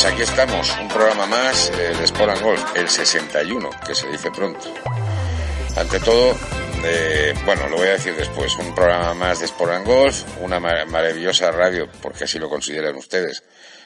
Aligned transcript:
Pues 0.00 0.14
aquí 0.14 0.22
estamos, 0.22 0.74
un 0.80 0.88
programa 0.88 1.26
más 1.26 1.70
eh, 1.78 1.94
de 1.94 2.04
Sport 2.04 2.30
and 2.30 2.42
Golf, 2.42 2.74
el 2.74 2.88
61, 2.88 3.68
que 3.86 3.94
se 3.94 4.08
dice 4.08 4.30
pronto. 4.30 4.72
Ante 5.76 6.00
todo, 6.00 6.34
eh, 6.82 7.34
bueno, 7.44 7.68
lo 7.68 7.76
voy 7.76 7.88
a 7.88 7.92
decir 7.92 8.16
después, 8.16 8.56
un 8.56 8.74
programa 8.74 9.12
más 9.12 9.40
de 9.40 9.44
Sport 9.44 9.72
and 9.72 9.86
Golf, 9.86 10.24
una 10.40 10.58
maravillosa 10.58 11.50
radio, 11.50 11.86
porque 12.00 12.24
así 12.24 12.38
lo 12.38 12.48
consideran 12.48 12.96
ustedes, 12.96 13.42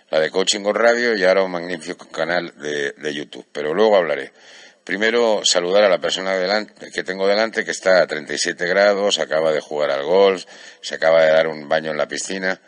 la 0.08 0.20
de 0.20 0.30
Coaching 0.30 0.60
Golf 0.60 0.78
Radio 0.78 1.16
y 1.16 1.24
ahora 1.24 1.42
un 1.42 1.50
magnífico 1.50 2.06
canal 2.06 2.54
de, 2.58 2.92
de 2.92 3.12
YouTube. 3.12 3.48
Pero 3.50 3.74
luego 3.74 3.96
hablaré. 3.96 4.30
Primero, 4.84 5.40
saludar 5.42 5.82
a 5.82 5.88
la 5.88 5.98
persona 5.98 6.36
delante, 6.36 6.92
que 6.92 7.02
tengo 7.02 7.26
delante, 7.26 7.64
que 7.64 7.72
está 7.72 8.00
a 8.00 8.06
37 8.06 8.64
grados, 8.68 9.18
acaba 9.18 9.50
de 9.50 9.58
jugar 9.58 9.90
al 9.90 10.04
golf, 10.04 10.44
se 10.80 10.94
acaba 10.94 11.24
de 11.24 11.32
dar 11.32 11.48
un 11.48 11.68
baño 11.68 11.90
en 11.90 11.96
la 11.96 12.06
piscina. 12.06 12.60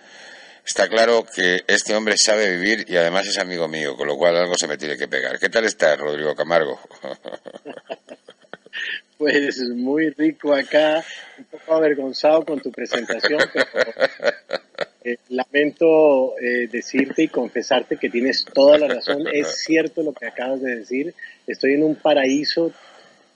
Está 0.66 0.88
claro 0.88 1.24
que 1.24 1.62
este 1.68 1.94
hombre 1.94 2.16
sabe 2.18 2.56
vivir 2.56 2.86
y 2.88 2.96
además 2.96 3.28
es 3.28 3.38
amigo 3.38 3.68
mío, 3.68 3.96
con 3.96 4.08
lo 4.08 4.16
cual 4.16 4.36
algo 4.36 4.54
se 4.56 4.66
me 4.66 4.76
tiene 4.76 4.96
que 4.96 5.06
pegar. 5.06 5.38
¿Qué 5.38 5.48
tal 5.48 5.64
estás, 5.64 5.96
Rodrigo 5.96 6.34
Camargo? 6.34 6.78
Pues 9.18 9.58
muy 9.70 10.10
rico 10.10 10.52
acá, 10.52 11.02
un 11.38 11.44
poco 11.46 11.72
avergonzado 11.72 12.44
con 12.44 12.60
tu 12.60 12.70
presentación, 12.70 13.40
pero 13.50 13.70
eh, 15.02 15.16
lamento 15.30 16.38
eh, 16.38 16.68
decirte 16.70 17.22
y 17.22 17.28
confesarte 17.28 17.96
que 17.96 18.10
tienes 18.10 18.44
toda 18.44 18.76
la 18.76 18.88
razón. 18.88 19.26
Es 19.32 19.62
cierto 19.64 20.02
lo 20.02 20.12
que 20.12 20.26
acabas 20.26 20.60
de 20.60 20.76
decir. 20.76 21.14
Estoy 21.46 21.72
en 21.72 21.84
un 21.84 21.94
paraíso, 21.94 22.72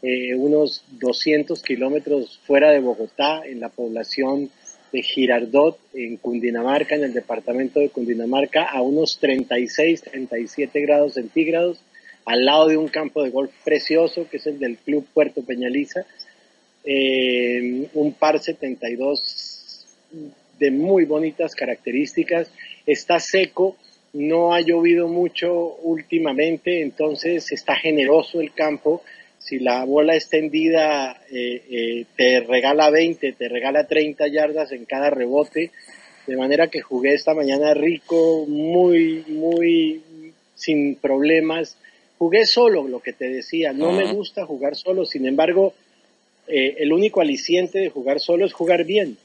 eh, 0.03 0.35
unos 0.35 0.85
200 0.91 1.63
kilómetros 1.63 2.39
fuera 2.47 2.71
de 2.71 2.81
Bogotá, 2.81 3.41
en 3.47 3.61
la 3.61 3.71
población 3.71 4.51
de 4.93 5.03
Girardot, 5.03 5.79
en 5.95 6.17
Cundinamarca, 6.17 6.95
en 6.95 7.05
el 7.05 7.13
departamento 7.13 7.81
de 7.81 7.91
Cundinamarca, 7.91 8.65
a 8.65 8.83
unos 8.83 9.19
36, 9.19 10.03
37 10.03 10.81
grados 10.81 11.15
centígrados, 11.15 11.81
al 12.25 12.45
lado 12.45 12.69
de 12.69 12.77
un 12.77 12.89
campo 12.89 13.23
de 13.23 13.31
golf 13.31 13.51
precioso, 13.65 14.29
que 14.29 14.39
es 14.39 14.47
el 14.47 14.59
del 14.59 14.77
Club 14.77 15.07
Puerto 15.13 15.43
Peñaliza, 15.43 16.05
eh, 16.85 17.89
un 17.95 18.13
par 18.15 18.39
72 18.39 19.87
de 20.59 20.71
muy 20.71 21.05
bonitas 21.05 21.55
características, 21.55 22.51
está 22.87 23.19
seco, 23.19 23.77
no 24.13 24.53
ha 24.53 24.61
llovido 24.61 25.09
mucho 25.09 25.77
últimamente, 25.83 26.83
entonces 26.83 27.51
está 27.53 27.77
generoso 27.77 28.41
el 28.41 28.53
campo, 28.53 29.03
si 29.41 29.59
la 29.59 29.85
bola 29.85 30.15
extendida 30.15 31.23
eh, 31.31 31.63
eh, 31.71 32.07
te 32.17 32.41
regala 32.41 32.91
20, 32.91 33.33
te 33.33 33.49
regala 33.49 33.87
30 33.87 34.29
yardas 34.29 34.71
en 34.73 34.85
cada 34.85 35.11
rebote, 35.11 35.71
de 36.27 36.37
manera 36.37 36.69
que 36.69 36.83
jugué 36.83 37.15
esta 37.15 37.35
mañana 37.35 37.75
rico, 37.75 38.45
muy, 38.47 39.25
muy 39.29 40.03
sin 40.55 40.97
problemas. 40.97 41.77
Jugué 42.19 42.45
solo, 42.45 42.87
lo 42.87 43.01
que 43.01 43.15
te 43.15 43.31
decía, 43.31 43.73
no 43.73 43.93
me 43.93 44.13
gusta 44.13 44.45
jugar 44.45 44.77
solo, 44.77 45.07
sin 45.07 45.27
embargo, 45.27 45.73
eh, 46.47 46.77
el 46.79 46.93
único 46.93 47.23
aliciente 47.23 47.79
de 47.79 47.89
jugar 47.89 48.21
solo 48.21 48.45
es 48.45 48.53
jugar 48.53 48.85
bien. 48.85 49.17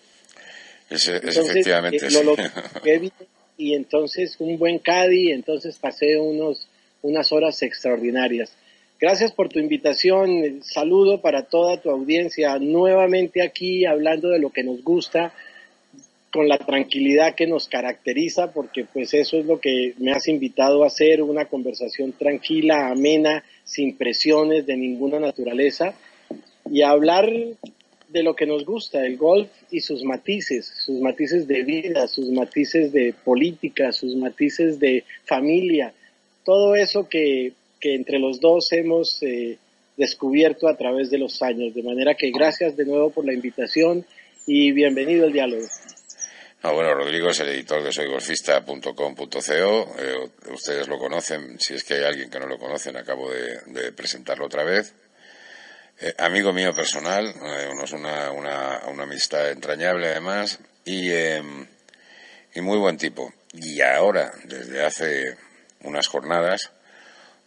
Es, 0.89 1.09
efectivamente. 1.09 2.07
y 3.57 3.73
entonces 3.73 4.35
un 4.39 4.57
buen 4.57 4.79
caddy, 4.79 5.31
entonces 5.31 5.77
pasé 5.77 6.17
unos, 6.17 6.69
unas 7.01 7.33
horas 7.33 7.61
extraordinarias. 7.63 8.53
Gracias 8.99 9.33
por 9.33 9.49
tu 9.49 9.59
invitación. 9.59 10.63
Saludo 10.63 11.19
para 11.19 11.43
toda 11.43 11.81
tu 11.81 11.89
audiencia. 11.89 12.57
Nuevamente 12.59 13.41
aquí 13.41 13.85
hablando 13.85 14.29
de 14.29 14.39
lo 14.39 14.51
que 14.51 14.63
nos 14.63 14.81
gusta, 14.83 15.33
con 16.31 16.47
la 16.47 16.57
tranquilidad 16.57 17.35
que 17.35 17.45
nos 17.45 17.67
caracteriza, 17.67 18.51
porque 18.53 18.85
pues 18.85 19.13
eso 19.13 19.37
es 19.37 19.45
lo 19.45 19.59
que 19.59 19.93
me 19.99 20.11
has 20.11 20.27
invitado 20.27 20.83
a 20.83 20.87
hacer, 20.87 21.21
una 21.21 21.45
conversación 21.45 22.13
tranquila, 22.13 22.89
amena, 22.89 23.43
sin 23.65 23.97
presiones 23.97 24.65
de 24.65 24.77
ninguna 24.77 25.19
naturaleza, 25.19 25.93
y 26.69 26.81
hablar 26.81 27.29
de 28.09 28.23
lo 28.23 28.35
que 28.35 28.45
nos 28.45 28.65
gusta, 28.65 29.05
el 29.05 29.17
golf 29.17 29.49
y 29.71 29.81
sus 29.81 30.03
matices, 30.03 30.65
sus 30.85 30.99
matices 31.01 31.47
de 31.47 31.63
vida, 31.63 32.07
sus 32.07 32.29
matices 32.31 32.91
de 32.91 33.13
política, 33.13 33.91
sus 33.91 34.15
matices 34.15 34.79
de 34.79 35.03
familia, 35.25 35.93
todo 36.43 36.75
eso 36.75 37.07
que 37.09 37.53
que 37.85 37.93
entre 37.93 38.17
los 38.17 38.39
dos 38.39 38.71
hemos 38.71 39.21
eh, 39.21 39.59
descubierto 39.95 40.67
a 40.67 40.75
través 40.75 41.11
de 41.11 41.19
los 41.19 41.39
años. 41.43 41.75
De 41.75 41.83
manera 41.83 42.15
que 42.15 42.31
gracias 42.31 42.75
de 42.75 42.83
nuevo 42.83 43.11
por 43.11 43.27
la 43.27 43.33
invitación 43.33 44.03
y 44.47 44.71
bienvenido 44.71 45.27
al 45.27 45.33
diálogo. 45.33 45.67
Ah, 46.63 46.71
bueno, 46.71 46.95
Rodrigo 46.95 47.29
es 47.29 47.39
el 47.41 47.49
editor 47.49 47.83
de 47.83 47.91
soygolfista.com.co. 47.91 49.95
Eh, 49.99 50.29
ustedes 50.51 50.87
lo 50.87 50.97
conocen. 50.97 51.59
Si 51.59 51.75
es 51.75 51.83
que 51.83 51.93
hay 51.93 52.05
alguien 52.05 52.31
que 52.31 52.39
no 52.39 52.47
lo 52.47 52.57
conocen, 52.57 52.97
acabo 52.97 53.29
de, 53.29 53.91
presentarlo 53.91 54.47
otra 54.47 54.63
vez. 54.63 54.95
Eh, 56.01 56.11
amigo 56.17 56.53
mío 56.53 56.73
personal, 56.73 57.27
es 57.27 57.91
una, 57.91 58.31
una, 58.31 58.81
una, 58.87 59.03
amistad 59.03 59.51
entrañable 59.51 60.07
además 60.07 60.59
y, 60.85 61.13
y 61.13 62.61
muy 62.61 62.79
buen 62.79 62.97
tipo. 62.97 63.31
Y 63.53 63.79
ahora, 63.81 64.31
desde 64.45 64.83
hace 64.83 65.37
unas 65.83 66.07
jornadas, 66.07 66.71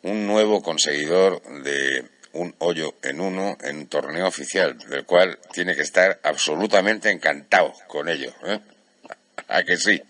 un 0.02 0.26
nuevo 0.26 0.62
conseguidor 0.62 1.42
de 1.62 2.04
un 2.32 2.54
hoyo 2.58 2.94
en 3.02 3.20
uno 3.20 3.56
en 3.62 3.78
un 3.78 3.86
torneo 3.86 4.26
oficial, 4.26 4.78
del 4.78 5.04
cual 5.04 5.38
tiene 5.52 5.74
que 5.74 5.82
estar 5.82 6.20
absolutamente 6.22 7.10
encantado 7.10 7.72
con 7.86 8.08
ello. 8.08 8.32
¿eh? 8.46 8.60
¿A 9.48 9.62
que 9.64 9.76
sí? 9.76 10.00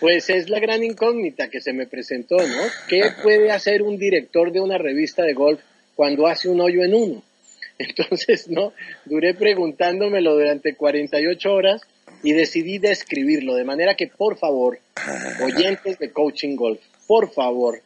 Pues 0.00 0.28
es 0.28 0.50
la 0.50 0.60
gran 0.60 0.82
incógnita 0.84 1.48
que 1.48 1.60
se 1.60 1.72
me 1.72 1.86
presentó, 1.86 2.36
¿no? 2.36 2.62
¿Qué 2.88 3.04
puede 3.22 3.50
hacer 3.50 3.80
un 3.80 3.96
director 3.96 4.52
de 4.52 4.60
una 4.60 4.76
revista 4.76 5.22
de 5.22 5.32
golf 5.32 5.60
cuando 5.94 6.26
hace 6.26 6.48
un 6.48 6.60
hoyo 6.60 6.82
en 6.82 6.94
uno? 6.94 7.22
Entonces, 7.78 8.48
¿no? 8.48 8.72
Duré 9.06 9.34
preguntándomelo 9.34 10.34
durante 10.34 10.74
48 10.74 11.52
horas 11.52 11.82
y 12.22 12.32
decidí 12.32 12.78
describirlo, 12.78 13.54
de 13.54 13.64
manera 13.64 13.94
que, 13.94 14.08
por 14.08 14.36
favor, 14.36 14.78
oyentes 15.42 15.98
de 15.98 16.10
Coaching 16.10 16.56
Golf, 16.56 16.80
por 17.06 17.32
favor, 17.32 17.80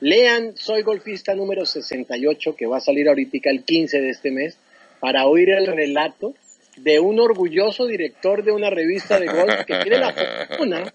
lean 0.00 0.56
Soy 0.56 0.82
Golfista 0.82 1.34
número 1.34 1.66
68, 1.66 2.56
que 2.56 2.66
va 2.66 2.78
a 2.78 2.80
salir 2.80 3.08
ahorita 3.08 3.50
el 3.50 3.64
15 3.64 4.00
de 4.00 4.10
este 4.10 4.30
mes, 4.30 4.56
para 5.00 5.26
oír 5.26 5.50
el 5.50 5.66
relato 5.66 6.34
de 6.76 6.98
un 6.98 7.20
orgulloso 7.20 7.86
director 7.86 8.42
de 8.42 8.52
una 8.52 8.70
revista 8.70 9.20
de 9.20 9.26
golf 9.26 9.64
que 9.66 9.76
tiene 9.78 9.98
la 9.98 10.12
fortuna, 10.12 10.94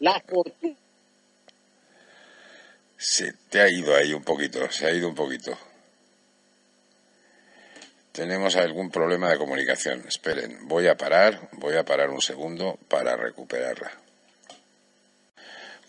la 0.00 0.20
fortuna. 0.20 0.74
Se 2.96 3.34
te 3.50 3.60
ha 3.60 3.68
ido 3.68 3.94
ahí 3.94 4.12
un 4.14 4.24
poquito, 4.24 4.70
se 4.70 4.86
ha 4.86 4.94
ido 4.94 5.08
un 5.08 5.14
poquito. 5.14 5.56
Tenemos 8.12 8.56
algún 8.56 8.90
problema 8.90 9.28
de 9.28 9.38
comunicación. 9.38 10.04
Esperen, 10.06 10.68
voy 10.68 10.86
a 10.86 10.96
parar, 10.96 11.48
voy 11.52 11.74
a 11.74 11.84
parar 11.84 12.10
un 12.10 12.20
segundo 12.20 12.78
para 12.88 13.16
recuperarla. 13.16 14.03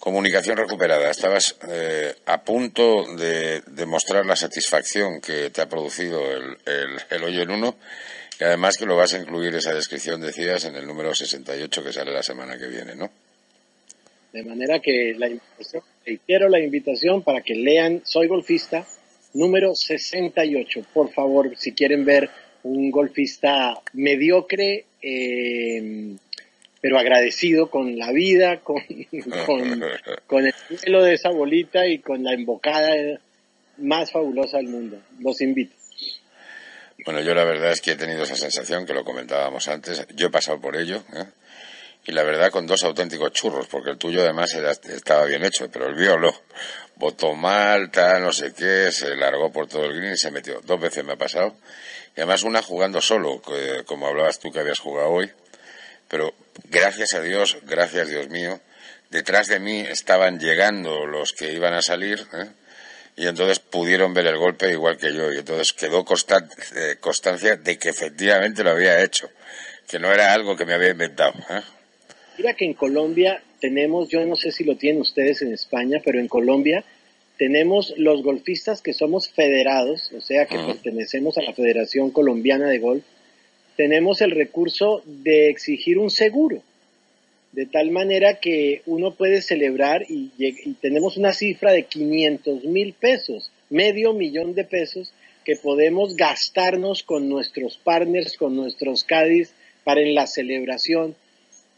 Comunicación 0.05 0.55
recuperada. 0.57 1.09
Estabas 1.09 1.57
eh, 1.67 2.13
a 2.27 2.43
punto 2.43 3.15
de 3.15 3.61
demostrar 3.65 4.23
la 4.23 4.35
satisfacción 4.35 5.19
que 5.19 5.49
te 5.49 5.63
ha 5.63 5.67
producido 5.67 6.21
el, 6.31 7.23
hoyo 7.23 7.41
en 7.41 7.49
uno 7.49 7.75
y 8.39 8.43
además 8.43 8.77
que 8.77 8.85
lo 8.85 8.95
vas 8.95 9.15
a 9.15 9.17
incluir 9.17 9.55
esa 9.55 9.73
descripción, 9.73 10.21
decías, 10.21 10.65
en 10.65 10.75
el 10.75 10.85
número 10.85 11.15
68 11.15 11.83
que 11.83 11.91
sale 11.91 12.11
la 12.11 12.21
semana 12.21 12.55
que 12.55 12.67
viene, 12.67 12.95
¿no? 12.95 13.09
De 14.31 14.43
manera 14.43 14.79
que 14.79 15.15
la 15.17 15.27
invitación, 15.27 15.81
reitero 16.05 16.49
la 16.49 16.59
invitación 16.59 17.23
para 17.23 17.41
que 17.41 17.55
lean 17.55 18.03
Soy 18.05 18.27
Golfista 18.27 18.85
número 19.33 19.73
68. 19.73 20.85
Por 20.93 21.11
favor, 21.13 21.51
si 21.57 21.71
quieren 21.71 22.05
ver 22.05 22.29
un 22.61 22.91
golfista 22.91 23.81
mediocre, 23.93 24.85
eh, 25.01 26.15
pero 26.85 26.99
agradecido 26.99 27.71
con 27.71 27.97
la 27.97 28.11
vida, 28.11 28.59
con, 28.63 28.79
con, 30.27 30.45
el 30.45 30.53
cielo 30.53 31.01
de 31.01 31.15
esa 31.15 31.31
bolita 31.31 31.87
y 31.87 31.97
con 31.97 32.23
la 32.23 32.31
embocada 32.31 32.93
más 33.77 34.11
fabulosa 34.11 34.57
del 34.57 34.67
mundo. 34.67 35.01
Los 35.19 35.41
invito. 35.41 35.75
Bueno, 37.03 37.21
yo 37.21 37.33
la 37.33 37.43
verdad 37.43 37.71
es 37.71 37.81
que 37.81 37.93
he 37.93 37.95
tenido 37.95 38.21
esa 38.21 38.35
sensación 38.35 38.85
que 38.85 38.93
lo 38.93 39.03
comentábamos 39.03 39.67
antes. 39.67 40.05
Yo 40.13 40.27
he 40.27 40.29
pasado 40.29 40.61
por 40.61 40.77
ello. 40.77 41.03
¿eh? 41.15 41.25
Y 42.05 42.11
la 42.11 42.21
verdad 42.21 42.51
con 42.51 42.67
dos 42.67 42.83
auténticos 42.83 43.31
churros, 43.31 43.65
porque 43.65 43.89
el 43.89 43.97
tuyo 43.97 44.21
además 44.21 44.53
estaba 44.53 45.25
bien 45.25 45.43
hecho, 45.43 45.67
pero 45.71 45.87
el 45.87 45.95
mío 45.95 46.19
no. 46.19 46.35
Votó 46.97 47.33
mal, 47.33 47.89
tal, 47.89 48.21
no 48.21 48.31
sé 48.31 48.53
qué, 48.53 48.91
se 48.91 49.15
largó 49.15 49.51
por 49.51 49.67
todo 49.67 49.85
el 49.85 49.97
green 49.97 50.13
y 50.13 50.17
se 50.17 50.29
metió. 50.29 50.61
Dos 50.61 50.79
veces 50.79 51.03
me 51.03 51.13
ha 51.13 51.17
pasado. 51.17 51.55
Y 52.15 52.19
además 52.19 52.43
una 52.43 52.61
jugando 52.61 53.01
solo, 53.01 53.41
como 53.87 54.05
hablabas 54.05 54.37
tú 54.37 54.51
que 54.51 54.59
habías 54.59 54.77
jugado 54.77 55.09
hoy. 55.09 55.31
Pero 56.07 56.31
gracias 56.69 57.13
a 57.13 57.21
Dios, 57.21 57.57
gracias 57.63 58.09
Dios 58.09 58.29
mío, 58.29 58.59
detrás 59.09 59.47
de 59.47 59.59
mí 59.59 59.79
estaban 59.79 60.39
llegando 60.39 61.05
los 61.05 61.33
que 61.33 61.53
iban 61.53 61.73
a 61.73 61.81
salir, 61.81 62.19
¿eh? 62.33 62.47
y 63.17 63.27
entonces 63.27 63.59
pudieron 63.59 64.13
ver 64.13 64.27
el 64.27 64.37
golpe 64.37 64.71
igual 64.71 64.97
que 64.97 65.13
yo, 65.13 65.31
y 65.31 65.37
entonces 65.37 65.73
quedó 65.73 66.05
eh, 66.75 66.95
constancia 66.99 67.55
de 67.55 67.77
que 67.77 67.89
efectivamente 67.89 68.63
lo 68.63 68.71
había 68.71 69.03
hecho, 69.03 69.29
que 69.87 69.99
no 69.99 70.11
era 70.11 70.33
algo 70.33 70.55
que 70.55 70.65
me 70.65 70.73
había 70.73 70.89
inventado. 70.89 71.33
¿eh? 71.49 71.61
Mira 72.37 72.53
que 72.53 72.65
en 72.65 72.73
Colombia 72.73 73.41
tenemos, 73.61 74.09
yo 74.09 74.25
no 74.25 74.35
sé 74.35 74.51
si 74.51 74.63
lo 74.63 74.75
tienen 74.75 75.01
ustedes 75.01 75.41
en 75.41 75.53
España, 75.53 76.01
pero 76.03 76.19
en 76.19 76.27
Colombia 76.27 76.83
tenemos 77.37 77.93
los 77.97 78.23
golfistas 78.23 78.81
que 78.81 78.93
somos 78.93 79.29
federados, 79.29 80.11
o 80.15 80.21
sea 80.21 80.45
que 80.45 80.57
pertenecemos 80.57 81.37
a 81.37 81.41
la 81.41 81.53
Federación 81.53 82.11
Colombiana 82.11 82.67
de 82.67 82.79
Golf, 82.79 83.03
tenemos 83.75 84.21
el 84.21 84.31
recurso 84.31 85.01
de 85.05 85.49
exigir 85.49 85.97
un 85.97 86.09
seguro, 86.09 86.61
de 87.51 87.65
tal 87.65 87.91
manera 87.91 88.39
que 88.39 88.81
uno 88.85 89.13
puede 89.13 89.41
celebrar 89.41 90.05
y, 90.09 90.31
tenemos 90.81 91.17
una 91.17 91.33
cifra 91.33 91.71
de 91.71 91.83
500 91.83 92.65
mil 92.65 92.93
pesos, 92.93 93.51
medio 93.69 94.13
millón 94.13 94.53
de 94.53 94.65
pesos 94.65 95.13
que 95.43 95.55
podemos 95.55 96.15
gastarnos 96.15 97.03
con 97.03 97.29
nuestros 97.29 97.77
partners, 97.77 98.35
con 98.37 98.55
nuestros 98.55 99.03
Cádiz 99.03 99.51
para 99.83 100.01
en 100.01 100.15
la 100.15 100.27
celebración 100.27 101.15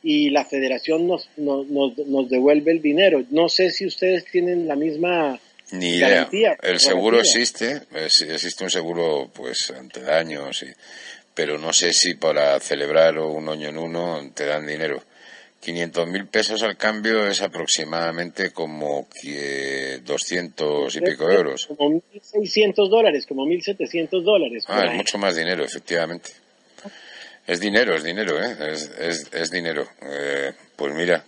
y 0.01 0.29
la 0.29 0.45
federación 0.45 1.07
nos, 1.07 1.29
nos, 1.37 1.67
nos, 1.67 2.29
devuelve 2.29 2.71
el 2.71 2.81
dinero. 2.81 3.23
No 3.29 3.49
sé 3.49 3.71
si 3.71 3.85
ustedes 3.85 4.25
tienen 4.25 4.67
la 4.67 4.75
misma 4.75 5.39
ni 5.71 5.97
idea. 5.97 6.29
El 6.63 6.79
seguro 6.79 7.19
existe, 7.19 7.81
existe 7.93 8.63
un 8.63 8.69
seguro 8.69 9.29
pues 9.33 9.69
ante 9.71 10.01
daños 10.01 10.63
y 10.63 10.67
pero 11.37 11.59
no 11.59 11.71
sé 11.71 11.93
si 11.93 12.15
para 12.15 12.59
celebrar 12.59 13.19
un 13.19 13.47
año 13.47 13.69
en 13.69 13.77
uno 13.77 14.27
te 14.33 14.47
dan 14.47 14.65
dinero. 14.65 15.03
500 15.61 16.07
mil 16.07 16.25
pesos 16.25 16.63
al 16.63 16.75
cambio 16.77 17.27
es 17.27 17.43
aproximadamente 17.43 18.51
como 18.51 19.07
200 20.03 20.95
y 20.95 21.01
pico 21.01 21.29
euros. 21.29 21.67
Como 21.67 22.01
1.600 22.11 22.89
dólares, 22.89 23.27
como 23.27 23.45
1.700 23.45 24.23
dólares. 24.23 24.63
Ah, 24.67 24.85
es 24.85 24.95
mucho 24.95 25.19
más 25.19 25.35
dinero, 25.35 25.63
efectivamente. 25.63 26.31
Es 27.45 27.59
dinero, 27.59 27.95
es 27.95 28.03
dinero, 28.03 28.43
¿eh? 28.43 28.55
Es, 28.71 29.29
es, 29.31 29.51
dinero. 29.51 29.87
Eh, 30.01 30.53
pues 30.75 30.91
mira, 30.95 31.23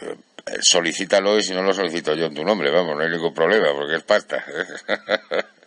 eh, 0.00 0.14
solicítalo 0.60 1.36
y 1.36 1.42
si 1.42 1.54
no 1.54 1.62
lo 1.62 1.72
solicito 1.72 2.14
yo 2.14 2.26
en 2.26 2.34
tu 2.34 2.44
nombre, 2.44 2.70
vamos, 2.70 2.96
no 2.96 3.02
hay 3.02 3.10
ningún 3.10 3.34
problema 3.34 3.72
porque 3.74 3.96
es 3.96 4.02
pasta. 4.04 4.44
¿eh? 4.46 5.42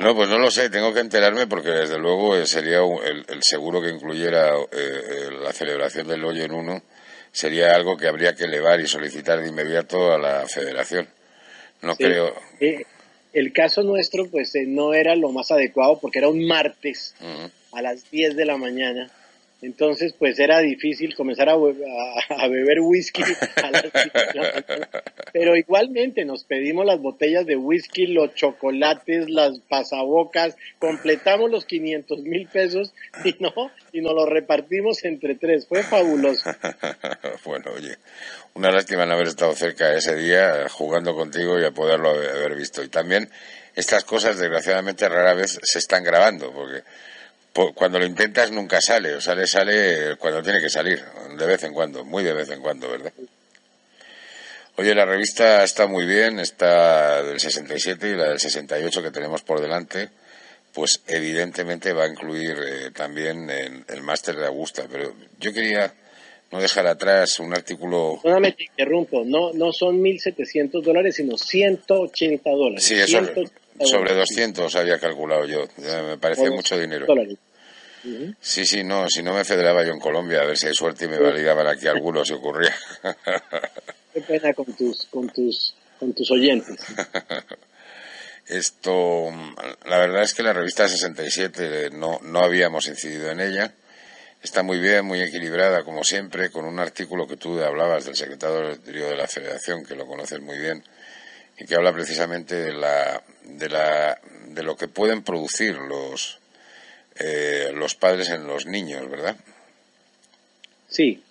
No, 0.00 0.14
pues 0.14 0.30
no 0.30 0.38
lo 0.38 0.50
sé, 0.50 0.70
tengo 0.70 0.94
que 0.94 1.00
enterarme 1.00 1.46
porque 1.46 1.68
desde 1.68 1.98
luego 1.98 2.34
eh, 2.34 2.46
sería 2.46 2.78
el, 2.78 3.42
seguro 3.42 3.82
que 3.82 3.90
incluyera 3.90 4.56
eh, 4.56 4.64
eh, 4.72 5.28
la 5.42 5.52
celebración 5.52 6.08
del 6.08 6.24
hoyo 6.24 6.42
en 6.42 6.52
uno 6.52 6.82
sería 7.30 7.74
algo 7.74 7.98
que 7.98 8.08
habría 8.08 8.34
que 8.34 8.44
elevar 8.44 8.80
y 8.80 8.86
solicitar 8.86 9.40
de 9.40 9.48
inmediato 9.48 10.10
a 10.10 10.18
la 10.18 10.46
federación. 10.48 11.06
No 11.82 11.96
creo. 11.96 12.34
el 13.34 13.52
caso 13.52 13.82
nuestro, 13.82 14.26
pues 14.30 14.54
no 14.66 14.94
era 14.94 15.14
lo 15.16 15.32
más 15.32 15.50
adecuado 15.50 15.98
porque 16.00 16.18
era 16.18 16.28
un 16.28 16.46
martes 16.46 17.14
a 17.72 17.82
las 17.82 18.10
10 18.10 18.36
de 18.36 18.46
la 18.46 18.56
mañana 18.56 19.10
entonces, 19.62 20.14
pues 20.18 20.38
era 20.38 20.60
difícil 20.60 21.14
comenzar 21.14 21.50
a, 21.50 21.56
beber 22.48 22.80
whisky. 22.80 23.22
Pero 25.32 25.54
igualmente 25.56 26.24
nos 26.24 26.44
pedimos 26.44 26.86
las 26.86 26.98
botellas 26.98 27.44
de 27.44 27.56
whisky, 27.56 28.06
los 28.06 28.34
chocolates, 28.34 29.28
las 29.28 29.58
pasabocas, 29.68 30.56
completamos 30.78 31.50
los 31.50 31.66
500 31.66 32.22
mil 32.22 32.48
pesos 32.48 32.94
y 33.24 33.36
no, 33.38 33.52
y 33.92 34.00
nos 34.00 34.14
lo 34.14 34.24
repartimos 34.24 35.04
entre 35.04 35.34
tres. 35.34 35.66
Fue 35.66 35.82
fabuloso. 35.82 36.50
bueno, 37.44 37.72
oye, 37.76 37.96
una 38.54 38.70
lástima 38.70 39.04
no 39.04 39.12
haber 39.12 39.28
estado 39.28 39.54
cerca 39.54 39.94
ese 39.94 40.16
día 40.16 40.68
jugando 40.70 41.14
contigo 41.14 41.60
y 41.60 41.64
a 41.64 41.70
poderlo 41.70 42.10
haber 42.10 42.56
visto. 42.56 42.82
Y 42.82 42.88
también 42.88 43.28
estas 43.74 44.04
cosas, 44.04 44.38
desgraciadamente, 44.38 45.08
rara 45.08 45.34
vez 45.34 45.58
se 45.62 45.78
están 45.78 46.02
grabando, 46.02 46.50
porque 46.50 46.82
cuando 47.74 47.98
lo 47.98 48.06
intentas 48.06 48.50
nunca 48.50 48.80
sale, 48.80 49.14
o 49.14 49.20
sale, 49.20 49.46
sale 49.46 50.16
cuando 50.16 50.42
tiene 50.42 50.60
que 50.60 50.70
salir, 50.70 51.02
de 51.36 51.46
vez 51.46 51.62
en 51.64 51.72
cuando, 51.72 52.04
muy 52.04 52.22
de 52.22 52.32
vez 52.32 52.50
en 52.50 52.60
cuando, 52.60 52.88
¿verdad? 52.88 53.12
Oye, 54.76 54.94
la 54.94 55.04
revista 55.04 55.62
está 55.64 55.86
muy 55.86 56.06
bien, 56.06 56.38
está 56.38 57.22
del 57.22 57.40
67 57.40 58.08
y 58.08 58.14
la 58.14 58.30
del 58.30 58.38
68 58.38 59.02
que 59.02 59.10
tenemos 59.10 59.42
por 59.42 59.60
delante, 59.60 60.08
pues 60.72 61.02
evidentemente 61.06 61.92
va 61.92 62.04
a 62.04 62.08
incluir 62.08 62.56
eh, 62.64 62.90
también 62.92 63.50
el, 63.50 63.84
el 63.88 64.02
máster 64.02 64.36
de 64.36 64.46
Augusta, 64.46 64.86
pero 64.90 65.14
yo 65.38 65.52
quería 65.52 65.92
no 66.50 66.60
dejar 66.60 66.86
atrás 66.86 67.38
un 67.38 67.52
artículo. 67.52 68.18
Solamente 68.22 68.58
te 68.58 68.64
interrumpo, 68.64 69.22
no, 69.24 69.52
no 69.52 69.72
son 69.72 70.00
1.700 70.00 70.82
dólares, 70.82 71.16
sino 71.16 71.36
180 71.36 72.50
dólares. 72.50 72.84
Sí, 72.84 72.94
eso, 72.94 73.20
sobre 73.84 74.14
200 74.14 74.74
había 74.76 74.98
calculado 74.98 75.46
yo. 75.46 75.66
me 75.78 76.18
parece 76.18 76.50
mucho 76.50 76.78
dinero. 76.78 77.06
Sí, 78.40 78.64
sí, 78.64 78.82
no, 78.82 79.08
si 79.08 79.22
no 79.22 79.34
me 79.34 79.44
federaba 79.44 79.84
yo 79.84 79.92
en 79.92 80.00
Colombia, 80.00 80.40
a 80.40 80.46
ver 80.46 80.56
si 80.56 80.66
hay 80.66 80.74
suerte 80.74 81.04
y 81.04 81.08
me 81.08 81.18
validaban 81.18 81.66
aquí 81.66 81.86
algunos 81.86 82.28
si 82.28 82.34
ocurría. 82.34 82.74
Qué 84.14 84.22
pena 84.22 84.54
con 84.54 84.72
tus, 84.74 85.06
con 85.06 85.28
tus, 85.28 85.74
con 85.98 86.12
tus 86.14 86.30
oyentes. 86.30 86.76
Esto, 88.46 89.30
la 89.86 89.98
verdad 89.98 90.22
es 90.22 90.34
que 90.34 90.42
la 90.42 90.52
revista 90.52 90.88
67 90.88 91.90
no, 91.92 92.18
no 92.22 92.40
habíamos 92.40 92.88
incidido 92.88 93.30
en 93.30 93.40
ella. 93.40 93.72
Está 94.42 94.62
muy 94.62 94.80
bien, 94.80 95.04
muy 95.04 95.20
equilibrada, 95.20 95.84
como 95.84 96.02
siempre, 96.02 96.50
con 96.50 96.64
un 96.64 96.80
artículo 96.80 97.28
que 97.28 97.36
tú 97.36 97.60
hablabas 97.60 98.06
del 98.06 98.16
secretario 98.16 98.76
de 98.76 99.16
la 99.16 99.28
Federación, 99.28 99.84
que 99.84 99.94
lo 99.94 100.06
conoces 100.06 100.40
muy 100.40 100.58
bien, 100.58 100.82
que 101.66 101.74
habla 101.74 101.92
precisamente 101.92 102.54
de 102.54 102.72
la, 102.72 103.22
de 103.44 103.68
la, 103.68 104.18
de 104.48 104.62
lo 104.62 104.76
que 104.76 104.88
pueden 104.88 105.22
producir 105.22 105.76
los, 105.76 106.38
eh, 107.18 107.70
los 107.74 107.94
padres 107.94 108.30
en 108.30 108.46
los 108.46 108.66
niños, 108.66 109.08
¿verdad? 109.10 109.36
Sí, 110.88 111.22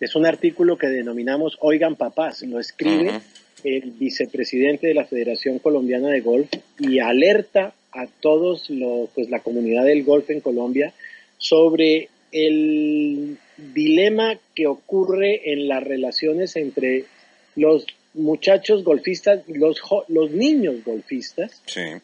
es 0.00 0.16
un 0.16 0.26
artículo 0.26 0.76
que 0.76 0.88
denominamos 0.88 1.56
Oigan 1.60 1.96
Papás, 1.96 2.42
lo 2.42 2.58
escribe 2.58 3.20
el 3.62 3.92
vicepresidente 3.92 4.86
de 4.86 4.94
la 4.94 5.04
Federación 5.04 5.58
Colombiana 5.58 6.08
de 6.08 6.20
Golf 6.20 6.50
y 6.78 6.98
alerta 6.98 7.72
a 7.92 8.06
todos 8.06 8.68
los, 8.70 9.08
pues 9.14 9.30
la 9.30 9.40
comunidad 9.40 9.84
del 9.84 10.04
golf 10.04 10.28
en 10.30 10.40
Colombia 10.40 10.92
sobre 11.38 12.08
el 12.32 13.38
dilema 13.56 14.36
que 14.54 14.66
ocurre 14.66 15.52
en 15.52 15.68
las 15.68 15.82
relaciones 15.82 16.56
entre 16.56 17.04
los 17.54 17.86
muchachos 18.14 18.84
golfistas, 18.84 19.42
los, 19.48 19.80
los 20.08 20.30
niños 20.30 20.84
golfistas, 20.84 21.62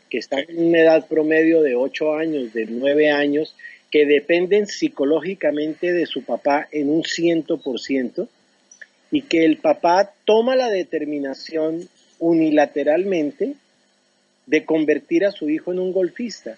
que 0.09 0.19
están 0.19 0.45
en 0.49 0.67
una 0.67 0.81
edad 0.81 1.07
promedio 1.07 1.62
de 1.62 1.76
8 1.76 2.14
años, 2.14 2.52
de 2.52 2.67
9 2.67 3.11
años, 3.11 3.55
que 3.90 4.07
dependen 4.07 4.67
psicológicamente 4.67 5.93
de 5.93 6.07
su 6.07 6.23
papá 6.23 6.69
en 6.71 6.90
un 6.90 7.05
ciento 7.05 7.59
por 7.59 7.81
ciento, 7.81 8.29
y 9.11 9.23
que 9.23 9.45
el 9.45 9.59
papá 9.59 10.12
toma 10.25 10.55
la 10.57 10.69
determinación 10.69 11.88
unilateralmente 12.19 13.55
de 14.47 14.64
convertir 14.64 15.25
a 15.25 15.33
su 15.33 15.49
hijo 15.49 15.73
en 15.73 15.79
un 15.79 15.93
golfista, 15.93 16.57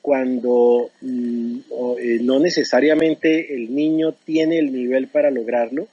cuando 0.00 0.90
mm, 1.00 1.58
eh, 1.98 2.18
no 2.22 2.40
necesariamente 2.40 3.54
el 3.54 3.72
niño 3.74 4.12
tiene 4.24 4.58
el 4.58 4.72
nivel 4.72 5.06
para 5.06 5.30
lograrlo, 5.30 5.86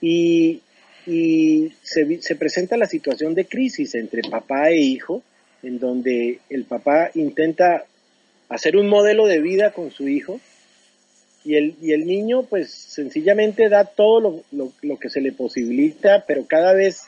y 0.00 0.60
y 1.06 1.72
se, 1.82 2.20
se 2.22 2.36
presenta 2.36 2.76
la 2.76 2.86
situación 2.86 3.34
de 3.34 3.46
crisis 3.46 3.94
entre 3.94 4.22
papá 4.22 4.70
e 4.70 4.78
hijo, 4.78 5.22
en 5.62 5.78
donde 5.78 6.40
el 6.48 6.64
papá 6.64 7.10
intenta 7.14 7.84
hacer 8.48 8.76
un 8.76 8.88
modelo 8.88 9.26
de 9.26 9.40
vida 9.40 9.72
con 9.72 9.90
su 9.90 10.08
hijo 10.08 10.40
y 11.44 11.54
el, 11.54 11.74
y 11.80 11.92
el 11.92 12.06
niño 12.06 12.42
pues 12.42 12.70
sencillamente 12.70 13.68
da 13.68 13.84
todo 13.84 14.20
lo, 14.20 14.42
lo, 14.52 14.72
lo, 14.82 14.98
que 14.98 15.08
se 15.08 15.20
le 15.20 15.32
posibilita, 15.32 16.24
pero 16.26 16.44
cada 16.46 16.74
vez 16.74 17.04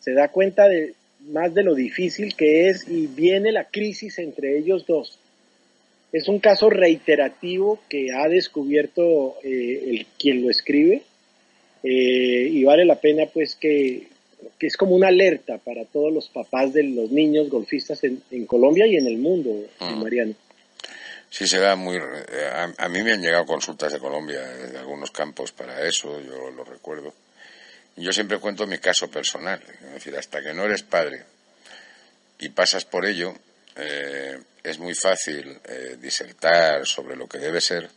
se 0.00 0.12
da 0.12 0.28
cuenta 0.28 0.68
de 0.68 0.94
más 1.28 1.54
de 1.54 1.62
lo 1.62 1.74
difícil 1.74 2.34
que 2.34 2.68
es 2.68 2.86
y 2.88 3.06
viene 3.06 3.52
la 3.52 3.64
crisis 3.64 4.18
entre 4.18 4.58
ellos 4.58 4.84
dos. 4.86 5.18
es 6.12 6.28
un 6.28 6.38
caso 6.38 6.68
reiterativo 6.68 7.78
que 7.88 8.08
ha 8.12 8.28
descubierto 8.28 9.36
eh, 9.42 9.84
el, 9.86 10.06
quien 10.18 10.42
lo 10.42 10.50
escribe 10.50 11.02
eh, 11.84 12.48
y 12.50 12.64
vale 12.64 12.84
la 12.84 12.96
pena 12.96 13.26
pues 13.32 13.54
que, 13.54 14.08
es 14.58 14.76
como 14.76 14.94
una 14.94 15.08
alerta 15.08 15.58
para 15.58 15.84
todos 15.84 16.10
los 16.12 16.28
papás 16.30 16.72
de 16.72 16.82
los 16.82 17.10
niños 17.10 17.50
golfistas 17.50 18.02
en, 18.04 18.46
Colombia 18.46 18.86
y 18.86 18.96
en 18.96 19.06
el 19.06 19.18
mundo, 19.18 19.50
mm. 19.78 20.02
Mariano. 20.02 20.34
Sí, 21.28 21.46
se 21.46 21.58
da 21.58 21.76
muy... 21.76 21.98
A, 21.98 22.72
a, 22.78 22.88
mí 22.88 23.02
me 23.02 23.12
han 23.12 23.20
llegado 23.20 23.44
consultas 23.44 23.92
de 23.92 23.98
Colombia, 23.98 24.40
de 24.40 24.78
algunos 24.78 25.10
campos 25.10 25.52
para 25.52 25.86
eso, 25.86 26.20
yo 26.22 26.50
lo 26.50 26.64
recuerdo. 26.64 27.12
Yo 27.96 28.12
siempre 28.12 28.38
cuento 28.38 28.66
mi 28.66 28.78
caso 28.78 29.10
personal, 29.10 29.60
es 29.86 29.92
decir, 29.92 30.16
hasta 30.16 30.40
que 30.40 30.54
no 30.54 30.64
eres 30.64 30.82
padre 30.82 31.22
y 32.38 32.48
pasas 32.48 32.84
por 32.84 33.06
ello, 33.06 33.34
eh, 33.76 34.38
es 34.62 34.78
muy 34.78 34.94
fácil 34.94 35.58
eh, 35.68 35.96
disertar 36.00 36.86
sobre 36.86 37.16
lo 37.16 37.28
que 37.28 37.38
debe 37.38 37.60
ser, 37.60 37.88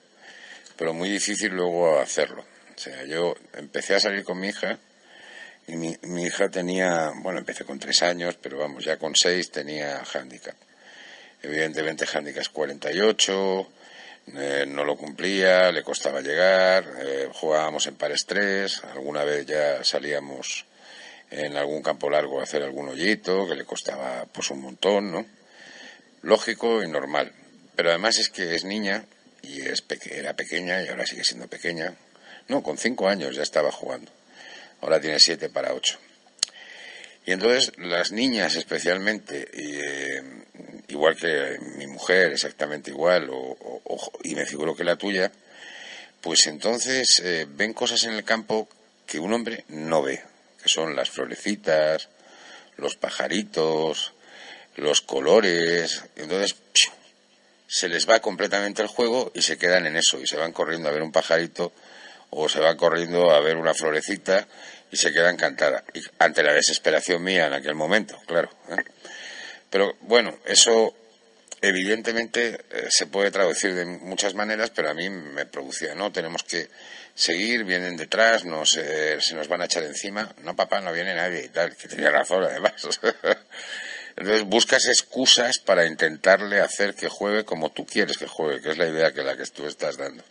pero 0.75 0.93
muy 0.93 1.09
difícil 1.09 1.53
luego 1.53 1.99
hacerlo. 1.99 2.43
O 2.77 2.79
sea, 2.79 3.03
yo 3.05 3.35
empecé 3.53 3.95
a 3.95 3.99
salir 3.99 4.23
con 4.23 4.39
mi 4.39 4.49
hija 4.49 4.77
y 5.67 5.75
mi, 5.75 5.97
mi 6.03 6.25
hija 6.25 6.47
tenía, 6.49 7.11
bueno, 7.15 7.39
empecé 7.39 7.65
con 7.65 7.79
tres 7.79 8.03
años, 8.03 8.37
pero 8.39 8.59
vamos, 8.59 8.85
ya 8.85 8.97
con 8.97 9.15
seis 9.15 9.49
tenía 9.49 10.03
handicap. 10.13 10.55
Evidentemente 11.41 12.05
handicap 12.05 12.45
48, 12.53 13.67
eh, 14.35 14.65
no 14.67 14.83
lo 14.83 14.95
cumplía, 14.95 15.71
le 15.71 15.81
costaba 15.83 16.21
llegar, 16.21 16.85
eh, 16.99 17.29
jugábamos 17.33 17.87
en 17.87 17.95
pares 17.95 18.25
tres, 18.27 18.83
alguna 18.83 19.23
vez 19.23 19.47
ya 19.47 19.83
salíamos 19.83 20.65
en 21.31 21.57
algún 21.57 21.81
campo 21.81 22.11
largo 22.11 22.39
a 22.39 22.43
hacer 22.43 22.61
algún 22.61 22.89
hoyito, 22.89 23.47
que 23.47 23.55
le 23.55 23.65
costaba 23.65 24.25
pues 24.31 24.51
un 24.51 24.61
montón, 24.61 25.11
¿no? 25.11 25.25
Lógico 26.21 26.83
y 26.83 26.87
normal. 26.87 27.31
Pero 27.75 27.89
además 27.89 28.17
es 28.19 28.29
que 28.29 28.53
es 28.55 28.65
niña 28.65 29.05
y 29.41 29.61
es 29.61 29.83
era 30.11 30.33
pequeña 30.33 30.83
y 30.83 30.89
ahora 30.89 31.05
sigue 31.05 31.23
siendo 31.23 31.47
pequeña. 31.47 31.95
No, 32.47 32.63
con 32.63 32.77
cinco 32.77 33.07
años 33.07 33.35
ya 33.35 33.43
estaba 33.43 33.71
jugando. 33.71 34.11
Ahora 34.81 35.01
tiene 35.01 35.19
siete 35.19 35.49
para 35.49 35.73
ocho. 35.73 35.97
Y 37.25 37.33
entonces 37.33 37.73
las 37.77 38.13
niñas 38.13 38.55
especialmente, 38.55 39.49
eh, 39.51 40.23
igual 40.87 41.17
que 41.17 41.57
mi 41.75 41.85
mujer, 41.85 42.31
exactamente 42.31 42.91
igual, 42.91 43.27
o, 43.29 44.11
y 44.23 44.33
me 44.33 44.45
figuro 44.45 44.75
que 44.75 44.85
la 44.85 44.95
tuya, 44.95 45.31
pues 46.21 46.47
entonces 46.47 47.21
eh, 47.23 47.45
ven 47.49 47.73
cosas 47.73 48.05
en 48.05 48.13
el 48.13 48.23
campo 48.23 48.69
que 49.05 49.19
un 49.19 49.33
hombre 49.33 49.65
no 49.67 50.01
ve, 50.01 50.23
que 50.61 50.69
son 50.69 50.95
las 50.95 51.09
florecitas, 51.09 52.07
los 52.77 52.95
pajaritos, 52.95 54.13
los 54.77 55.01
colores, 55.01 56.03
entonces 56.15 56.55
se 57.67 57.89
les 57.89 58.09
va 58.09 58.21
completamente 58.21 58.81
el 58.81 58.87
juego 58.87 59.33
y 59.35 59.41
se 59.41 59.57
quedan 59.57 59.85
en 59.85 59.97
eso 59.97 60.21
y 60.21 60.27
se 60.27 60.37
van 60.37 60.53
corriendo 60.53 60.87
a 60.87 60.93
ver 60.93 61.01
un 61.01 61.11
pajarito 61.11 61.73
o 62.29 62.49
se 62.49 62.59
van 62.59 62.77
corriendo 62.77 63.31
a 63.31 63.39
ver 63.39 63.57
una 63.57 63.73
florecita 63.73 64.47
y 64.91 64.97
se 64.97 65.11
queda 65.11 65.29
encantada. 65.29 65.83
Y 65.93 66.01
ante 66.19 66.43
la 66.43 66.53
desesperación 66.53 67.23
mía 67.23 67.47
en 67.47 67.53
aquel 67.53 67.75
momento, 67.75 68.19
claro. 68.25 68.49
¿eh? 68.69 68.83
Pero 69.69 69.95
bueno, 70.01 70.37
eso 70.45 70.95
evidentemente 71.61 72.59
eh, 72.71 72.87
se 72.89 73.07
puede 73.07 73.31
traducir 73.31 73.73
de 73.73 73.85
muchas 73.85 74.33
maneras, 74.33 74.71
pero 74.73 74.89
a 74.89 74.93
mí 74.93 75.09
me 75.09 75.45
producía, 75.45 75.95
¿no? 75.95 76.11
Tenemos 76.11 76.43
que 76.43 76.69
seguir, 77.15 77.63
vienen 77.63 77.97
detrás, 77.97 78.45
nos, 78.45 78.71
se 78.71 79.35
nos 79.35 79.47
van 79.47 79.61
a 79.61 79.65
echar 79.65 79.83
encima. 79.83 80.33
No, 80.43 80.55
papá, 80.55 80.81
no 80.81 80.93
viene 80.93 81.15
nadie 81.15 81.45
y 81.45 81.49
tal, 81.49 81.75
que 81.75 81.87
tenía 81.87 82.11
razón 82.11 82.43
además. 82.43 82.73
Entonces 84.15 84.43
buscas 84.43 84.87
excusas 84.87 85.59
para 85.59 85.85
intentarle 85.85 86.59
hacer 86.59 86.95
que 86.95 87.07
juegue 87.07 87.43
como 87.43 87.71
tú 87.71 87.85
quieres 87.85 88.17
que 88.17 88.27
juegue, 88.27 88.61
que 88.61 88.71
es 88.71 88.77
la 88.77 88.87
idea 88.87 89.13
que 89.13 89.23
la 89.23 89.35
que 89.37 89.45
tú 89.45 89.67
estás 89.67 89.97
dando 89.97 90.23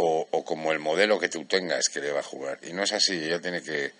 o, 0.00 0.44
como 0.44 0.72
el 0.72 0.78
modelo 0.78 1.18
que 1.18 1.28
tú 1.28 1.44
tengas 1.44 1.88
que 1.88 2.00
deba 2.00 2.22
jugar. 2.22 2.58
Y 2.62 2.72
no 2.72 2.84
es 2.84 2.92
así, 2.92 3.12
ella 3.14 3.40
tiene 3.40 3.62
que... 3.62 3.92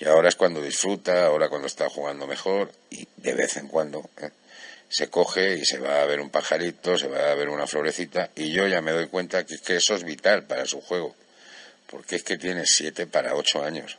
Y 0.00 0.04
ahora 0.04 0.28
es 0.28 0.36
cuando 0.36 0.60
disfruta, 0.60 1.26
ahora 1.26 1.48
cuando 1.48 1.66
está 1.66 1.88
jugando 1.88 2.26
mejor 2.26 2.70
y 2.90 3.06
de 3.16 3.34
vez 3.34 3.56
en 3.56 3.68
cuando 3.68 4.08
¿eh? 4.20 4.30
se 4.88 5.08
coge 5.08 5.56
y 5.56 5.64
se 5.64 5.78
va 5.78 6.02
a 6.02 6.06
ver 6.06 6.20
un 6.20 6.30
pajarito, 6.30 6.96
se 6.96 7.08
va 7.08 7.30
a 7.30 7.34
ver 7.34 7.48
una 7.48 7.66
florecita 7.66 8.30
y 8.36 8.52
yo 8.52 8.66
ya 8.68 8.80
me 8.80 8.92
doy 8.92 9.08
cuenta 9.08 9.44
que, 9.44 9.76
eso 9.76 9.94
es 9.94 10.04
vital 10.04 10.44
para 10.44 10.66
su 10.66 10.80
juego, 10.80 11.16
porque 11.90 12.16
es 12.16 12.22
que 12.22 12.38
tiene 12.38 12.64
siete 12.66 13.06
para 13.06 13.34
ocho 13.34 13.64
años. 13.64 13.98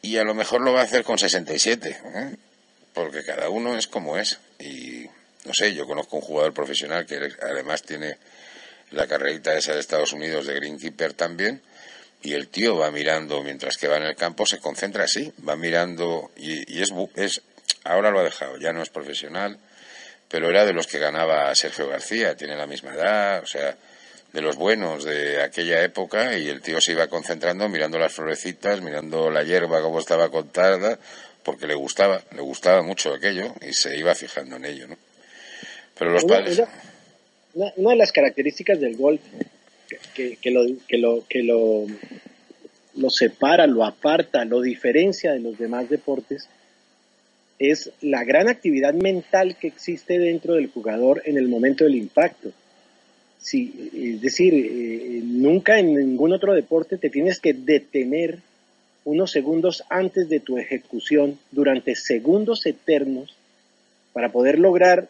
Y 0.00 0.16
a 0.16 0.24
lo 0.24 0.34
mejor 0.34 0.62
lo 0.62 0.72
va 0.72 0.80
a 0.80 0.84
hacer 0.84 1.04
con 1.04 1.18
67, 1.18 2.00
¿eh? 2.02 2.36
porque 2.94 3.24
cada 3.24 3.50
uno 3.50 3.76
es 3.76 3.86
como 3.86 4.16
es. 4.16 4.38
Y 4.58 5.06
no 5.44 5.52
sé, 5.52 5.74
yo 5.74 5.86
conozco 5.86 6.16
un 6.16 6.22
jugador 6.22 6.54
profesional 6.54 7.04
que 7.04 7.16
además 7.42 7.82
tiene 7.82 8.16
la 8.94 9.06
carrerita 9.06 9.56
esa 9.56 9.74
de 9.74 9.80
Estados 9.80 10.12
Unidos 10.12 10.46
de 10.46 10.54
Greenkeeper 10.54 11.12
también, 11.12 11.62
y 12.22 12.32
el 12.32 12.48
tío 12.48 12.76
va 12.76 12.90
mirando 12.90 13.42
mientras 13.42 13.76
que 13.76 13.86
va 13.86 13.98
en 13.98 14.04
el 14.04 14.16
campo, 14.16 14.46
se 14.46 14.58
concentra 14.58 15.04
así, 15.04 15.32
va 15.46 15.56
mirando 15.56 16.30
y, 16.36 16.80
es, 16.80 16.92
es, 17.16 17.42
ahora 17.84 18.10
lo 18.10 18.20
ha 18.20 18.24
dejado, 18.24 18.56
ya 18.56 18.72
no 18.72 18.82
es 18.82 18.88
profesional, 18.88 19.58
pero 20.28 20.48
era 20.48 20.64
de 20.64 20.72
los 20.72 20.86
que 20.86 20.98
ganaba 20.98 21.54
Sergio 21.54 21.86
García, 21.86 22.34
tiene 22.34 22.56
la 22.56 22.66
misma 22.66 22.94
edad, 22.94 23.42
o 23.42 23.46
sea, 23.46 23.76
de 24.32 24.40
los 24.40 24.56
buenos 24.56 25.04
de 25.04 25.42
aquella 25.42 25.82
época 25.84 26.36
y 26.36 26.48
el 26.48 26.62
tío 26.62 26.80
se 26.80 26.92
iba 26.92 27.06
concentrando 27.08 27.68
mirando 27.68 27.98
las 27.98 28.12
florecitas, 28.12 28.80
mirando 28.80 29.30
la 29.30 29.44
hierba 29.44 29.80
como 29.82 30.00
estaba 30.00 30.30
contada, 30.30 30.98
porque 31.44 31.66
le 31.66 31.74
gustaba, 31.74 32.22
le 32.32 32.40
gustaba 32.40 32.82
mucho 32.82 33.14
aquello 33.14 33.54
y 33.60 33.74
se 33.74 33.96
iba 33.96 34.14
fijando 34.14 34.56
en 34.56 34.64
ello, 34.64 34.88
¿no? 34.88 34.96
Pero 35.96 36.10
los 36.10 36.24
padres 36.24 36.62
una, 37.54 37.90
de 37.90 37.96
las 37.96 38.12
características 38.12 38.80
del 38.80 38.96
golf 38.96 39.20
que, 40.14 40.50
lo, 40.50 40.64
que, 40.88 40.98
lo, 40.98 41.24
que 41.28 41.42
lo, 41.42 41.86
lo 42.96 43.10
separa, 43.10 43.66
lo 43.66 43.84
aparta, 43.84 44.44
lo 44.44 44.60
diferencia 44.60 45.32
de 45.32 45.40
los 45.40 45.58
demás 45.58 45.88
deportes, 45.88 46.48
es 47.58 47.90
la 48.00 48.24
gran 48.24 48.48
actividad 48.48 48.94
mental 48.94 49.56
que 49.56 49.68
existe 49.68 50.18
dentro 50.18 50.54
del 50.54 50.68
jugador 50.68 51.22
en 51.24 51.38
el 51.38 51.48
momento 51.48 51.84
del 51.84 51.94
impacto. 51.94 52.52
Sí, 53.38 53.90
es 53.94 54.20
decir, 54.20 54.54
eh, 54.54 55.20
nunca 55.22 55.78
en 55.78 55.94
ningún 55.94 56.32
otro 56.32 56.54
deporte 56.54 56.96
te 56.96 57.10
tienes 57.10 57.38
que 57.40 57.52
detener 57.52 58.38
unos 59.04 59.30
segundos 59.30 59.84
antes 59.90 60.28
de 60.28 60.40
tu 60.40 60.56
ejecución 60.58 61.38
durante 61.52 61.94
segundos 61.94 62.64
eternos 62.64 63.36
para 64.12 64.32
poder 64.32 64.58
lograr 64.58 65.08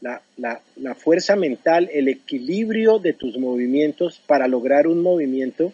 la, 0.00 0.20
la, 0.36 0.94
fuerza 0.94 1.36
mental, 1.36 1.88
el 1.92 2.08
equilibrio 2.08 2.98
de 2.98 3.12
tus 3.12 3.38
movimientos 3.38 4.20
para 4.26 4.46
lograr 4.46 4.86
un 4.86 5.02
movimiento 5.02 5.72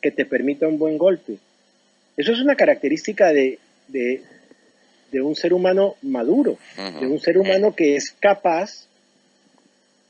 que 0.00 0.10
te 0.10 0.24
permita 0.24 0.68
un 0.68 0.78
buen 0.78 0.98
golpe. 0.98 1.38
Eso 2.16 2.32
es 2.32 2.40
una 2.40 2.54
característica 2.54 3.32
de, 3.32 3.58
de, 3.88 4.22
un 5.20 5.34
ser 5.34 5.52
humano 5.52 5.96
maduro, 6.02 6.58
de 7.00 7.06
un 7.06 7.18
ser 7.20 7.38
humano 7.38 7.74
que 7.74 7.96
es 7.96 8.14
capaz 8.20 8.86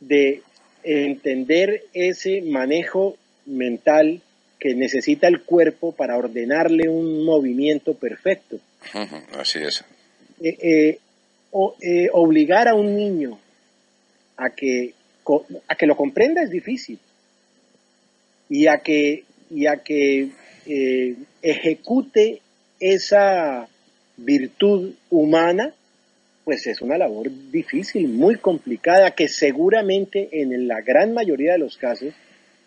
de 0.00 0.42
entender 0.82 1.84
ese 1.92 2.42
manejo 2.42 3.16
mental 3.46 4.20
que 4.58 4.74
necesita 4.74 5.28
el 5.28 5.42
cuerpo 5.42 5.92
para 5.92 6.16
ordenarle 6.16 6.88
un 6.88 7.24
movimiento 7.24 7.94
perfecto. 7.94 8.58
Así 9.32 9.60
es. 9.60 9.84
Eh, 10.40 10.56
eh, 10.60 10.98
eh, 11.80 12.08
obligar 12.12 12.68
a 12.68 12.74
un 12.74 12.94
niño 12.96 13.38
a 14.36 14.50
que, 14.50 14.94
a 15.68 15.74
que 15.74 15.86
lo 15.86 15.96
comprenda 15.96 16.42
es 16.42 16.50
difícil. 16.50 16.98
Y 18.48 18.66
a 18.66 18.78
que, 18.78 19.24
y 19.50 19.66
a 19.66 19.82
que 19.82 20.30
eh, 20.66 21.14
ejecute 21.42 22.40
esa 22.78 23.68
virtud 24.16 24.94
humana, 25.10 25.74
pues 26.44 26.66
es 26.66 26.80
una 26.80 26.96
labor 26.96 27.28
difícil, 27.50 28.08
muy 28.08 28.36
complicada, 28.36 29.10
que 29.10 29.28
seguramente 29.28 30.28
en 30.30 30.68
la 30.68 30.80
gran 30.80 31.12
mayoría 31.12 31.52
de 31.52 31.58
los 31.58 31.76
casos, 31.76 32.14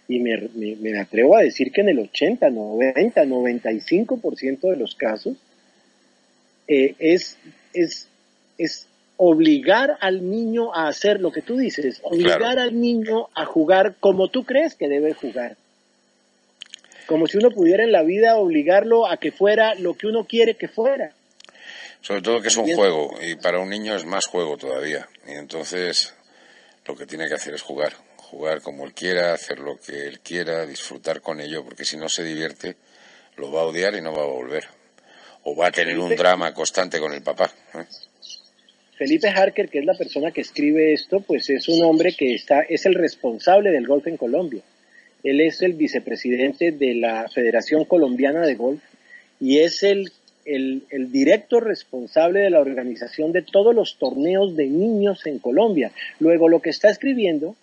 y 0.07 0.19
me, 0.19 0.49
me, 0.55 0.99
atrevo 0.99 1.37
a 1.37 1.43
decir 1.43 1.71
que 1.71 1.81
en 1.81 1.89
el 1.89 1.99
80, 1.99 2.49
90, 2.49 3.23
95% 3.23 4.69
de 4.71 4.75
los 4.75 4.95
casos, 4.95 5.37
eh, 6.67 6.95
es, 6.99 7.37
es, 7.73 8.09
es 8.57 8.88
obligar 9.21 9.97
al 9.99 10.29
niño 10.29 10.73
a 10.73 10.87
hacer 10.87 11.19
lo 11.19 11.33
que 11.33 11.41
tú 11.41 11.57
dices, 11.57 11.99
obligar 12.03 12.57
al 12.57 12.79
niño 12.79 13.27
a 13.35 13.43
jugar 13.43 13.95
como 13.99 14.29
tú 14.29 14.45
crees 14.45 14.75
que 14.75 14.87
debe 14.87 15.13
jugar. 15.13 15.57
Como 17.05 17.27
si 17.27 17.37
uno 17.37 17.51
pudiera 17.51 17.83
en 17.83 17.91
la 17.91 18.01
vida 18.03 18.37
obligarlo 18.37 19.07
a 19.07 19.17
que 19.17 19.33
fuera 19.33 19.75
lo 19.75 19.95
que 19.95 20.07
uno 20.07 20.23
quiere 20.23 20.55
que 20.55 20.69
fuera. 20.69 21.11
Sobre 21.99 22.21
todo 22.21 22.41
que 22.41 22.47
es 22.47 22.55
un 22.55 22.73
juego 22.73 23.11
y 23.21 23.35
para 23.35 23.59
un 23.59 23.69
niño 23.69 23.93
es 23.93 24.05
más 24.05 24.25
juego 24.25 24.55
todavía. 24.55 25.09
Y 25.27 25.31
entonces 25.31 26.13
lo 26.85 26.95
que 26.95 27.05
tiene 27.05 27.27
que 27.27 27.33
hacer 27.33 27.53
es 27.53 27.61
jugar, 27.61 27.91
jugar 28.15 28.61
como 28.61 28.85
él 28.85 28.93
quiera, 28.93 29.33
hacer 29.33 29.59
lo 29.59 29.77
que 29.77 30.07
él 30.07 30.21
quiera, 30.21 30.65
disfrutar 30.65 31.19
con 31.19 31.41
ello, 31.41 31.65
porque 31.65 31.83
si 31.83 31.97
no 31.97 32.07
se 32.07 32.23
divierte 32.23 32.77
lo 33.35 33.51
va 33.51 33.63
a 33.63 33.65
odiar 33.65 33.95
y 33.95 34.01
no 34.01 34.13
va 34.13 34.23
a 34.23 34.27
volver. 34.27 34.65
O 35.43 35.57
va 35.57 35.67
a 35.67 35.71
tener 35.71 35.99
un 35.99 36.15
drama 36.15 36.53
constante 36.53 37.01
con 37.01 37.11
el 37.13 37.21
papá. 37.21 37.51
¿eh? 37.73 37.85
Felipe 38.99 39.29
Harker, 39.29 39.69
que 39.69 39.79
es 39.79 39.85
la 39.85 39.93
persona 39.93 40.31
que 40.31 40.41
escribe 40.41 40.91
esto, 40.91 41.21
pues 41.21 41.49
es 41.49 41.69
un 41.69 41.81
hombre 41.85 42.13
que 42.13 42.35
está, 42.35 42.63
es 42.63 42.85
el 42.85 42.95
responsable 42.95 43.71
del 43.71 43.87
golf 43.87 44.05
en 44.07 44.17
Colombia. 44.17 44.61
Él 45.23 45.39
es 45.39 45.61
el 45.61 45.71
vicepresidente 45.71 46.73
de 46.73 46.95
la 46.95 47.29
Federación 47.29 47.85
Colombiana 47.85 48.41
de 48.41 48.55
Golf 48.55 48.81
y 49.39 49.59
es 49.59 49.83
el, 49.83 50.11
el, 50.43 50.83
el, 50.89 51.13
directo 51.13 51.61
responsable 51.61 52.41
de 52.41 52.49
la 52.49 52.59
organización 52.59 53.31
de 53.31 53.41
todos 53.41 53.73
los 53.73 53.97
torneos 53.97 54.57
de 54.57 54.67
niños 54.67 55.25
en 55.27 55.39
Colombia. 55.39 55.93
Luego, 56.19 56.49
lo 56.49 56.61
que 56.61 56.71
está 56.71 56.89
escribiendo 56.89 57.55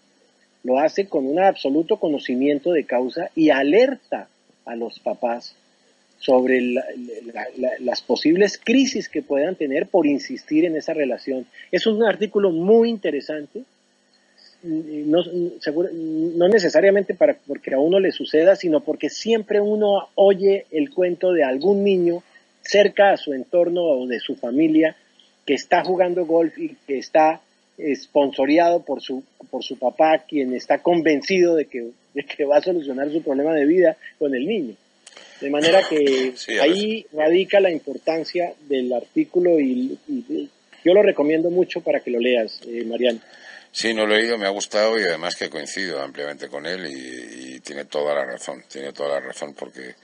lo 0.64 0.78
hace 0.78 1.06
con 1.06 1.26
un 1.26 1.38
absoluto 1.38 1.98
conocimiento 1.98 2.72
de 2.72 2.84
causa 2.84 3.30
y 3.34 3.50
alerta 3.50 4.28
a 4.64 4.74
los 4.74 5.00
papás 5.00 5.54
sobre 6.18 6.60
las 7.80 8.02
posibles 8.02 8.58
crisis 8.62 9.08
que 9.08 9.22
puedan 9.22 9.54
tener 9.54 9.86
por 9.86 10.06
insistir 10.06 10.64
en 10.64 10.76
esa 10.76 10.94
relación. 10.94 11.46
Es 11.70 11.86
un 11.86 12.02
artículo 12.02 12.50
muy 12.50 12.88
interesante, 12.88 13.62
no, 14.62 15.22
no 15.22 16.48
necesariamente 16.48 17.14
para, 17.14 17.36
porque 17.46 17.74
a 17.74 17.78
uno 17.78 18.00
le 18.00 18.10
suceda, 18.10 18.56
sino 18.56 18.80
porque 18.80 19.10
siempre 19.10 19.60
uno 19.60 20.08
oye 20.14 20.66
el 20.70 20.90
cuento 20.90 21.32
de 21.32 21.44
algún 21.44 21.84
niño 21.84 22.22
cerca 22.62 23.12
a 23.12 23.16
su 23.16 23.32
entorno 23.32 23.82
o 23.82 24.06
de 24.06 24.18
su 24.18 24.34
familia 24.34 24.96
que 25.44 25.54
está 25.54 25.84
jugando 25.84 26.26
golf 26.26 26.58
y 26.58 26.76
que 26.86 26.98
está 26.98 27.40
esponsoreado 27.78 28.82
por 28.82 29.00
su, 29.00 29.22
por 29.50 29.62
su 29.62 29.78
papá, 29.78 30.24
quien 30.26 30.54
está 30.54 30.82
convencido 30.82 31.54
de 31.54 31.66
que, 31.66 31.90
de 32.14 32.24
que 32.24 32.44
va 32.44 32.56
a 32.56 32.62
solucionar 32.62 33.10
su 33.12 33.22
problema 33.22 33.54
de 33.54 33.66
vida 33.66 33.96
con 34.18 34.34
el 34.34 34.46
niño. 34.46 34.74
De 35.40 35.50
manera 35.50 35.82
que 35.88 36.34
ahí 36.60 37.06
radica 37.12 37.60
la 37.60 37.70
importancia 37.70 38.54
del 38.68 38.92
artículo 38.92 39.60
y, 39.60 39.98
yo 40.84 40.94
lo 40.94 41.02
recomiendo 41.02 41.50
mucho 41.50 41.80
para 41.80 42.00
que 42.00 42.10
lo 42.10 42.20
leas, 42.20 42.60
eh, 42.66 42.84
Mariano. 42.84 43.20
Sí, 43.72 43.92
no 43.92 44.06
lo 44.06 44.14
he 44.14 44.20
leído, 44.20 44.38
me 44.38 44.46
ha 44.46 44.50
gustado 44.50 44.98
y 44.98 45.02
además 45.02 45.34
que 45.34 45.50
coincido 45.50 46.00
ampliamente 46.00 46.48
con 46.48 46.64
él 46.64 46.86
y, 46.86 47.60
tiene 47.60 47.84
toda 47.86 48.14
la 48.14 48.24
razón, 48.24 48.62
tiene 48.68 48.92
toda 48.92 49.18
la 49.18 49.20
razón 49.20 49.52
porque 49.54 49.96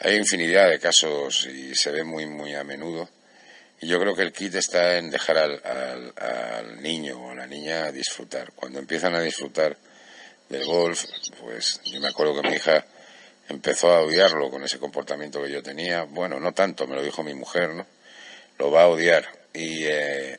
hay 0.00 0.16
infinidad 0.16 0.70
de 0.70 0.78
casos 0.78 1.46
y 1.46 1.74
se 1.74 1.90
ve 1.90 2.02
muy, 2.02 2.24
muy 2.26 2.54
a 2.54 2.64
menudo. 2.64 3.08
Y 3.80 3.86
yo 3.86 4.00
creo 4.00 4.14
que 4.14 4.22
el 4.22 4.32
kit 4.32 4.54
está 4.54 4.96
en 4.96 5.10
dejar 5.10 5.38
al, 5.38 6.12
al 6.16 6.82
niño 6.82 7.20
o 7.20 7.30
a 7.30 7.34
la 7.34 7.46
niña 7.46 7.92
disfrutar. 7.92 8.52
Cuando 8.52 8.78
empiezan 8.78 9.14
a 9.14 9.20
disfrutar 9.20 9.76
del 10.48 10.64
golf, 10.64 11.04
pues 11.42 11.80
yo 11.84 12.00
me 12.00 12.08
acuerdo 12.08 12.40
que 12.40 12.48
mi 12.48 12.56
hija 12.56 12.84
empezó 13.48 13.92
a 13.92 14.00
odiarlo 14.00 14.50
con 14.50 14.62
ese 14.64 14.78
comportamiento 14.78 15.42
que 15.42 15.50
yo 15.50 15.62
tenía. 15.62 16.04
Bueno, 16.04 16.38
no 16.40 16.52
tanto, 16.52 16.86
me 16.86 16.94
lo 16.94 17.02
dijo 17.02 17.22
mi 17.22 17.34
mujer, 17.34 17.70
¿no? 17.70 17.86
Lo 18.58 18.70
va 18.70 18.82
a 18.82 18.88
odiar. 18.88 19.26
Y 19.52 19.84
eh, 19.84 20.38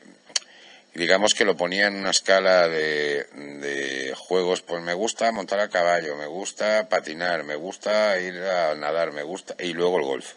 digamos 0.94 1.34
que 1.34 1.44
lo 1.44 1.56
ponía 1.56 1.86
en 1.86 1.96
una 1.96 2.10
escala 2.10 2.68
de, 2.68 3.24
de, 3.34 4.14
juegos, 4.16 4.62
pues 4.62 4.82
me 4.82 4.94
gusta 4.94 5.32
montar 5.32 5.60
a 5.60 5.68
caballo, 5.68 6.16
me 6.16 6.26
gusta 6.26 6.88
patinar, 6.88 7.44
me 7.44 7.56
gusta 7.56 8.18
ir 8.20 8.38
a 8.42 8.74
nadar, 8.74 9.12
me 9.12 9.22
gusta, 9.22 9.54
y 9.58 9.72
luego 9.72 9.98
el 9.98 10.04
golf. 10.04 10.34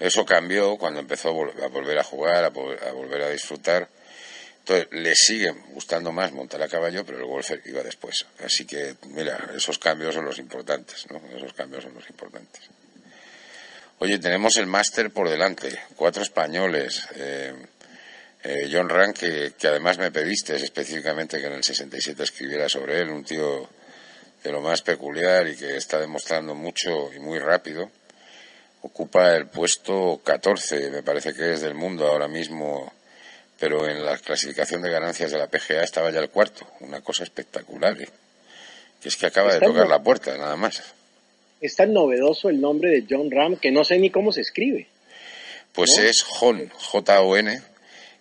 Eso 0.00 0.24
cambió 0.24 0.76
cuando 0.76 1.00
empezó 1.00 1.28
a 1.28 1.68
volver 1.68 1.98
a 1.98 2.04
jugar, 2.04 2.44
a 2.44 2.48
volver 2.48 3.22
a 3.22 3.30
disfrutar 3.30 3.88
entonces, 4.66 4.88
le 4.92 5.14
sigue 5.14 5.50
gustando 5.74 6.10
más 6.10 6.32
montar 6.32 6.62
a 6.62 6.68
caballo, 6.68 7.04
pero 7.04 7.18
el 7.18 7.26
golfer 7.26 7.60
iba 7.66 7.82
después. 7.82 8.24
Así 8.42 8.64
que, 8.64 8.94
mira, 9.08 9.50
esos 9.54 9.78
cambios 9.78 10.14
son 10.14 10.24
los 10.24 10.38
importantes, 10.38 11.04
¿no? 11.10 11.20
Esos 11.36 11.52
cambios 11.52 11.84
son 11.84 11.92
los 11.92 12.08
importantes. 12.08 12.62
Oye, 13.98 14.18
tenemos 14.18 14.56
el 14.56 14.66
máster 14.66 15.10
por 15.10 15.28
delante, 15.28 15.78
cuatro 15.96 16.22
españoles. 16.22 17.06
Eh, 17.14 17.52
eh, 18.42 18.70
John 18.72 18.88
Rank, 18.88 19.18
que, 19.18 19.52
que, 19.58 19.68
además 19.68 19.98
me 19.98 20.10
pediste 20.10 20.56
específicamente 20.56 21.38
que 21.38 21.46
en 21.46 21.52
el 21.52 21.64
67 21.64 22.22
escribiera 22.22 22.66
sobre 22.66 23.00
él, 23.00 23.10
un 23.10 23.22
tío 23.22 23.68
de 24.42 24.50
lo 24.50 24.62
más 24.62 24.80
peculiar 24.80 25.46
y 25.46 25.56
que 25.56 25.76
está 25.76 26.00
demostrando 26.00 26.54
mucho 26.54 27.12
y 27.12 27.18
muy 27.18 27.38
rápido. 27.38 27.90
Ocupa 28.80 29.36
el 29.36 29.46
puesto 29.48 30.22
14, 30.24 30.90
me 30.90 31.02
parece 31.02 31.34
que 31.34 31.52
es 31.52 31.60
del 31.60 31.74
mundo 31.74 32.06
ahora 32.06 32.28
mismo 32.28 32.90
pero 33.58 33.88
en 33.88 34.04
la 34.04 34.18
clasificación 34.18 34.82
de 34.82 34.90
ganancias 34.90 35.30
de 35.30 35.38
la 35.38 35.48
PGA 35.48 35.82
estaba 35.82 36.10
ya 36.10 36.20
el 36.20 36.30
cuarto, 36.30 36.66
una 36.80 37.00
cosa 37.00 37.24
espectacular, 37.24 38.00
¿eh? 38.00 38.08
que 39.00 39.08
es 39.08 39.16
que 39.16 39.26
acaba 39.26 39.54
de 39.54 39.60
tocar 39.60 39.86
la 39.88 40.02
puerta, 40.02 40.36
nada 40.36 40.56
más. 40.56 40.82
Es 41.60 41.76
tan 41.76 41.92
novedoso 41.92 42.48
el 42.48 42.60
nombre 42.60 42.90
de 42.90 43.04
John 43.08 43.30
Ram 43.30 43.56
que 43.56 43.70
no 43.70 43.84
sé 43.84 43.98
ni 43.98 44.10
cómo 44.10 44.32
se 44.32 44.40
escribe. 44.40 44.88
Pues 45.72 45.98
es 45.98 46.22
Jon, 46.22 46.68
J-O-N, 46.68 47.60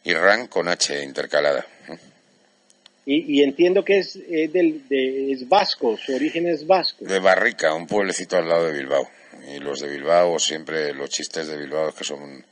y 0.04 0.14
Ram 0.14 0.48
con 0.48 0.68
H 0.68 1.04
intercalada. 1.04 1.66
Y, 3.06 3.44
entiendo 3.44 3.84
que 3.84 3.98
es, 3.98 4.14
del, 4.14 4.88
de, 4.88 5.34
es 5.34 5.50
vasco, 5.50 5.98
su 5.98 6.16
origen 6.16 6.48
es 6.48 6.66
vasco. 6.66 7.04
De 7.04 7.20
Barrica, 7.20 7.74
un 7.74 7.86
pueblecito 7.86 8.38
al 8.38 8.48
lado 8.48 8.68
de 8.68 8.72
Bilbao. 8.72 9.10
Y 9.54 9.60
los 9.60 9.82
de 9.82 9.90
Bilbao, 9.90 10.40
siempre 10.40 10.94
los 10.94 11.10
chistes 11.10 11.48
de 11.48 11.58
Bilbao 11.58 11.90
es 11.90 11.96
que 11.96 12.06
son 12.06 12.46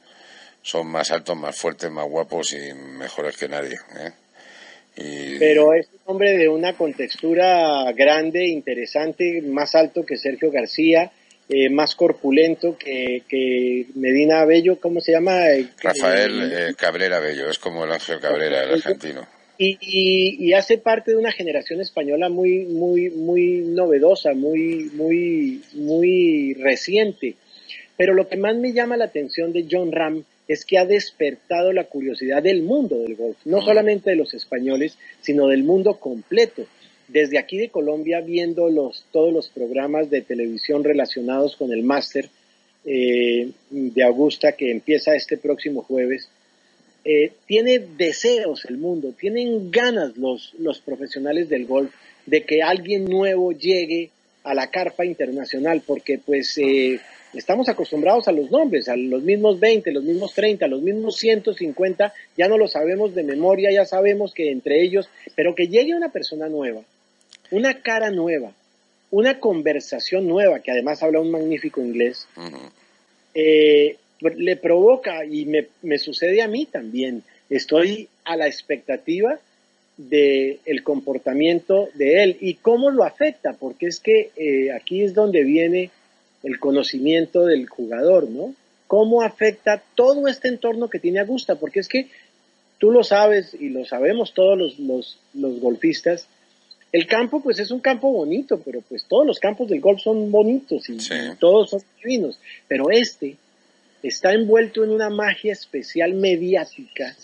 son 0.61 0.87
más 0.87 1.11
altos, 1.11 1.35
más 1.37 1.55
fuertes, 1.55 1.89
más 1.89 2.07
guapos 2.07 2.53
y 2.53 2.73
mejores 2.73 3.37
que 3.37 3.47
nadie. 3.47 3.77
¿eh? 3.99 4.11
Pero 5.39 5.73
es 5.73 5.87
un 5.87 5.99
hombre 6.05 6.37
de 6.37 6.49
una 6.49 6.73
contextura 6.73 7.91
grande, 7.93 8.47
interesante, 8.47 9.41
más 9.41 9.73
alto 9.75 10.05
que 10.05 10.17
Sergio 10.17 10.51
García, 10.51 11.11
eh, 11.49 11.69
más 11.69 11.95
corpulento 11.95 12.77
que, 12.77 13.23
que, 13.27 13.87
Medina 13.95 14.45
Bello, 14.45 14.79
¿cómo 14.79 15.01
se 15.01 15.13
llama? 15.13 15.49
Eh, 15.49 15.67
Rafael 15.81 16.75
Cabrera 16.77 17.19
Bello, 17.19 17.49
es 17.49 17.57
como 17.57 17.85
el 17.85 17.91
Ángel 17.91 18.19
Cabrera, 18.19 18.63
el 18.63 18.73
argentino. 18.73 19.27
Y, 19.57 19.77
y, 19.79 20.53
hace 20.53 20.79
parte 20.79 21.11
de 21.11 21.17
una 21.17 21.31
generación 21.31 21.81
española 21.81 22.29
muy, 22.29 22.65
muy, 22.65 23.11
muy 23.11 23.61
novedosa, 23.61 24.33
muy, 24.33 24.89
muy, 24.93 25.61
muy 25.73 26.55
reciente. 26.55 27.35
Pero 27.95 28.15
lo 28.15 28.27
que 28.27 28.37
más 28.37 28.55
me 28.55 28.73
llama 28.73 28.97
la 28.97 29.05
atención 29.05 29.53
de 29.53 29.67
John 29.69 29.91
Ram 29.91 30.23
es 30.51 30.65
que 30.65 30.77
ha 30.77 30.85
despertado 30.85 31.71
la 31.71 31.85
curiosidad 31.85 32.43
del 32.43 32.61
mundo 32.61 32.99
del 32.99 33.15
golf, 33.15 33.37
no 33.45 33.61
solamente 33.61 34.09
de 34.09 34.17
los 34.17 34.33
españoles, 34.33 34.97
sino 35.21 35.47
del 35.47 35.63
mundo 35.63 35.97
completo. 35.97 36.65
Desde 37.07 37.37
aquí 37.37 37.57
de 37.57 37.69
Colombia, 37.69 38.19
viendo 38.19 38.69
los, 38.69 39.05
todos 39.11 39.31
los 39.31 39.47
programas 39.47 40.09
de 40.09 40.21
televisión 40.21 40.83
relacionados 40.83 41.55
con 41.55 41.71
el 41.71 41.83
máster 41.83 42.29
eh, 42.83 43.49
de 43.69 44.03
Augusta 44.03 44.51
que 44.51 44.71
empieza 44.71 45.15
este 45.15 45.37
próximo 45.37 45.83
jueves, 45.83 46.27
eh, 47.05 47.31
tiene 47.45 47.79
deseos 47.79 48.65
el 48.65 48.77
mundo, 48.77 49.13
tienen 49.17 49.71
ganas 49.71 50.17
los, 50.17 50.53
los 50.59 50.81
profesionales 50.81 51.47
del 51.47 51.65
golf 51.65 51.93
de 52.25 52.43
que 52.43 52.61
alguien 52.61 53.05
nuevo 53.05 53.53
llegue 53.53 54.11
a 54.43 54.53
la 54.53 54.67
carpa 54.67 55.05
internacional, 55.05 55.83
porque 55.85 56.17
pues 56.17 56.57
eh, 56.57 56.99
estamos 57.33 57.69
acostumbrados 57.69 58.27
a 58.27 58.31
los 58.31 58.51
nombres, 58.51 58.89
a 58.89 58.95
los 58.95 59.23
mismos 59.23 59.59
20, 59.59 59.91
los 59.91 60.03
mismos 60.03 60.33
30, 60.33 60.67
los 60.67 60.81
mismos 60.81 61.17
150, 61.17 62.13
ya 62.37 62.47
no 62.47 62.57
lo 62.57 62.67
sabemos 62.67 63.15
de 63.15 63.23
memoria, 63.23 63.71
ya 63.71 63.85
sabemos 63.85 64.33
que 64.33 64.51
entre 64.51 64.81
ellos, 64.81 65.09
pero 65.35 65.55
que 65.55 65.67
llegue 65.67 65.95
una 65.95 66.09
persona 66.09 66.49
nueva, 66.49 66.81
una 67.51 67.81
cara 67.81 68.11
nueva, 68.11 68.51
una 69.11 69.39
conversación 69.39 70.27
nueva, 70.27 70.59
que 70.59 70.71
además 70.71 71.03
habla 71.03 71.19
un 71.19 71.31
magnífico 71.31 71.81
inglés, 71.81 72.27
eh, 73.33 73.97
le 74.21 74.55
provoca, 74.57 75.25
y 75.25 75.45
me, 75.81 75.97
sucede 75.97 76.41
a 76.41 76.47
mí 76.47 76.65
también, 76.65 77.23
estoy 77.49 78.07
a 78.23 78.35
la 78.35 78.47
expectativa 78.47 79.39
del 79.97 80.59
el 80.65 80.83
comportamiento 80.83 81.89
de 81.93 82.23
él 82.23 82.37
y 82.39 82.55
cómo 82.55 82.89
lo 82.89 83.03
afecta, 83.03 83.53
porque 83.59 83.87
es 83.87 83.99
que 83.99 84.31
eh, 84.35 84.71
aquí 84.71 85.03
es 85.03 85.13
donde 85.13 85.43
viene 85.43 85.91
el 86.43 86.59
conocimiento 86.59 87.45
del 87.45 87.67
jugador, 87.67 88.29
¿no? 88.29 88.53
¿Cómo 88.87 89.21
afecta 89.21 89.81
todo 89.95 90.27
este 90.27 90.49
entorno 90.49 90.89
que 90.89 90.99
tiene 90.99 91.19
Augusta? 91.19 91.55
Porque 91.55 91.79
es 91.79 91.87
que 91.87 92.07
tú 92.77 92.91
lo 92.91 93.03
sabes 93.03 93.55
y 93.57 93.69
lo 93.69 93.85
sabemos 93.85 94.33
todos 94.33 94.57
los, 94.79 95.17
los, 95.33 95.59
golfistas, 95.61 96.27
el 96.91 97.07
campo 97.07 97.41
pues 97.41 97.59
es 97.59 97.71
un 97.71 97.79
campo 97.79 98.11
bonito, 98.11 98.59
pero 98.59 98.81
pues 98.81 99.05
todos 99.07 99.25
los 99.25 99.39
campos 99.39 99.69
del 99.69 99.79
golf 99.79 100.01
son 100.01 100.31
bonitos 100.31 100.89
y 100.89 100.97
todos 101.39 101.69
son 101.69 101.81
divinos, 102.03 102.37
pero 102.67 102.89
este 102.89 103.37
está 104.03 104.33
envuelto 104.33 104.83
en 104.83 104.89
una 104.89 105.09
magia 105.09 105.53
especial 105.53 106.15
mediática, 106.15 107.15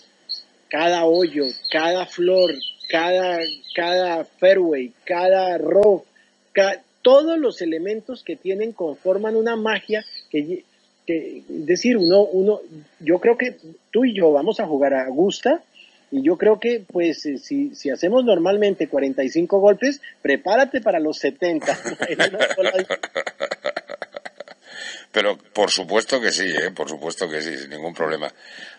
cada 0.68 1.04
hoyo, 1.04 1.44
cada 1.70 2.06
flor, 2.06 2.54
cada, 2.88 3.38
cada 3.74 4.24
fairway, 4.24 4.92
cada 5.04 5.58
rough, 5.58 6.04
todos 7.02 7.38
los 7.38 7.62
elementos 7.62 8.24
que 8.24 8.36
tienen 8.36 8.72
conforman 8.72 9.36
una 9.36 9.56
magia 9.56 10.04
que, 10.30 10.64
es 11.06 11.42
decir, 11.46 11.96
uno, 11.96 12.24
uno, 12.24 12.60
yo 13.00 13.18
creo 13.18 13.38
que 13.38 13.56
tú 13.90 14.04
y 14.04 14.14
yo 14.14 14.32
vamos 14.32 14.60
a 14.60 14.66
jugar 14.66 14.94
a 14.94 15.06
Augusta 15.06 15.62
y 16.10 16.22
yo 16.22 16.36
creo 16.36 16.58
que, 16.58 16.82
pues, 16.90 17.24
eh, 17.26 17.38
si, 17.38 17.74
si 17.74 17.90
hacemos 17.90 18.24
normalmente 18.24 18.88
45 18.88 19.58
golpes, 19.58 20.00
prepárate 20.22 20.80
para 20.80 21.00
los 21.00 21.18
70. 21.18 21.66
pero 25.12 25.38
por 25.38 25.70
supuesto 25.70 26.20
que 26.20 26.32
sí, 26.32 26.48
¿eh? 26.48 26.70
por 26.70 26.88
supuesto 26.88 27.28
que 27.28 27.40
sí, 27.40 27.56
sin 27.56 27.70
ningún 27.70 27.94
problema. 27.94 28.32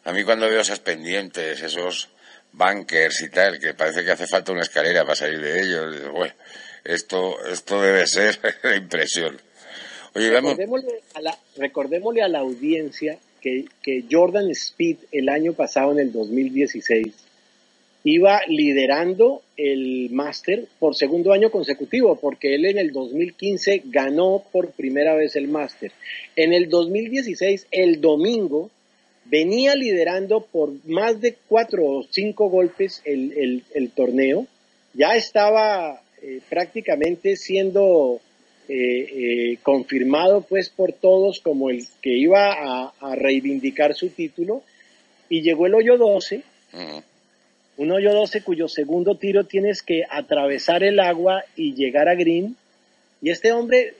A 0.04 0.12
mí 0.12 0.24
cuando 0.24 0.50
veo 0.50 0.62
esas 0.62 0.80
pendientes, 0.80 1.62
esos 1.62 2.10
bunkers 2.52 3.22
y 3.22 3.30
tal, 3.30 3.60
que 3.60 3.74
parece 3.74 4.04
que 4.04 4.12
hace 4.12 4.28
falta 4.28 4.52
una 4.52 4.62
escalera 4.62 5.04
para 5.04 5.16
salir 5.16 5.40
de 5.40 5.62
ellos, 5.62 6.12
bueno, 6.12 6.34
esto, 6.84 7.46
esto 7.46 7.82
debe 7.82 8.08
ser 8.08 8.40
impresión. 8.76 9.40
Oye, 10.16 10.30
recordémosle, 10.32 11.02
a 11.14 11.22
la, 11.22 11.38
recordémosle 11.58 12.24
a 12.24 12.28
la 12.28 12.40
audiencia 12.40 13.20
que, 13.42 13.66
que 13.82 14.06
Jordan 14.10 14.50
Speed 14.52 14.98
el 15.12 15.30
año 15.30 15.54
pasado, 15.54 15.92
en 15.92 16.00
el 16.00 16.12
2016, 16.12 17.14
iba 18.10 18.42
liderando 18.48 19.42
el 19.58 20.10
máster 20.12 20.66
por 20.80 20.96
segundo 20.96 21.34
año 21.34 21.52
consecutivo, 21.52 22.16
porque 22.16 22.56
él 22.56 22.66
en 22.66 22.78
el 22.78 22.92
2015 22.92 23.84
ganó 23.86 24.44
por 24.52 24.72
primera 24.72 25.16
vez 25.16 25.36
el 25.36 25.48
máster. 25.48 25.92
En 26.36 26.54
el 26.54 26.70
2016, 26.70 27.68
el 27.72 28.02
domingo, 28.02 28.70
venía 29.26 29.76
liderando 29.76 30.42
por 30.42 30.72
más 30.86 31.22
de 31.22 31.36
cuatro 31.48 31.86
o 31.86 32.06
cinco 32.10 32.50
golpes 32.50 33.02
el, 33.06 33.92
torneo. 33.96 34.48
Ya 34.94 35.16
estaba 35.16 36.02
eh, 36.22 36.40
prácticamente 36.50 37.36
siendo 37.36 38.20
eh, 38.68 38.74
eh, 38.74 39.58
confirmado 39.62 40.42
pues 40.42 40.70
por 40.70 40.94
todos 40.94 41.42
como 41.42 41.70
el 41.70 41.86
que 42.02 42.18
iba 42.18 42.92
a, 43.00 43.16
reivindicar 43.16 43.94
su 43.94 44.10
título. 44.10 44.64
Y 45.30 45.42
llegó 45.42 45.68
el 45.68 45.76
hoyo 45.76 45.98
12 45.98 46.42
un 47.80 47.92
hoyo 47.92 48.14
12 48.14 48.42
cuyo 48.42 48.68
segundo 48.68 49.16
tiro 49.16 49.46
tienes 49.46 49.82
que 49.82 50.04
atravesar 50.10 50.84
el 50.84 51.00
agua 51.00 51.46
y 51.56 51.76
llegar 51.76 52.10
a 52.10 52.16
green. 52.16 52.58
Y 53.22 53.30
este 53.30 53.54
hombre 53.54 53.94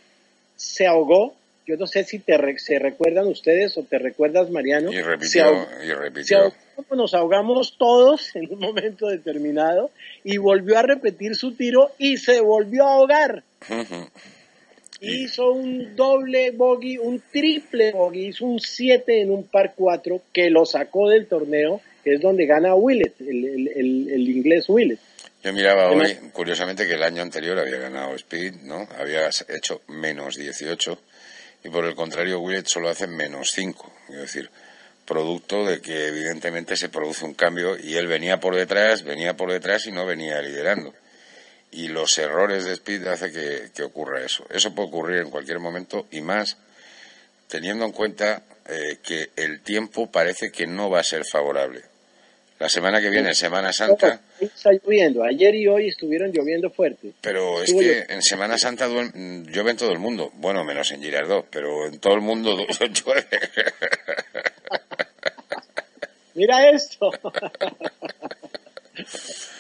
se 0.58 0.86
ahogó. 0.86 1.34
Yo 1.66 1.78
no 1.78 1.88
sé 1.88 2.04
si 2.04 2.20
te 2.20 2.38
se 2.58 2.78
recuerdan 2.78 3.28
ustedes 3.28 3.78
o 3.78 3.84
te 3.84 3.98
recuerdas, 3.98 4.50
Mariano. 4.50 4.92
Y 4.92 5.02
repitió, 5.02 5.66
y 5.82 5.94
repitió. 5.94 6.52
nos 6.92 7.14
ahogamos 7.14 7.78
todos 7.78 8.36
en 8.36 8.52
un 8.52 8.60
momento 8.60 9.08
determinado 9.08 9.92
y 10.26 10.38
volvió 10.38 10.78
a 10.78 10.82
repetir 10.82 11.36
su 11.36 11.54
tiro 11.54 11.92
y 11.98 12.18
se 12.18 12.42
volvió 12.42 12.86
a 12.86 12.96
ahogar. 12.96 13.44
Hizo 15.00 15.52
un 15.52 15.96
doble 15.96 16.52
bogey, 16.52 16.98
un 16.98 17.24
triple 17.32 17.94
bogey, 17.94 18.28
hizo 18.28 18.46
un 18.46 18.60
7 18.60 19.22
en 19.22 19.32
un 19.32 19.46
par 19.46 19.74
4 19.78 20.22
que 20.34 20.50
lo 20.50 20.66
sacó 20.66 21.08
del 21.08 21.28
torneo 21.28 21.80
es 22.04 22.22
donde 22.22 22.46
gana 22.46 22.76
Willett, 22.76 23.20
el, 23.20 24.30
inglés 24.30 24.66
Willett. 24.68 25.00
Yo 25.44 25.54
miraba 25.54 25.90
hoy, 25.90 26.16
curiosamente, 26.34 26.86
que 26.86 26.96
el 26.96 27.04
año 27.04 27.22
anterior 27.22 27.58
había 27.60 27.78
ganado 27.78 28.14
Speed, 28.16 28.56
¿no? 28.64 28.88
Había 28.98 29.30
hecho 29.48 29.82
menos 29.88 30.36
18 30.36 31.00
y 31.64 31.70
por 31.70 31.86
el 31.86 31.96
contrario 31.96 32.40
Willett 32.40 32.68
solo 32.68 32.90
hace 32.90 33.08
menos 33.08 33.52
5. 33.52 33.94
Es 34.10 34.16
decir, 34.16 34.50
producto 35.06 35.66
de 35.66 35.82
que 35.82 36.08
evidentemente 36.08 36.76
se 36.76 36.90
produce 36.90 37.26
un 37.26 37.34
cambio 37.34 37.78
y 37.78 37.96
él 37.96 38.08
venía 38.08 38.40
por 38.40 38.56
detrás, 38.56 39.04
venía 39.04 39.36
por 39.38 39.52
detrás 39.52 39.88
y 39.88 39.92
no 39.92 40.06
venía 40.06 40.42
liderando. 40.42 40.94
Y 41.72 41.88
los 41.88 42.18
errores 42.18 42.66
de 42.66 42.74
Speed 42.74 43.08
hace 43.08 43.32
que, 43.32 43.70
que 43.74 43.84
ocurra 43.84 44.24
eso. 44.24 44.46
Eso 44.50 44.74
puede 44.76 44.90
ocurrir 44.90 45.18
en 45.20 45.30
cualquier 45.30 45.60
momento 45.60 46.08
y 46.12 46.22
más 46.22 46.58
teniendo 47.50 47.84
en 47.86 47.92
cuenta 47.92 48.44
eh, 48.68 49.00
que 49.04 49.32
el 49.36 49.62
tiempo 49.62 50.12
parece 50.12 50.52
que 50.52 50.68
no 50.68 50.90
va 50.90 51.00
a 51.00 51.04
ser 51.04 51.26
favorable. 51.26 51.82
La 52.60 52.68
semana 52.68 53.00
que 53.00 53.10
viene, 53.10 53.34
Semana 53.34 53.72
Santa. 53.72 54.20
Está 54.40 54.72
lloviendo. 54.74 55.24
Ayer 55.24 55.56
y 55.56 55.68
hoy 55.68 55.88
estuvieron 55.88 56.32
lloviendo 56.34 56.70
fuerte. 56.70 57.14
Pero 57.22 57.64
es 57.64 57.74
que 57.74 58.06
en 58.10 58.22
Semana 58.22 58.58
Santa 58.58 58.88
llueve 58.88 59.72
en 59.72 59.78
todo 59.78 59.94
el 59.94 60.00
mundo. 60.00 60.32
Bueno, 60.36 60.66
menos 60.66 60.92
en 60.92 61.02
Girardot, 61.02 61.48
pero 61.50 61.88
en 61.88 62.00
todo 62.00 62.16
el 62.16 62.22
mundo 62.22 62.58
llueve. 63.06 63.26
Mira 66.36 66.70
esto. 66.70 67.12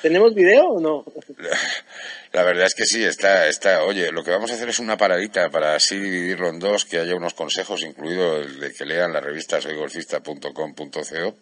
¿Tenemos 0.01 0.35
video 0.35 0.65
o 0.65 0.81
no? 0.81 1.05
La 2.31 2.43
verdad 2.43 2.67
es 2.67 2.75
que 2.75 2.85
sí, 2.85 3.03
está, 3.03 3.47
está. 3.47 3.83
Oye, 3.83 4.11
lo 4.11 4.23
que 4.23 4.29
vamos 4.29 4.51
a 4.51 4.53
hacer 4.53 4.69
es 4.69 4.79
una 4.79 4.97
paradita 4.97 5.49
para 5.49 5.73
así 5.73 5.97
dividirlo 5.97 6.49
en 6.49 6.59
dos, 6.59 6.85
que 6.85 6.99
haya 6.99 7.15
unos 7.15 7.33
consejos, 7.33 7.81
incluido 7.83 8.37
el 8.37 8.59
de 8.59 8.71
que 8.71 8.85
lean 8.85 9.11
la 9.13 9.19
revista 9.19 9.59
soygolfista.com.co 9.59 11.35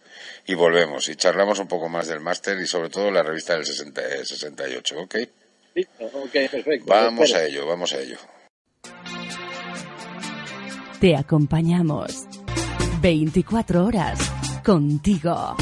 y 0.45 0.53
volvemos 0.53 1.09
y 1.09 1.15
charlamos 1.15 1.59
un 1.59 1.67
poco 1.67 1.89
más 1.89 2.07
del 2.07 2.21
máster 2.21 2.57
y 2.59 2.67
sobre 2.67 2.89
todo 2.89 3.11
la 3.11 3.21
revista 3.21 3.53
del 3.53 3.65
68, 3.65 4.95
¿ok? 4.97 5.15
ok, 5.99 6.31
perfecto. 6.31 6.85
Vamos 6.87 7.33
a 7.33 7.45
ello, 7.45 7.67
vamos 7.67 7.93
a 7.93 7.99
ello. 7.99 8.17
Te 11.01 11.15
acompañamos 11.15 12.25
24 13.01 13.85
horas 13.85 14.19
contigo. 14.63 15.55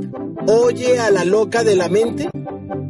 ¿Oye 0.47 0.99
a 0.99 1.11
la 1.11 1.23
loca 1.23 1.63
de 1.63 1.75
la 1.75 1.89
mente? 1.89 2.29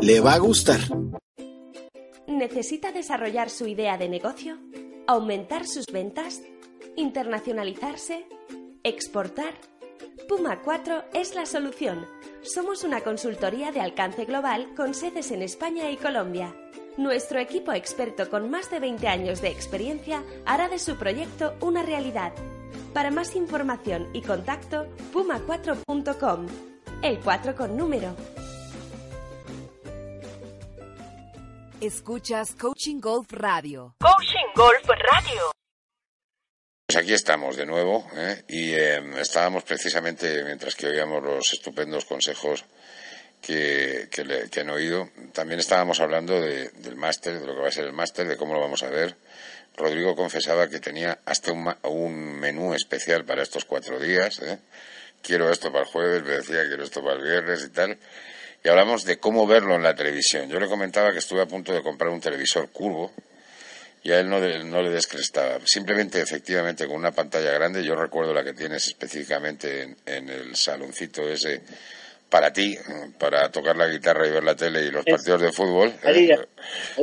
Le 0.00 0.20
va 0.20 0.32
a 0.34 0.38
gustar 0.38 0.80
necesita 2.36 2.92
desarrollar 2.92 3.50
su 3.50 3.66
idea 3.66 3.98
de 3.98 4.08
negocio, 4.08 4.58
aumentar 5.06 5.66
sus 5.66 5.86
ventas, 5.86 6.42
internacionalizarse, 6.96 8.26
exportar. 8.82 9.54
Puma 10.28 10.60
4 10.62 11.04
es 11.14 11.34
la 11.34 11.46
solución. 11.46 12.06
Somos 12.42 12.82
una 12.84 13.02
consultoría 13.02 13.70
de 13.70 13.80
alcance 13.80 14.24
global 14.24 14.74
con 14.76 14.94
sedes 14.94 15.30
en 15.30 15.42
España 15.42 15.90
y 15.90 15.96
Colombia. 15.96 16.54
Nuestro 16.96 17.38
equipo 17.38 17.72
experto 17.72 18.28
con 18.30 18.50
más 18.50 18.70
de 18.70 18.80
20 18.80 19.06
años 19.06 19.40
de 19.40 19.48
experiencia 19.48 20.24
hará 20.44 20.68
de 20.68 20.78
su 20.78 20.96
proyecto 20.96 21.54
una 21.60 21.82
realidad. 21.82 22.32
Para 22.92 23.10
más 23.10 23.36
información 23.36 24.08
y 24.12 24.22
contacto, 24.22 24.86
puma4.com. 25.12 26.46
El 27.02 27.20
4 27.20 27.54
con 27.54 27.76
número. 27.76 28.16
Escuchas 31.80 32.54
Coaching 32.54 33.00
Golf 33.00 33.30
Radio. 33.32 33.94
Coaching 34.00 34.35
Golf 34.56 34.88
Radio. 34.88 35.52
Pues 36.86 36.96
aquí 36.96 37.12
estamos 37.12 37.58
de 37.58 37.66
nuevo 37.66 38.08
¿eh? 38.16 38.42
y 38.48 38.72
eh, 38.72 39.02
estábamos 39.20 39.64
precisamente, 39.64 40.42
mientras 40.44 40.74
que 40.74 40.86
oíamos 40.86 41.22
los 41.22 41.52
estupendos 41.52 42.06
consejos 42.06 42.64
que, 43.42 44.08
que, 44.10 44.60
han 44.60 44.70
oído, 44.70 45.10
también 45.34 45.60
estábamos 45.60 46.00
hablando 46.00 46.40
del 46.40 46.96
máster, 46.96 47.38
de 47.38 47.46
lo 47.46 47.54
que 47.54 47.60
va 47.60 47.68
a 47.68 47.70
ser 47.70 47.84
el 47.84 47.92
máster, 47.92 48.26
de 48.26 48.38
cómo 48.38 48.54
lo 48.54 48.60
vamos 48.60 48.82
a 48.82 48.88
ver. 48.88 49.14
Rodrigo 49.76 50.16
confesaba 50.16 50.70
que 50.70 50.80
tenía 50.80 51.18
hasta 51.26 51.52
un, 51.52 51.74
un 51.82 52.40
menú 52.40 52.72
especial 52.72 53.26
para 53.26 53.42
estos 53.42 53.66
cuatro 53.66 54.00
días. 54.00 54.40
¿eh? 54.40 54.58
Quiero 55.20 55.50
esto 55.50 55.70
para 55.70 55.84
el 55.84 55.90
jueves, 55.90 56.22
me 56.22 56.30
decía 56.30 56.66
quiero 56.66 56.82
esto 56.82 57.02
para 57.02 57.16
el 57.16 57.24
viernes 57.24 57.62
y 57.62 57.68
tal. 57.68 57.98
Y 58.64 58.68
hablamos 58.70 59.04
de 59.04 59.18
cómo 59.18 59.46
verlo 59.46 59.74
en 59.74 59.82
la 59.82 59.94
televisión. 59.94 60.48
Yo 60.48 60.58
le 60.58 60.66
comentaba 60.66 61.12
que 61.12 61.18
estuve 61.18 61.42
a 61.42 61.46
punto 61.46 61.74
de 61.74 61.82
comprar 61.82 62.10
un 62.10 62.22
televisor 62.22 62.70
curvo 62.70 63.12
y 64.06 64.12
a 64.12 64.20
él 64.20 64.30
no, 64.30 64.38
no 64.38 64.82
le 64.82 64.90
descrestaba. 64.90 65.58
Simplemente, 65.64 66.20
efectivamente, 66.20 66.86
con 66.86 66.94
una 66.94 67.10
pantalla 67.10 67.50
grande, 67.50 67.82
yo 67.82 67.96
recuerdo 67.96 68.32
la 68.32 68.44
que 68.44 68.52
tienes 68.52 68.86
específicamente 68.86 69.82
en, 69.82 69.96
en 70.06 70.28
el 70.28 70.54
saloncito 70.54 71.28
ese 71.28 71.60
para 72.28 72.52
ti, 72.52 72.78
para 73.18 73.50
tocar 73.50 73.76
la 73.76 73.88
guitarra 73.88 74.28
y 74.28 74.30
ver 74.30 74.44
la 74.44 74.54
tele 74.54 74.84
y 74.84 74.90
los 74.92 75.04
partidos 75.04 75.42
de 75.42 75.50
fútbol, 75.50 75.92
eh, 76.04 76.38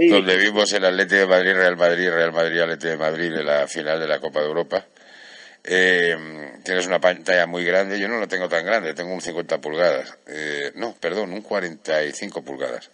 donde 0.09 0.37
vimos 0.37 0.71
el 0.71 0.85
Atlético 0.85 1.19
de 1.19 1.27
Madrid, 1.27 1.53
Real 1.53 1.75
Madrid, 1.75 2.09
Real 2.09 2.31
Madrid, 2.31 2.59
Atlético 2.61 2.91
de 2.91 2.97
Madrid 2.97 3.33
en 3.33 3.45
la 3.47 3.67
final 3.67 3.99
de 3.99 4.07
la 4.07 4.19
Copa 4.19 4.39
de 4.39 4.45
Europa. 4.45 4.85
Eh, 5.61 6.15
tienes 6.63 6.87
una 6.87 7.01
pantalla 7.01 7.45
muy 7.47 7.65
grande, 7.65 7.99
yo 7.99 8.07
no 8.07 8.17
la 8.17 8.27
tengo 8.27 8.47
tan 8.47 8.65
grande, 8.65 8.93
tengo 8.93 9.13
un 9.13 9.21
50 9.21 9.59
pulgadas, 9.59 10.17
eh, 10.27 10.71
no, 10.75 10.95
perdón, 10.97 11.33
un 11.33 11.41
45 11.41 12.45
pulgadas. 12.45 12.89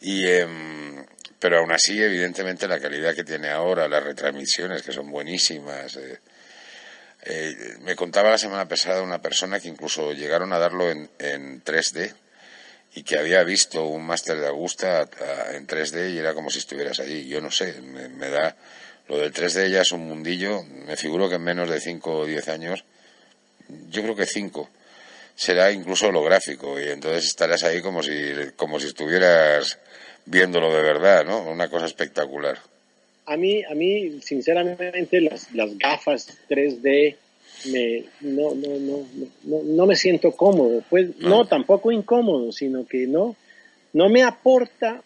Y, 0.00 0.26
em, 0.26 1.04
pero 1.40 1.58
aún 1.58 1.72
así, 1.72 2.00
evidentemente, 2.00 2.68
la 2.68 2.78
calidad 2.78 3.14
que 3.14 3.24
tiene 3.24 3.48
ahora, 3.48 3.88
las 3.88 4.04
retransmisiones, 4.04 4.82
que 4.82 4.92
son 4.92 5.10
buenísimas, 5.10 5.98
eh, 7.22 7.76
me 7.80 7.96
contaba 7.96 8.30
la 8.30 8.38
semana 8.38 8.68
pasada 8.68 9.02
una 9.02 9.20
persona 9.20 9.58
que 9.58 9.68
incluso 9.68 10.12
llegaron 10.12 10.52
a 10.52 10.58
darlo 10.58 10.90
en, 10.90 11.10
en 11.18 11.64
3D 11.64 12.14
y 12.94 13.02
que 13.02 13.18
había 13.18 13.44
visto 13.44 13.84
un 13.84 14.04
máster 14.04 14.38
de 14.40 14.48
Augusta 14.48 15.08
en 15.52 15.66
3D 15.66 16.12
y 16.12 16.18
era 16.18 16.34
como 16.34 16.50
si 16.50 16.58
estuvieras 16.58 16.98
allí. 17.00 17.28
Yo 17.28 17.40
no 17.40 17.50
sé, 17.50 17.80
me, 17.80 18.28
da. 18.28 18.56
Lo 19.08 19.18
del 19.18 19.32
3D 19.32 19.70
ya 19.70 19.82
es 19.82 19.92
un 19.92 20.06
mundillo. 20.06 20.62
Me 20.64 20.96
figuro 20.96 21.28
que 21.28 21.36
en 21.36 21.42
menos 21.42 21.70
de 21.70 21.80
5 21.80 22.10
o 22.10 22.26
10 22.26 22.48
años, 22.48 22.84
yo 23.88 24.02
creo 24.02 24.16
que 24.16 24.26
5, 24.26 24.68
será 25.36 25.70
incluso 25.70 26.08
holográfico 26.08 26.80
y 26.80 26.88
entonces 26.88 27.26
estarás 27.26 27.62
ahí 27.62 27.80
como 27.80 28.02
si, 28.02 28.32
como 28.56 28.80
si 28.80 28.88
estuvieras 28.88 29.78
viéndolo 30.26 30.72
de 30.72 30.82
verdad, 30.82 31.24
¿no? 31.24 31.42
Una 31.50 31.68
cosa 31.68 31.86
espectacular 31.86 32.58
a 33.30 33.36
mí, 33.36 33.62
a 33.62 33.74
mí 33.74 34.20
sinceramente, 34.22 35.20
las, 35.20 35.54
las 35.54 35.78
gafas 35.78 36.36
3D 36.48 37.14
me, 37.66 38.04
no, 38.22 38.56
no, 38.56 38.78
no, 38.80 39.06
no, 39.44 39.62
no 39.62 39.86
me 39.86 39.94
siento 39.94 40.32
cómodo. 40.32 40.82
Pues 40.90 41.16
no. 41.18 41.44
tampoco 41.44 41.92
incómodo, 41.92 42.50
sino 42.50 42.84
que 42.86 43.06
no, 43.06 43.36
no 43.92 44.08
me 44.08 44.24
aporta 44.24 45.02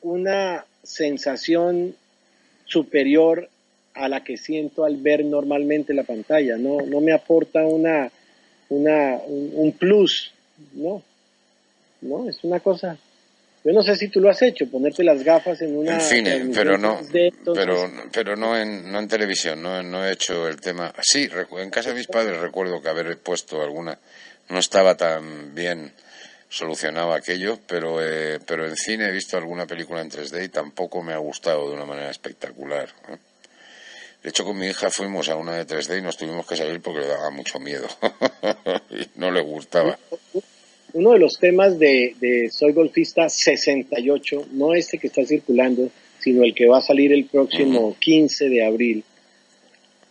una 0.00 0.64
sensación 0.82 1.94
superior 2.64 3.50
a 3.92 4.08
la 4.08 4.24
que 4.24 4.38
siento 4.38 4.86
al 4.86 4.96
ver 4.96 5.22
normalmente 5.22 5.92
la 5.92 6.04
pantalla. 6.04 6.56
No, 6.56 6.80
no 6.86 7.02
me 7.02 7.12
aporta 7.12 7.66
una, 7.66 8.10
una, 8.70 9.18
un 9.26 9.72
plus, 9.72 10.32
no. 10.72 11.02
No, 12.00 12.30
es 12.30 12.42
una 12.44 12.60
cosa 12.60 12.96
yo 13.64 13.72
no 13.72 13.82
sé 13.82 13.94
si 13.94 14.08
tú 14.08 14.20
lo 14.20 14.28
has 14.28 14.42
hecho, 14.42 14.68
ponerte 14.68 15.04
las 15.04 15.22
gafas 15.22 15.60
en 15.62 15.76
una... 15.76 15.94
En 15.94 16.00
cine, 16.00 16.50
pero 16.52 16.76
no, 16.76 17.00
pero, 17.54 17.90
pero 18.12 18.36
no 18.36 18.58
en, 18.58 18.90
no 18.90 18.98
en 18.98 19.06
televisión, 19.06 19.62
no, 19.62 19.82
no 19.82 20.04
he 20.04 20.12
hecho 20.12 20.48
el 20.48 20.60
tema... 20.60 20.92
Sí, 21.00 21.28
en 21.58 21.70
casa 21.70 21.90
de 21.90 21.96
mis 21.96 22.08
padres 22.08 22.40
recuerdo 22.40 22.82
que 22.82 22.88
haber 22.88 23.16
puesto 23.18 23.62
alguna, 23.62 23.96
no 24.48 24.58
estaba 24.58 24.96
tan 24.96 25.54
bien 25.54 25.92
solucionado 26.48 27.12
aquello, 27.12 27.60
pero, 27.66 28.02
eh, 28.02 28.40
pero 28.44 28.66
en 28.66 28.76
cine 28.76 29.06
he 29.06 29.12
visto 29.12 29.36
alguna 29.36 29.66
película 29.66 30.00
en 30.00 30.10
3D 30.10 30.44
y 30.44 30.48
tampoco 30.48 31.00
me 31.00 31.12
ha 31.12 31.18
gustado 31.18 31.68
de 31.68 31.76
una 31.76 31.86
manera 31.86 32.10
espectacular. 32.10 32.88
De 34.22 34.28
hecho, 34.28 34.44
con 34.44 34.58
mi 34.58 34.66
hija 34.66 34.90
fuimos 34.90 35.28
a 35.28 35.36
una 35.36 35.54
de 35.54 35.66
3D 35.66 35.98
y 35.98 36.02
nos 36.02 36.16
tuvimos 36.16 36.46
que 36.46 36.56
salir 36.56 36.80
porque 36.80 37.00
le 37.00 37.08
daba 37.08 37.30
mucho 37.30 37.60
miedo 37.60 37.86
y 38.90 39.08
no 39.18 39.30
le 39.30 39.40
gustaba 39.40 39.96
uno 40.94 41.12
de 41.12 41.18
los 41.18 41.38
temas 41.38 41.78
de, 41.78 42.48
Soy 42.50 42.72
Golfista 42.72 43.28
68, 43.28 44.48
no 44.52 44.74
este 44.74 44.98
que 44.98 45.06
está 45.06 45.24
circulando, 45.24 45.90
sino 46.18 46.44
el 46.44 46.54
que 46.54 46.66
va 46.66 46.78
a 46.78 46.82
salir 46.82 47.12
el 47.12 47.24
próximo 47.24 47.96
15 47.98 48.48
de 48.48 48.64
abril, 48.64 49.04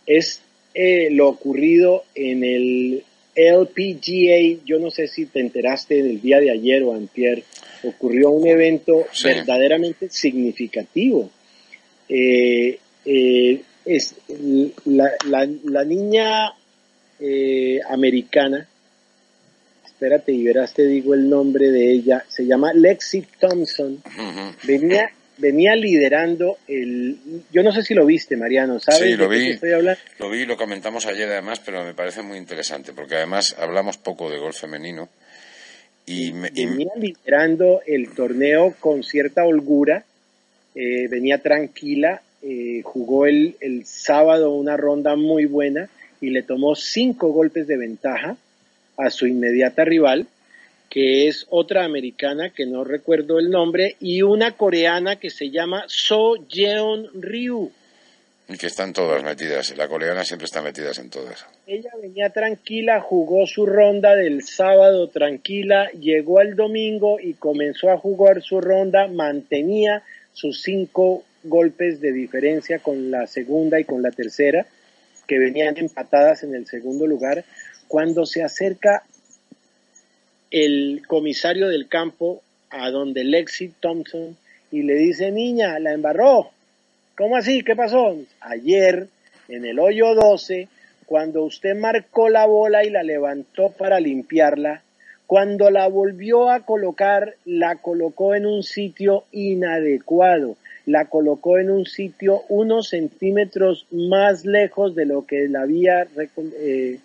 es 0.06 0.40
eh, 0.74 1.08
lo 1.10 1.28
ocurrido 1.28 2.04
en 2.14 2.44
el 2.44 3.04
LPGA, 3.34 4.64
yo 4.66 4.78
no 4.78 4.90
sé 4.90 5.06
si 5.06 5.26
te 5.26 5.40
enteraste 5.40 6.02
del 6.02 6.20
día 6.20 6.40
de 6.40 6.50
ayer 6.50 6.82
o 6.82 6.94
antier, 6.94 7.44
ocurrió 7.84 8.30
un 8.30 8.46
evento 8.46 9.06
verdaderamente 9.22 10.08
significativo. 10.10 11.30
Eh, 12.08 12.78
eh, 13.04 13.62
es 13.84 14.14
la, 14.84 15.84
niña 15.84 16.54
americana 17.88 18.68
espérate 20.02 20.32
y 20.32 20.42
verás, 20.42 20.74
te 20.74 20.84
digo 20.84 21.14
el 21.14 21.30
nombre 21.30 21.70
de 21.70 21.92
ella, 21.92 22.24
se 22.26 22.44
llama 22.44 22.72
Lexi 22.72 23.24
Thompson, 23.38 24.02
venía, 24.64 25.08
venía 25.38 25.76
liderando 25.76 26.58
el, 26.66 27.16
yo 27.52 27.62
no 27.62 27.70
sé 27.70 27.84
si 27.84 27.94
lo 27.94 28.04
viste, 28.04 28.36
Mariano, 28.36 28.80
¿sabes? 28.80 29.10
Sí, 29.10 29.16
lo 29.16 29.28
vi, 29.28 29.56
lo 30.18 30.28
vi, 30.28 30.44
lo 30.44 30.56
comentamos 30.56 31.06
ayer 31.06 31.28
además, 31.28 31.60
pero 31.60 31.84
me 31.84 31.94
parece 31.94 32.20
muy 32.22 32.36
interesante, 32.36 32.92
porque 32.92 33.14
además 33.14 33.54
hablamos 33.56 33.96
poco 33.96 34.28
de 34.28 34.38
golf 34.38 34.58
femenino. 34.58 35.08
Y, 36.04 36.32
venía 36.32 36.90
liderando 36.96 37.80
el 37.86 38.10
torneo 38.12 38.74
con 38.80 39.04
cierta 39.04 39.44
holgura, 39.44 40.04
eh, 40.74 41.06
venía 41.06 41.38
tranquila, 41.38 42.22
eh, 42.42 42.80
jugó 42.82 43.26
el, 43.26 43.54
el 43.60 43.86
sábado 43.86 44.50
una 44.50 44.76
ronda 44.76 45.14
muy 45.14 45.44
buena 45.44 45.88
y 46.20 46.30
le 46.30 46.42
tomó 46.42 46.74
cinco 46.74 47.28
golpes 47.28 47.68
de 47.68 47.76
ventaja 47.76 48.36
a 48.96 49.10
su 49.10 49.26
inmediata 49.26 49.84
rival, 49.84 50.26
que 50.88 51.26
es 51.26 51.46
otra 51.48 51.84
americana 51.84 52.50
que 52.50 52.66
no 52.66 52.84
recuerdo 52.84 53.38
el 53.38 53.50
nombre, 53.50 53.96
y 54.00 54.22
una 54.22 54.52
coreana 54.52 55.16
que 55.16 55.30
se 55.30 55.50
llama 55.50 55.84
So 55.86 56.34
Jeon 56.48 57.08
Ryu. 57.14 57.72
Y 58.48 58.58
que 58.58 58.66
están 58.66 58.92
todas 58.92 59.22
metidas, 59.22 59.74
la 59.76 59.88
coreana 59.88 60.24
siempre 60.24 60.44
está 60.44 60.60
metida 60.60 60.90
en 60.98 61.08
todas. 61.08 61.46
Ella 61.66 61.90
venía 62.00 62.28
tranquila, 62.30 63.00
jugó 63.00 63.46
su 63.46 63.64
ronda 63.64 64.14
del 64.14 64.42
sábado 64.42 65.08
tranquila, 65.08 65.90
llegó 65.92 66.40
al 66.40 66.56
domingo 66.56 67.18
y 67.18 67.34
comenzó 67.34 67.90
a 67.90 67.96
jugar 67.96 68.42
su 68.42 68.60
ronda, 68.60 69.06
mantenía 69.06 70.02
sus 70.34 70.60
cinco 70.60 71.24
golpes 71.44 72.00
de 72.00 72.12
diferencia 72.12 72.80
con 72.80 73.10
la 73.10 73.26
segunda 73.26 73.80
y 73.80 73.84
con 73.84 74.02
la 74.02 74.10
tercera, 74.10 74.66
que 75.26 75.38
venían 75.38 75.76
empatadas 75.78 76.42
en 76.42 76.54
el 76.54 76.66
segundo 76.66 77.06
lugar, 77.06 77.44
cuando 77.92 78.24
se 78.24 78.42
acerca 78.42 79.02
el 80.50 81.02
comisario 81.06 81.68
del 81.68 81.88
campo 81.88 82.40
a 82.70 82.88
donde 82.88 83.22
Lexi 83.22 83.68
Thompson 83.80 84.34
y 84.70 84.80
le 84.80 84.94
dice, 84.94 85.30
niña, 85.30 85.78
la 85.78 85.92
embarró. 85.92 86.52
¿Cómo 87.18 87.36
así? 87.36 87.62
¿Qué 87.62 87.76
pasó? 87.76 88.16
Ayer, 88.40 89.08
en 89.46 89.66
el 89.66 89.78
hoyo 89.78 90.14
12, 90.14 90.68
cuando 91.04 91.42
usted 91.42 91.76
marcó 91.76 92.30
la 92.30 92.46
bola 92.46 92.82
y 92.82 92.88
la 92.88 93.02
levantó 93.02 93.68
para 93.72 94.00
limpiarla, 94.00 94.82
cuando 95.26 95.70
la 95.70 95.86
volvió 95.86 96.48
a 96.48 96.60
colocar, 96.60 97.34
la 97.44 97.76
colocó 97.76 98.34
en 98.34 98.46
un 98.46 98.62
sitio 98.62 99.24
inadecuado, 99.32 100.56
la 100.86 101.10
colocó 101.10 101.58
en 101.58 101.70
un 101.70 101.84
sitio 101.84 102.40
unos 102.48 102.88
centímetros 102.88 103.86
más 103.90 104.46
lejos 104.46 104.94
de 104.94 105.04
lo 105.04 105.26
que 105.26 105.46
la 105.46 105.60
había 105.60 106.06
eh, 106.58 106.98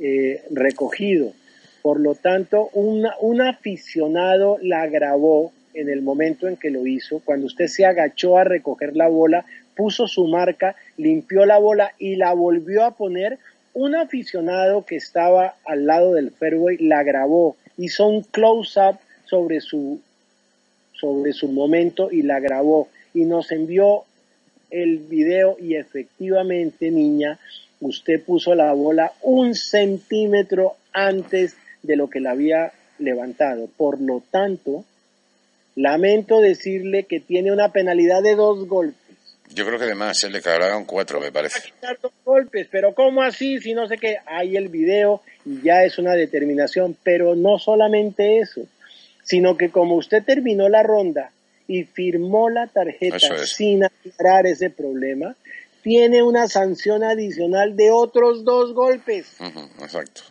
eh, 0.00 0.42
recogido. 0.50 1.32
Por 1.82 2.00
lo 2.00 2.14
tanto, 2.14 2.68
un 2.74 3.40
aficionado 3.40 4.58
la 4.60 4.86
grabó 4.86 5.52
en 5.74 5.88
el 5.88 6.02
momento 6.02 6.48
en 6.48 6.56
que 6.56 6.70
lo 6.70 6.86
hizo, 6.86 7.20
cuando 7.24 7.46
usted 7.46 7.66
se 7.66 7.84
agachó 7.84 8.36
a 8.36 8.44
recoger 8.44 8.96
la 8.96 9.08
bola, 9.08 9.44
puso 9.76 10.08
su 10.08 10.26
marca, 10.26 10.76
limpió 10.96 11.46
la 11.46 11.58
bola 11.58 11.92
y 11.98 12.16
la 12.16 12.32
volvió 12.34 12.84
a 12.84 12.96
poner. 12.96 13.38
Un 13.72 13.94
aficionado 13.94 14.84
que 14.84 14.96
estaba 14.96 15.54
al 15.64 15.86
lado 15.86 16.14
del 16.14 16.32
fairway 16.32 16.78
la 16.78 17.02
grabó, 17.02 17.56
hizo 17.76 18.06
un 18.06 18.22
close-up 18.22 18.98
sobre 19.26 19.60
su, 19.60 20.00
sobre 20.92 21.32
su 21.32 21.48
momento 21.48 22.10
y 22.10 22.22
la 22.22 22.40
grabó 22.40 22.88
y 23.14 23.24
nos 23.24 23.52
envió 23.52 24.04
el 24.70 24.98
video 24.98 25.56
y 25.60 25.76
efectivamente, 25.76 26.90
niña, 26.90 27.38
usted 27.80 28.22
puso 28.22 28.54
la 28.54 28.72
bola 28.72 29.12
un 29.22 29.54
centímetro 29.54 30.76
antes 30.92 31.56
de 31.82 31.96
lo 31.96 32.08
que 32.08 32.20
la 32.20 32.32
había 32.32 32.72
levantado. 32.98 33.68
Por 33.76 34.00
lo 34.00 34.22
tanto, 34.30 34.84
lamento 35.76 36.40
decirle 36.40 37.04
que 37.04 37.20
tiene 37.20 37.52
una 37.52 37.72
penalidad 37.72 38.22
de 38.22 38.36
dos 38.36 38.66
golpes. 38.68 38.96
Yo 39.52 39.66
creo 39.66 39.78
que 39.78 39.86
además 39.86 40.18
se 40.18 40.30
le 40.30 40.40
un 40.76 40.84
cuatro, 40.84 41.20
me 41.20 41.32
parece. 41.32 41.72
Dos 42.00 42.12
golpes, 42.24 42.68
pero 42.70 42.94
¿cómo 42.94 43.22
así? 43.22 43.58
Si 43.58 43.74
no 43.74 43.88
sé 43.88 43.98
qué, 43.98 44.18
hay 44.26 44.56
el 44.56 44.68
video 44.68 45.22
y 45.44 45.60
ya 45.62 45.82
es 45.82 45.98
una 45.98 46.12
determinación, 46.14 46.96
pero 47.02 47.34
no 47.34 47.58
solamente 47.58 48.38
eso, 48.38 48.62
sino 49.24 49.56
que 49.56 49.70
como 49.70 49.96
usted 49.96 50.22
terminó 50.22 50.68
la 50.68 50.84
ronda 50.84 51.32
y 51.66 51.82
firmó 51.84 52.48
la 52.48 52.68
tarjeta 52.68 53.18
sin 53.44 53.84
aclarar 53.84 54.46
ese 54.46 54.70
problema, 54.70 55.34
tiene 55.82 56.22
una 56.22 56.48
sanción 56.48 57.02
adicional 57.04 57.76
de 57.76 57.90
otros 57.90 58.44
dos 58.44 58.74
golpes. 58.74 59.36
exacto. 59.80 60.22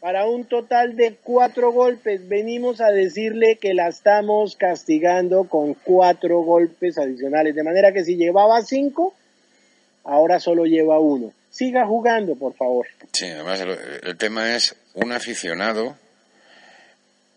Para 0.00 0.26
un 0.26 0.44
total 0.44 0.94
de 0.96 1.16
cuatro 1.22 1.72
golpes. 1.72 2.28
Venimos 2.28 2.80
a 2.80 2.90
decirle 2.90 3.58
que 3.60 3.74
la 3.74 3.88
estamos 3.88 4.56
castigando 4.56 5.44
con 5.44 5.74
cuatro 5.74 6.38
golpes 6.40 6.98
adicionales. 6.98 7.54
De 7.56 7.64
manera 7.64 7.92
que 7.92 8.04
si 8.04 8.16
llevaba 8.16 8.62
cinco, 8.62 9.14
ahora 10.04 10.38
solo 10.38 10.66
lleva 10.66 11.00
uno. 11.00 11.32
Siga 11.50 11.84
jugando, 11.84 12.36
por 12.36 12.54
favor. 12.54 12.86
Sí, 13.12 13.26
además 13.26 13.60
el, 13.60 14.16
tema 14.16 14.54
es 14.54 14.76
un 14.94 15.10
aficionado 15.12 15.96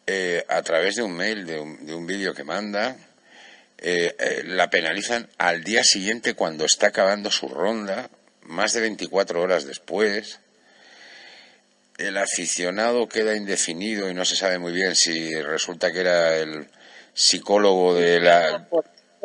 eh, 0.05 0.43
a 0.47 0.61
través 0.61 0.97
de 0.97 1.01
un 1.01 1.13
mail, 1.13 1.47
de 1.47 1.59
un, 1.59 1.83
de 1.85 1.95
un 1.95 2.05
vídeo 2.05 2.33
que 2.35 2.43
manda, 2.43 2.95
eh, 3.83 4.15
eh, 4.19 4.43
la 4.45 4.69
penalizan 4.69 5.27
al 5.39 5.63
día 5.63 5.83
siguiente 5.83 6.35
cuando 6.35 6.65
está 6.65 6.87
acabando 6.87 7.31
su 7.31 7.47
ronda, 7.47 8.11
más 8.43 8.73
de 8.73 8.81
24 8.81 9.41
horas 9.41 9.65
después. 9.65 10.39
El 11.97 12.17
aficionado 12.17 13.07
queda 13.07 13.35
indefinido 13.35 14.09
y 14.09 14.13
no 14.13 14.23
se 14.23 14.35
sabe 14.35 14.59
muy 14.59 14.71
bien 14.71 14.95
si 14.95 15.33
resulta 15.41 15.91
que 15.91 15.99
era 15.99 16.37
el 16.37 16.67
psicólogo 17.13 17.95
de 17.95 18.19
la... 18.19 18.67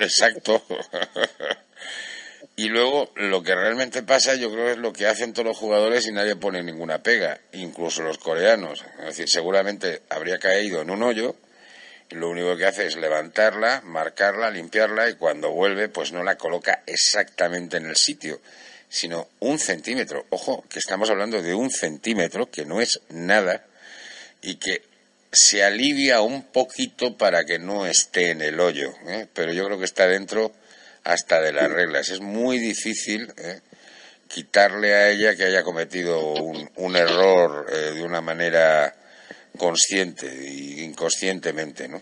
Exacto. 0.00 0.62
y 2.56 2.68
luego 2.68 3.12
lo 3.16 3.42
que 3.42 3.54
realmente 3.54 4.02
pasa 4.02 4.34
yo 4.34 4.52
creo 4.52 4.68
es 4.70 4.78
lo 4.78 4.92
que 4.92 5.06
hacen 5.06 5.32
todos 5.32 5.46
los 5.46 5.56
jugadores 5.56 6.06
y 6.06 6.12
nadie 6.12 6.36
pone 6.36 6.62
ninguna 6.62 7.02
pega, 7.02 7.40
incluso 7.52 8.02
los 8.02 8.18
coreanos. 8.18 8.84
Es 9.00 9.06
decir, 9.06 9.28
seguramente 9.28 10.02
habría 10.10 10.38
caído 10.38 10.82
en 10.82 10.90
un 10.90 11.02
hoyo 11.04 11.36
lo 12.10 12.30
único 12.30 12.56
que 12.56 12.66
hace 12.66 12.86
es 12.86 12.96
levantarla, 12.96 13.82
marcarla, 13.84 14.50
limpiarla 14.50 15.10
y 15.10 15.14
cuando 15.14 15.50
vuelve 15.50 15.88
pues 15.88 16.12
no 16.12 16.22
la 16.22 16.36
coloca 16.36 16.82
exactamente 16.86 17.76
en 17.76 17.86
el 17.86 17.96
sitio, 17.96 18.40
sino 18.88 19.28
un 19.40 19.58
centímetro. 19.58 20.26
Ojo, 20.30 20.64
que 20.68 20.78
estamos 20.78 21.10
hablando 21.10 21.42
de 21.42 21.54
un 21.54 21.70
centímetro, 21.70 22.50
que 22.50 22.64
no 22.64 22.80
es 22.80 23.00
nada, 23.10 23.64
y 24.40 24.56
que 24.56 24.82
se 25.30 25.62
alivia 25.62 26.22
un 26.22 26.44
poquito 26.44 27.16
para 27.16 27.44
que 27.44 27.58
no 27.58 27.86
esté 27.86 28.30
en 28.30 28.40
el 28.40 28.60
hoyo, 28.60 28.94
¿eh? 29.06 29.26
pero 29.34 29.52
yo 29.52 29.64
creo 29.66 29.78
que 29.78 29.84
está 29.84 30.06
dentro 30.06 30.52
hasta 31.04 31.40
de 31.40 31.52
las 31.52 31.70
reglas. 31.70 32.08
Es 32.08 32.20
muy 32.20 32.58
difícil 32.58 33.32
¿eh? 33.36 33.60
quitarle 34.28 34.94
a 34.94 35.10
ella 35.10 35.36
que 35.36 35.44
haya 35.44 35.62
cometido 35.62 36.32
un, 36.32 36.96
error 36.96 37.66
eh, 37.70 37.92
de 37.94 38.02
una 38.02 38.20
manera 38.20 38.94
consciente 39.58 40.26
e 40.26 40.84
inconscientemente, 40.84 41.88
¿no? 41.88 42.00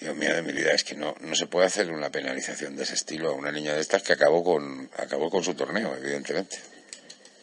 Dios 0.00 0.16
mío 0.16 0.34
de 0.34 0.42
mi 0.42 0.52
vida, 0.52 0.72
es 0.72 0.82
que 0.82 0.94
no, 0.94 1.14
no 1.20 1.34
se 1.34 1.46
puede 1.46 1.66
hacer 1.66 1.90
una 1.90 2.10
penalización 2.10 2.74
de 2.74 2.84
ese 2.84 2.94
estilo 2.94 3.30
a 3.30 3.34
una 3.34 3.52
niña 3.52 3.74
de 3.74 3.80
estas 3.80 4.02
que 4.02 4.14
acabó 4.14 4.42
con, 4.42 4.88
acabó 4.96 5.28
con 5.28 5.42
su 5.42 5.54
torneo, 5.54 5.94
evidentemente. 5.94 6.56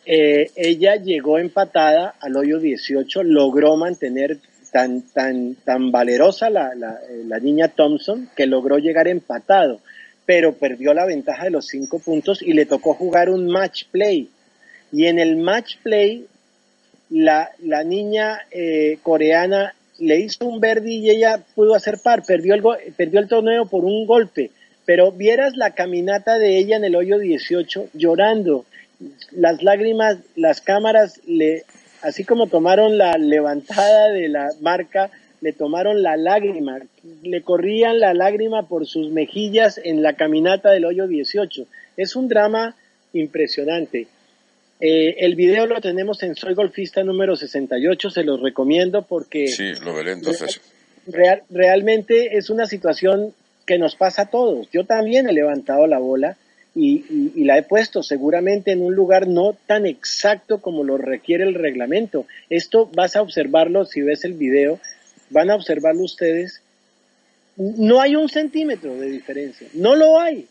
Eh, 0.06 0.52
ella 0.56 0.96
llegó 0.96 1.38
empatada 1.38 2.16
al 2.20 2.36
hoyo 2.36 2.60
18, 2.60 3.24
logró 3.24 3.76
mantener 3.76 4.40
tan, 4.72 5.02
tan, 5.02 5.56
tan 5.56 5.92
valerosa 5.92 6.50
la, 6.50 6.74
la, 6.74 7.00
eh, 7.10 7.24
la 7.26 7.40
niña 7.40 7.68
Thompson 7.68 8.30
que 8.36 8.48
logró 8.48 8.80
llegar 8.80 9.08
empatado, 9.08 9.80
pero 10.26 10.54
perdió 10.54 10.94
la 10.94 11.06
ventaja 11.06 11.44
de 11.44 11.52
los 11.52 11.68
cinco 11.68 12.00
puntos 12.00 12.42
y 12.42 12.54
le 12.54 12.66
tocó 12.66 12.96
jugar 12.96 13.30
un 13.30 13.48
match 13.48 13.84
play. 13.92 14.30
Y 14.92 15.06
en 15.06 15.20
el 15.20 15.38
match 15.38 15.78
play 15.84 16.26
la, 17.10 17.52
la 17.60 17.84
niña 17.84 18.40
eh, 18.52 19.00
coreana 19.04 19.74
le 20.00 20.20
hizo 20.20 20.46
un 20.46 20.60
verde 20.60 20.92
y 20.92 21.10
ella 21.10 21.44
pudo 21.56 21.76
hacer 21.76 22.00
par, 22.04 22.24
perdió 22.24 22.54
el, 22.54 22.64
perdió 22.96 23.20
el 23.20 23.28
torneo 23.28 23.66
por 23.66 23.86
un 23.86 24.06
golpe, 24.06 24.52
pero 24.86 25.12
vieras 25.12 25.56
la 25.56 25.72
caminata 25.72 26.38
de 26.38 26.58
ella 26.58 26.78
en 26.78 26.84
el 26.84 26.96
hoyo 26.96 27.18
18 27.18 27.90
llorando, 27.94 28.66
las 29.32 29.64
lágrimas, 29.64 30.18
las 30.36 30.62
cámaras, 30.62 31.22
le, 31.26 31.64
así 32.02 32.24
como 32.24 32.48
tomaron 32.48 32.98
la 32.98 33.18
levantada 33.18 34.10
de 34.10 34.28
la 34.30 34.50
marca, 34.62 35.10
le 35.42 35.54
tomaron 35.54 36.02
la 36.02 36.18
lágrima, 36.18 36.80
le 37.22 37.42
corrían 37.42 38.00
la 38.00 38.14
lágrima 38.14 38.68
por 38.68 38.88
sus 38.88 39.12
mejillas 39.12 39.80
en 39.84 40.02
la 40.02 40.14
caminata 40.14 40.72
del 40.72 40.86
hoyo 40.86 41.08
18. 41.08 41.68
Es 41.96 42.16
un 42.16 42.28
drama 42.28 42.76
impresionante. 43.14 44.08
Eh, 44.80 45.16
el 45.26 45.36
video 45.36 45.66
lo 45.66 45.82
tenemos 45.82 46.22
en 46.22 46.36
Soy 46.36 46.54
Golfista 46.54 47.04
número 47.04 47.36
68, 47.36 48.10
se 48.10 48.24
los 48.24 48.40
recomiendo 48.42 49.02
porque... 49.02 49.48
Sí, 49.48 49.74
lo 49.84 49.94
veré 49.94 50.12
entonces. 50.12 50.62
realmente 51.50 52.38
es 52.38 52.50
una 52.50 52.68
situación 52.68 53.34
que 53.66 53.80
nos 53.80 53.96
pasa 53.96 54.24
a 54.24 54.30
todos. 54.30 54.70
Yo 54.72 54.86
también 54.86 55.28
he 55.28 55.34
levantado 55.34 55.88
la 55.88 55.98
bola 55.98 56.38
y, 56.76 57.44
la 57.44 57.58
he 57.58 57.64
puesto 57.64 58.04
seguramente 58.04 58.72
en 58.72 58.84
un 58.84 58.94
lugar 58.94 59.28
no 59.28 59.58
tan 59.66 59.88
exacto 59.88 60.62
como 60.62 60.84
lo 60.84 60.98
requiere 60.98 61.44
el 61.44 61.56
reglamento. 61.56 62.28
Esto 62.50 62.90
vas 62.94 63.16
a 63.16 63.22
observarlo 63.22 63.86
si 63.86 64.02
ves 64.02 64.26
el 64.26 64.34
video, 64.34 64.80
van 65.32 65.50
a 65.50 65.56
observarlo 65.56 66.04
ustedes. 66.04 66.62
No 67.56 68.00
hay 68.00 68.16
un 68.16 68.30
centímetro 68.30 68.96
de 68.96 69.10
diferencia, 69.10 69.68
no 69.74 69.96
lo 69.96 70.20
hay 70.20 70.48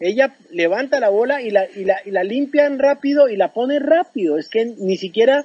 ella 0.00 0.34
levanta 0.50 0.98
la 0.98 1.10
bola 1.10 1.42
y 1.42 1.50
la, 1.50 1.66
y 1.70 1.84
la, 1.84 2.00
y 2.04 2.10
la 2.10 2.24
limpian 2.24 2.78
rápido 2.78 3.28
y 3.28 3.36
la 3.36 3.52
pone 3.52 3.78
rápido. 3.78 4.38
Es 4.38 4.48
que 4.48 4.64
ni 4.64 4.96
siquiera, 4.96 5.44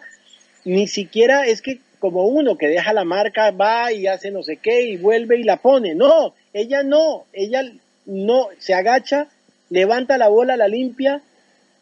ni 0.63 0.87
siquiera 0.87 1.45
es 1.45 1.61
que 1.61 1.81
como 1.99 2.25
uno 2.25 2.57
que 2.57 2.67
deja 2.67 2.93
la 2.93 3.03
marca, 3.03 3.51
va 3.51 3.91
y 3.91 4.07
hace 4.07 4.31
no 4.31 4.43
sé 4.43 4.57
qué 4.57 4.83
y 4.83 4.97
vuelve 4.97 5.39
y 5.39 5.43
la 5.43 5.57
pone. 5.57 5.93
No, 5.93 6.33
ella 6.53 6.83
no, 6.83 7.25
ella 7.33 7.63
no, 8.05 8.47
se 8.59 8.73
agacha, 8.73 9.27
levanta 9.69 10.17
la 10.17 10.29
bola, 10.29 10.55
la 10.55 10.69
limpia, 10.69 11.21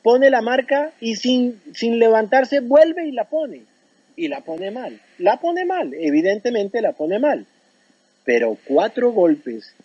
pone 0.01 0.31
la 0.31 0.41
marca 0.41 0.91
y 0.99 1.15
sin, 1.17 1.61
sin 1.75 1.99
levantarse 1.99 2.59
vuelve 2.59 3.07
y 3.07 3.11
la 3.11 3.25
pone. 3.25 3.61
Y 4.15 4.29
la 4.29 4.41
pone 4.41 4.71
mal. 4.71 4.99
La 5.19 5.37
pone 5.37 5.65
mal, 5.65 5.93
evidentemente 5.93 6.81
la 6.81 6.93
pone 6.93 7.19
mal. 7.19 7.45
Pero 8.23 8.57
cuatro 8.65 9.11
golpes 9.11 9.75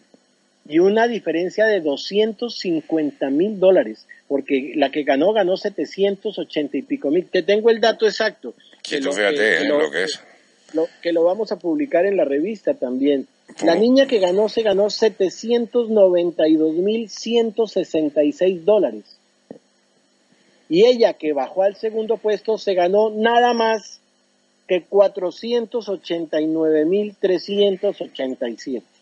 y 0.69 0.79
una 0.81 1.09
diferencia 1.09 1.65
de 1.65 1.81
250 1.81 3.31
mil 3.31 3.59
dólares, 3.59 4.07
porque 4.29 4.75
la 4.77 4.91
que 4.91 5.03
ganó 5.03 5.33
ganó 5.33 5.57
780 5.57 6.77
y 6.77 6.83
pico 6.83 7.11
mil. 7.11 7.25
Te 7.27 7.43
tengo 7.43 7.71
el 7.71 7.81
dato 7.81 8.07
exacto. 8.07 8.53
Que, 8.83 9.01
lo, 9.01 9.13
fíjate, 9.13 9.63
eh, 9.63 9.65
lo, 9.67 9.91
que 9.91 10.05
es. 10.05 10.21
que 11.03 11.13
lo 11.13 11.25
vamos 11.25 11.53
a 11.53 11.59
publicar 11.59 12.05
en 12.05 12.19
la 12.19 12.27
revista 12.27 12.75
también. 12.75 13.27
La 13.65 13.77
niña 13.77 14.07
que 14.07 14.19
ganó 14.19 14.51
se 14.51 14.61
ganó 14.63 14.91
792 14.91 16.75
mil 16.75 17.09
166 17.09 18.67
dólares. 18.67 19.05
Y 20.69 20.85
ella 20.85 21.15
que 21.15 21.33
bajó 21.33 21.63
al 21.63 21.77
segundo 21.77 22.19
puesto 22.19 22.59
se 22.59 22.75
ganó 22.75 23.09
nada 23.09 23.55
más 23.55 24.03
que 24.67 24.83
489 24.83 26.85
mil 26.85 27.16
387. 27.19 28.97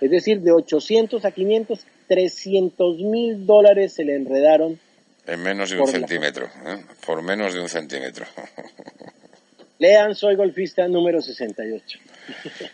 Es 0.00 0.10
decir, 0.10 0.40
de 0.40 0.52
800 0.52 1.24
a 1.24 1.30
500, 1.30 1.80
300 2.06 2.98
mil 2.98 3.46
dólares 3.46 3.94
se 3.94 4.04
le 4.04 4.16
enredaron. 4.16 4.78
En 5.26 5.42
menos 5.42 5.70
de 5.70 5.80
un 5.80 5.88
centímetro, 5.88 6.46
¿eh? 6.46 6.82
por 7.04 7.22
menos 7.22 7.52
de 7.52 7.60
un 7.60 7.68
centímetro. 7.68 8.26
Lean, 9.78 10.14
soy 10.14 10.34
golfista 10.34 10.88
número 10.88 11.20
68. 11.20 11.98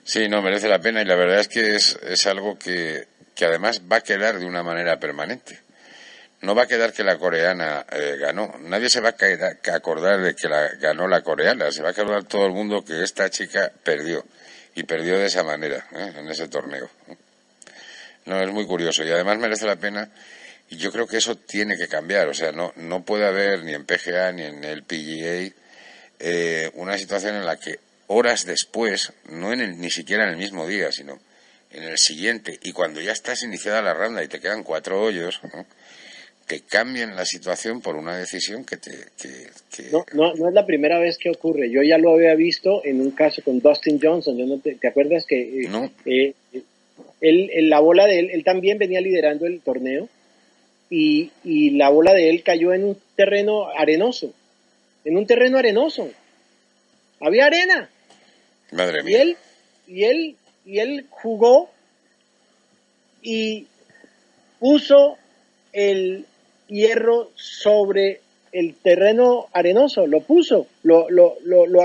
Sí, 0.02 0.28
no, 0.28 0.40
merece 0.40 0.68
la 0.68 0.78
pena 0.78 1.02
y 1.02 1.04
la 1.04 1.16
verdad 1.16 1.40
es 1.40 1.48
que 1.48 1.74
es, 1.74 1.98
es 2.02 2.26
algo 2.26 2.58
que, 2.58 3.04
que 3.34 3.44
además 3.44 3.82
va 3.90 3.96
a 3.96 4.00
quedar 4.00 4.38
de 4.38 4.46
una 4.46 4.62
manera 4.62 4.98
permanente. 4.98 5.58
No 6.40 6.54
va 6.54 6.64
a 6.64 6.66
quedar 6.66 6.92
que 6.92 7.04
la 7.04 7.18
coreana 7.18 7.86
eh, 7.90 8.16
ganó. 8.18 8.54
Nadie 8.60 8.90
se 8.90 9.00
va 9.00 9.14
a 9.18 9.74
acordar 9.74 10.20
de 10.20 10.34
que 10.34 10.48
la, 10.48 10.68
ganó 10.76 11.08
la 11.08 11.22
coreana. 11.22 11.70
Se 11.72 11.82
va 11.82 11.88
a 11.88 11.92
acordar 11.92 12.24
todo 12.24 12.46
el 12.46 12.52
mundo 12.52 12.84
que 12.84 13.02
esta 13.02 13.30
chica 13.30 13.72
perdió 13.82 14.24
y 14.74 14.82
perdió 14.84 15.18
de 15.18 15.26
esa 15.26 15.42
manera 15.42 15.86
¿eh? 15.92 16.12
en 16.16 16.28
ese 16.28 16.48
torneo. 16.48 16.90
No, 18.26 18.40
es 18.40 18.50
muy 18.50 18.66
curioso 18.66 19.04
y 19.04 19.10
además 19.10 19.38
merece 19.38 19.66
la 19.66 19.76
pena 19.76 20.10
y 20.70 20.76
yo 20.76 20.90
creo 20.90 21.06
que 21.06 21.18
eso 21.18 21.36
tiene 21.36 21.76
que 21.76 21.88
cambiar. 21.88 22.28
O 22.28 22.34
sea, 22.34 22.52
no, 22.52 22.72
no 22.76 23.04
puede 23.04 23.26
haber 23.26 23.64
ni 23.64 23.74
en 23.74 23.84
PGA 23.84 24.32
ni 24.32 24.42
en 24.42 24.64
el 24.64 24.82
PGA 24.82 25.54
eh, 26.20 26.70
una 26.74 26.96
situación 26.96 27.36
en 27.36 27.44
la 27.44 27.58
que 27.58 27.80
horas 28.06 28.46
después, 28.46 29.12
no 29.28 29.52
en 29.52 29.60
el, 29.60 29.78
ni 29.78 29.90
siquiera 29.90 30.24
en 30.24 30.30
el 30.30 30.36
mismo 30.36 30.66
día, 30.66 30.90
sino 30.92 31.20
en 31.70 31.82
el 31.82 31.98
siguiente, 31.98 32.58
y 32.62 32.72
cuando 32.72 33.00
ya 33.00 33.12
estás 33.12 33.42
iniciada 33.42 33.82
la 33.82 33.94
ronda 33.94 34.22
y 34.22 34.28
te 34.28 34.40
quedan 34.40 34.62
cuatro 34.62 35.02
hoyos. 35.02 35.40
Que 36.46 36.60
cambien 36.60 37.16
la 37.16 37.24
situación 37.24 37.80
por 37.80 37.96
una 37.96 38.16
decisión 38.16 38.64
que 38.64 38.76
te... 38.76 38.90
Que, 39.18 39.90
No, 39.90 40.04
no, 40.12 40.34
no, 40.34 40.48
es 40.48 40.54
la 40.54 40.66
primera 40.66 40.98
vez 40.98 41.16
que 41.18 41.30
ocurre. 41.30 41.70
Yo 41.70 41.82
ya 41.82 41.98
lo 41.98 42.14
había 42.14 42.34
visto 42.34 42.84
en 42.84 43.00
un 43.00 43.12
caso 43.12 43.42
con 43.42 43.60
Dustin 43.60 43.98
Johnson. 44.00 44.36
Yo 44.36 44.46
no 44.46 44.58
te, 44.58 44.78
acuerdas 44.86 45.24
que 45.26 45.62
eh, 45.62 45.68
no. 45.68 45.90
eh, 46.04 46.34
él, 47.20 47.70
la 47.70 47.80
bola 47.80 48.06
de 48.06 48.18
él, 48.18 48.30
él 48.30 48.44
también 48.44 48.78
venía 48.78 49.00
liderando 49.00 49.46
el 49.46 49.60
torneo 49.60 50.08
y, 50.90 51.30
y 51.44 51.70
la 51.70 51.88
bola 51.88 52.12
de 52.12 52.28
él 52.28 52.42
cayó 52.42 52.74
en 52.74 52.84
un 52.84 52.98
terreno 53.16 53.68
arenoso. 53.68 54.32
En 55.04 55.16
un 55.16 55.26
terreno 55.26 55.58
arenoso. 55.58 56.10
Había 57.20 57.46
arena. 57.46 57.88
Madre 58.72 59.02
mía. 59.02 59.18
Y 59.18 59.20
él, 59.20 59.36
y 59.86 60.04
él, 60.04 60.36
y 60.66 60.78
él 60.78 61.06
jugó 61.10 61.70
y 63.22 63.66
puso 64.58 65.16
el 65.72 66.26
hierro 66.68 67.30
sobre 67.34 68.20
el 68.52 68.74
terreno 68.74 69.48
arenoso, 69.52 70.06
lo 70.06 70.20
puso, 70.20 70.66
lo, 70.82 71.10
lo, 71.10 71.36
lo, 71.44 71.66
lo 71.66 71.80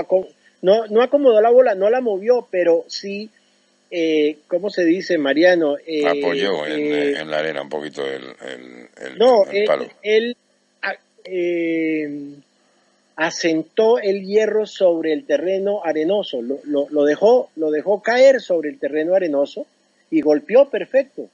no, 0.62 0.86
no 0.86 1.02
acomodó 1.02 1.40
la 1.40 1.50
bola, 1.50 1.74
no 1.74 1.90
la 1.90 2.00
movió, 2.00 2.46
pero 2.50 2.84
sí, 2.86 3.30
eh, 3.90 4.38
¿cómo 4.46 4.70
se 4.70 4.84
dice, 4.84 5.18
Mariano? 5.18 5.76
Eh, 5.84 6.06
Apoyó 6.06 6.66
en, 6.66 6.80
eh, 6.80 7.20
en, 7.20 7.30
la 7.30 7.38
arena 7.38 7.62
un 7.62 7.68
poquito 7.68 8.06
el, 8.06 8.22
el, 8.22 8.88
el 9.04 9.18
no, 9.18 9.44
el 9.50 9.64
palo. 9.64 9.88
él, 10.02 10.36
él 11.24 12.36
asentó 13.16 13.98
el 13.98 14.24
hierro 14.24 14.64
sobre 14.64 15.12
el 15.12 15.26
terreno 15.26 15.82
arenoso, 15.84 16.40
lo, 16.40 16.60
lo, 16.64 16.88
lo, 16.88 17.04
dejó, 17.04 17.50
lo 17.56 17.70
dejó 17.70 18.00
caer 18.00 18.40
sobre 18.40 18.70
el 18.70 18.78
terreno 18.78 19.14
arenoso 19.14 19.66
y 20.10 20.22
golpeó 20.22 20.70
perfecto. 20.70 21.28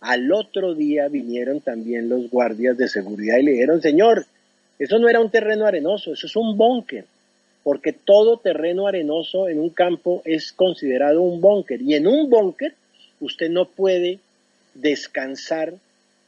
Al 0.00 0.32
otro 0.32 0.74
día 0.74 1.08
vinieron 1.08 1.60
también 1.60 2.08
los 2.08 2.30
guardias 2.30 2.76
de 2.76 2.88
seguridad 2.88 3.38
y 3.38 3.42
le 3.42 3.52
dijeron, 3.52 3.82
señor, 3.82 4.26
eso 4.78 4.98
no 4.98 5.08
era 5.08 5.20
un 5.20 5.30
terreno 5.30 5.66
arenoso, 5.66 6.14
eso 6.14 6.26
es 6.26 6.36
un 6.36 6.56
búnker, 6.56 7.04
porque 7.62 7.92
todo 7.92 8.38
terreno 8.38 8.86
arenoso 8.86 9.48
en 9.48 9.60
un 9.60 9.70
campo 9.70 10.22
es 10.24 10.52
considerado 10.52 11.20
un 11.20 11.40
búnker. 11.40 11.82
Y 11.82 11.94
en 11.94 12.06
un 12.06 12.30
búnker 12.30 12.74
usted 13.20 13.50
no 13.50 13.66
puede 13.66 14.20
descansar 14.74 15.74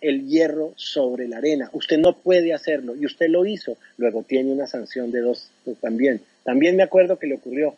el 0.02 0.26
hierro 0.26 0.72
sobre 0.76 1.28
la 1.28 1.38
arena. 1.38 1.70
Usted 1.72 1.96
no 1.96 2.12
puede 2.12 2.52
hacerlo 2.52 2.94
y 2.94 3.06
usted 3.06 3.28
lo 3.30 3.46
hizo. 3.46 3.78
Luego 3.96 4.22
tiene 4.22 4.52
una 4.52 4.66
sanción 4.66 5.10
de 5.10 5.20
dos 5.20 5.48
pues, 5.64 5.78
también. 5.78 6.20
También 6.44 6.76
me 6.76 6.82
acuerdo 6.82 7.18
que 7.18 7.28
le 7.28 7.36
ocurrió. 7.36 7.74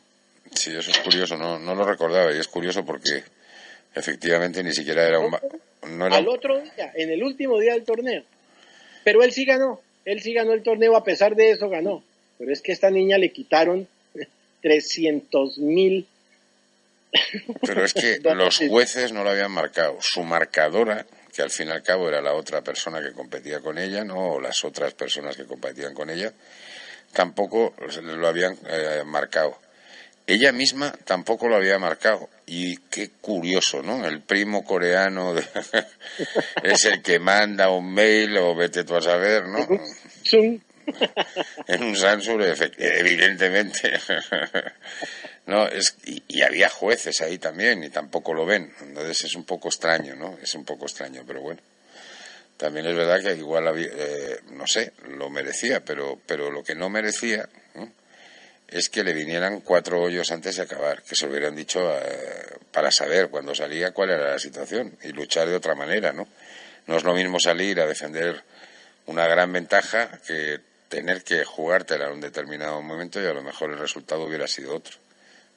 Sí, 0.52 0.70
eso 0.70 0.90
es 0.90 0.98
curioso, 0.98 1.36
no, 1.36 1.58
no 1.58 1.74
lo 1.74 1.84
recordaba 1.84 2.34
y 2.34 2.38
es 2.38 2.48
curioso 2.48 2.84
porque 2.84 3.22
efectivamente 3.94 4.62
ni 4.62 4.72
siquiera 4.72 5.06
era 5.06 5.18
un... 5.18 5.36
No 5.88 6.06
era... 6.06 6.16
Al 6.16 6.28
otro 6.28 6.60
día, 6.60 6.92
en 6.94 7.10
el 7.10 7.22
último 7.22 7.58
día 7.58 7.74
del 7.74 7.84
torneo. 7.84 8.22
Pero 9.04 9.22
él 9.22 9.32
sí 9.32 9.44
ganó, 9.44 9.80
él 10.04 10.22
sí 10.22 10.32
ganó 10.32 10.52
el 10.52 10.62
torneo, 10.62 10.96
a 10.96 11.04
pesar 11.04 11.36
de 11.36 11.50
eso 11.50 11.68
ganó. 11.68 12.02
Pero 12.38 12.52
es 12.52 12.60
que 12.60 12.72
a 12.72 12.74
esta 12.74 12.90
niña 12.90 13.18
le 13.18 13.32
quitaron 13.32 13.86
300 14.62 15.58
mil. 15.58 16.06
Pero 17.60 17.84
es 17.84 17.92
que 17.94 18.18
los 18.34 18.58
jueces 18.58 19.12
no 19.12 19.24
lo 19.24 19.30
habían 19.30 19.52
marcado. 19.52 19.98
Su 20.00 20.22
marcadora, 20.22 21.06
que 21.34 21.42
al 21.42 21.50
fin 21.50 21.68
y 21.68 21.70
al 21.72 21.82
cabo 21.82 22.08
era 22.08 22.20
la 22.20 22.34
otra 22.34 22.62
persona 22.62 23.02
que 23.02 23.12
competía 23.12 23.60
con 23.60 23.78
ella, 23.78 24.04
no 24.04 24.34
o 24.34 24.40
las 24.40 24.64
otras 24.64 24.94
personas 24.94 25.36
que 25.36 25.44
competían 25.44 25.94
con 25.94 26.10
ella, 26.10 26.32
tampoco 27.12 27.74
lo 28.02 28.26
habían 28.26 28.56
eh, 28.68 29.02
marcado. 29.04 29.58
Ella 30.26 30.52
misma 30.52 30.92
tampoco 31.04 31.48
lo 31.48 31.56
había 31.56 31.78
marcado. 31.78 32.28
Y 32.46 32.76
qué 32.76 33.10
curioso, 33.20 33.82
¿no? 33.82 34.06
El 34.06 34.20
primo 34.20 34.64
coreano 34.64 35.34
de... 35.34 35.44
es 36.62 36.84
el 36.84 37.02
que 37.02 37.18
manda 37.18 37.70
un 37.70 37.92
mail 37.92 38.36
o 38.38 38.54
vete 38.54 38.84
tú 38.84 38.96
a 38.96 39.02
saber, 39.02 39.46
¿no? 39.46 39.66
en 41.68 41.82
un 41.82 41.96
Samsung, 41.96 42.42
evidentemente. 42.78 43.92
no, 45.46 45.66
es, 45.68 45.96
y, 46.04 46.22
y, 46.28 46.42
había 46.42 46.68
jueces 46.68 47.20
ahí 47.22 47.38
también 47.38 47.82
y 47.82 47.90
tampoco 47.90 48.34
lo 48.34 48.44
ven. 48.44 48.72
Entonces 48.82 49.24
es 49.24 49.34
un 49.34 49.44
poco 49.44 49.68
extraño, 49.68 50.14
¿no? 50.14 50.38
Es 50.42 50.54
un 50.54 50.64
poco 50.64 50.84
extraño, 50.84 51.22
pero 51.26 51.40
bueno. 51.40 51.60
También 52.56 52.86
es 52.86 52.94
verdad 52.94 53.20
que 53.20 53.36
igual 53.36 53.66
había, 53.66 53.88
eh, 53.92 54.40
no 54.52 54.66
sé, 54.66 54.92
lo 55.08 55.28
merecía, 55.28 55.84
pero, 55.84 56.20
pero 56.26 56.50
lo 56.50 56.62
que 56.62 56.74
no 56.74 56.88
merecía. 56.88 57.48
Es 58.68 58.88
que 58.88 59.04
le 59.04 59.12
vinieran 59.12 59.60
cuatro 59.60 60.00
hoyos 60.00 60.30
antes 60.32 60.56
de 60.56 60.62
acabar, 60.62 61.02
que 61.02 61.14
se 61.14 61.26
lo 61.26 61.32
hubieran 61.32 61.54
dicho 61.54 61.80
eh, 61.96 62.56
para 62.72 62.90
saber 62.90 63.28
cuando 63.28 63.54
salía 63.54 63.92
cuál 63.92 64.10
era 64.10 64.32
la 64.32 64.38
situación 64.38 64.96
y 65.02 65.12
luchar 65.12 65.48
de 65.48 65.56
otra 65.56 65.74
manera, 65.74 66.12
¿no? 66.12 66.26
No 66.86 66.96
es 66.96 67.04
lo 67.04 67.14
mismo 67.14 67.38
salir 67.38 67.80
a 67.80 67.86
defender 67.86 68.42
una 69.06 69.26
gran 69.26 69.52
ventaja 69.52 70.20
que 70.26 70.60
tener 70.88 71.22
que 71.22 71.44
jugártela 71.44 72.06
en 72.06 72.12
un 72.12 72.20
determinado 72.20 72.80
momento 72.82 73.20
y 73.22 73.26
a 73.26 73.32
lo 73.32 73.42
mejor 73.42 73.70
el 73.70 73.78
resultado 73.78 74.24
hubiera 74.24 74.46
sido 74.46 74.74
otro. 74.74 74.96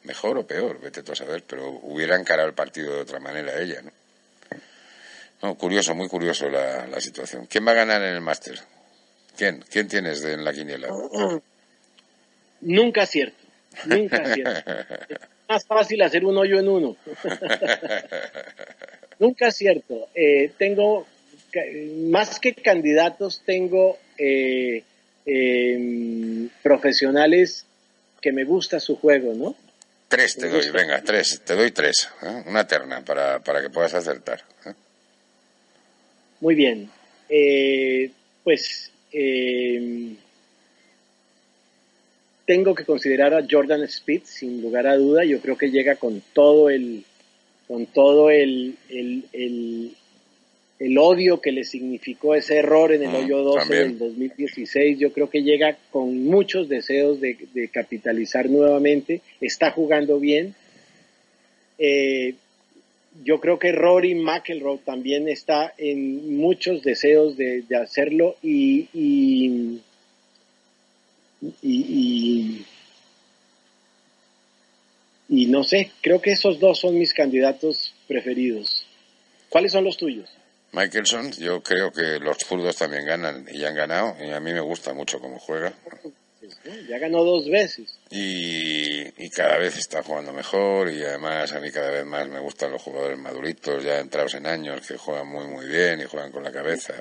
Mejor 0.03 0.37
o 0.37 0.47
peor, 0.47 0.79
vete 0.79 1.03
tú 1.03 1.11
a 1.11 1.15
saber, 1.15 1.43
pero 1.45 1.69
hubiera 1.69 2.15
encarado 2.15 2.47
el 2.47 2.53
partido 2.53 2.93
de 2.93 3.01
otra 3.01 3.19
manera 3.19 3.59
ella, 3.59 3.81
¿no? 3.81 3.91
No, 5.41 5.55
curioso, 5.55 5.93
muy 5.93 6.07
curioso 6.07 6.49
la, 6.49 6.87
la 6.87 6.99
situación. 6.99 7.45
¿Quién 7.45 7.67
va 7.67 7.71
a 7.71 7.75
ganar 7.75 8.01
en 8.01 8.15
el 8.15 8.21
máster? 8.21 8.59
¿Quién? 9.37 9.63
¿Quién 9.69 9.87
tienes 9.87 10.21
de, 10.21 10.33
en 10.33 10.43
la 10.43 10.53
quiniela? 10.53 10.87
Nunca 12.61 13.03
acierto, 13.03 13.43
nunca 13.85 14.17
acierto. 14.17 14.71
es 15.09 15.49
más 15.49 15.65
fácil 15.65 16.01
hacer 16.01 16.25
un 16.25 16.37
hoyo 16.37 16.59
en 16.59 16.69
uno. 16.69 16.97
nunca 19.19 19.47
acierto. 19.47 20.07
Eh, 20.15 20.51
tengo, 20.57 21.07
más 22.09 22.39
que 22.39 22.53
candidatos, 22.53 23.41
tengo 23.45 23.97
eh, 24.17 24.83
eh, 25.25 26.47
profesionales 26.63 27.65
que 28.21 28.31
me 28.31 28.43
gusta 28.43 28.79
su 28.79 28.95
juego, 28.95 29.33
¿no? 29.33 29.55
Tres 30.07 30.37
te 30.37 30.47
doy, 30.47 30.69
venga, 30.69 31.01
tres, 31.01 31.41
te 31.43 31.53
doy 31.53 31.71
tres, 31.71 32.07
¿eh? 32.23 32.43
una 32.47 32.65
terna 32.65 33.03
para, 33.03 33.39
para 33.39 33.61
que 33.61 33.69
puedas 33.69 33.93
acertar. 33.93 34.41
¿eh? 34.65 34.73
Muy 36.39 36.55
bien, 36.55 36.89
eh, 37.27 38.09
pues 38.43 38.91
tengo 42.47 42.73
que 42.73 42.85
considerar 42.85 43.33
a 43.33 43.45
Jordan 43.47 43.83
Speed 43.83 44.21
sin 44.23 44.61
lugar 44.61 44.87
a 44.87 44.95
duda. 44.95 45.25
Yo 45.25 45.41
creo 45.41 45.57
que 45.57 45.69
llega 45.69 45.97
con 45.97 46.23
todo 46.33 46.69
el, 46.69 47.03
con 47.67 47.85
todo 47.87 48.29
el, 48.31 48.75
el, 48.89 49.25
el, 49.33 49.91
el 50.79 50.97
odio 50.97 51.41
que 51.41 51.51
le 51.51 51.65
significó 51.65 52.35
ese 52.35 52.57
error 52.59 52.93
en 52.93 53.03
el 53.03 53.09
Mm, 53.09 53.15
hoyo 53.15 53.43
12 53.43 53.59
también. 53.59 53.87
del 53.89 53.99
2016. 53.99 54.97
Yo 54.97 55.11
creo 55.11 55.29
que 55.29 55.43
llega 55.43 55.77
con 55.91 56.23
muchos 56.23 56.69
deseos 56.69 57.19
de, 57.19 57.37
de 57.53 57.67
capitalizar 57.67 58.49
nuevamente. 58.49 59.19
Está 59.41 59.71
jugando 59.71 60.17
bien. 60.17 60.55
Eh, 61.77 62.35
yo 63.25 63.41
creo 63.41 63.59
que 63.59 63.73
Rory 63.73 64.15
McElroy 64.15 64.77
también 64.85 65.27
está 65.27 65.73
en 65.77 66.37
muchos 66.37 66.81
deseos 66.81 67.35
de, 67.35 67.63
de 67.63 67.75
hacerlo 67.75 68.37
y, 68.41 68.87
y, 68.93 69.81
y, 71.41 71.55
y- 71.61 72.65
y 75.29 75.45
no 75.47 75.63
sé, 75.63 75.91
creo 76.01 76.21
que 76.21 76.31
esos 76.31 76.59
dos 76.59 76.79
son 76.79 76.97
mis 76.97 77.13
candidatos 77.13 77.93
preferidos. 78.07 78.85
¿Cuáles 79.49 79.71
son 79.73 79.83
los 79.83 79.97
tuyos? 79.97 80.29
Michelson, 80.71 81.31
yo 81.33 81.61
creo 81.61 81.91
que 81.91 82.19
los 82.19 82.37
zurdos 82.37 82.75
también 82.77 83.05
ganan 83.05 83.45
y 83.51 83.63
han 83.65 83.75
ganado, 83.75 84.15
y 84.23 84.29
a 84.31 84.39
mí 84.39 84.53
me 84.53 84.59
gusta 84.61 84.93
mucho 84.93 85.19
cómo 85.19 85.37
juega. 85.39 85.73
Ya 86.87 86.97
ganó 86.99 87.23
dos 87.23 87.49
veces. 87.49 87.97
Y, 88.09 89.01
y 89.21 89.29
cada 89.29 89.57
vez 89.57 89.77
está 89.77 90.01
jugando 90.03 90.31
mejor, 90.31 90.89
y 90.91 91.03
además 91.03 91.51
a 91.53 91.59
mí 91.59 91.71
cada 91.71 91.91
vez 91.91 92.05
más 92.05 92.27
me 92.29 92.39
gustan 92.39 92.71
los 92.71 92.81
jugadores 92.81 93.17
maduritos, 93.17 93.83
ya 93.83 93.99
entrados 93.99 94.33
en 94.35 94.45
años, 94.45 94.85
que 94.87 94.97
juegan 94.97 95.27
muy, 95.27 95.45
muy 95.47 95.65
bien 95.67 95.99
y 96.01 96.05
juegan 96.05 96.31
con 96.31 96.43
la 96.43 96.51
cabeza. 96.51 96.93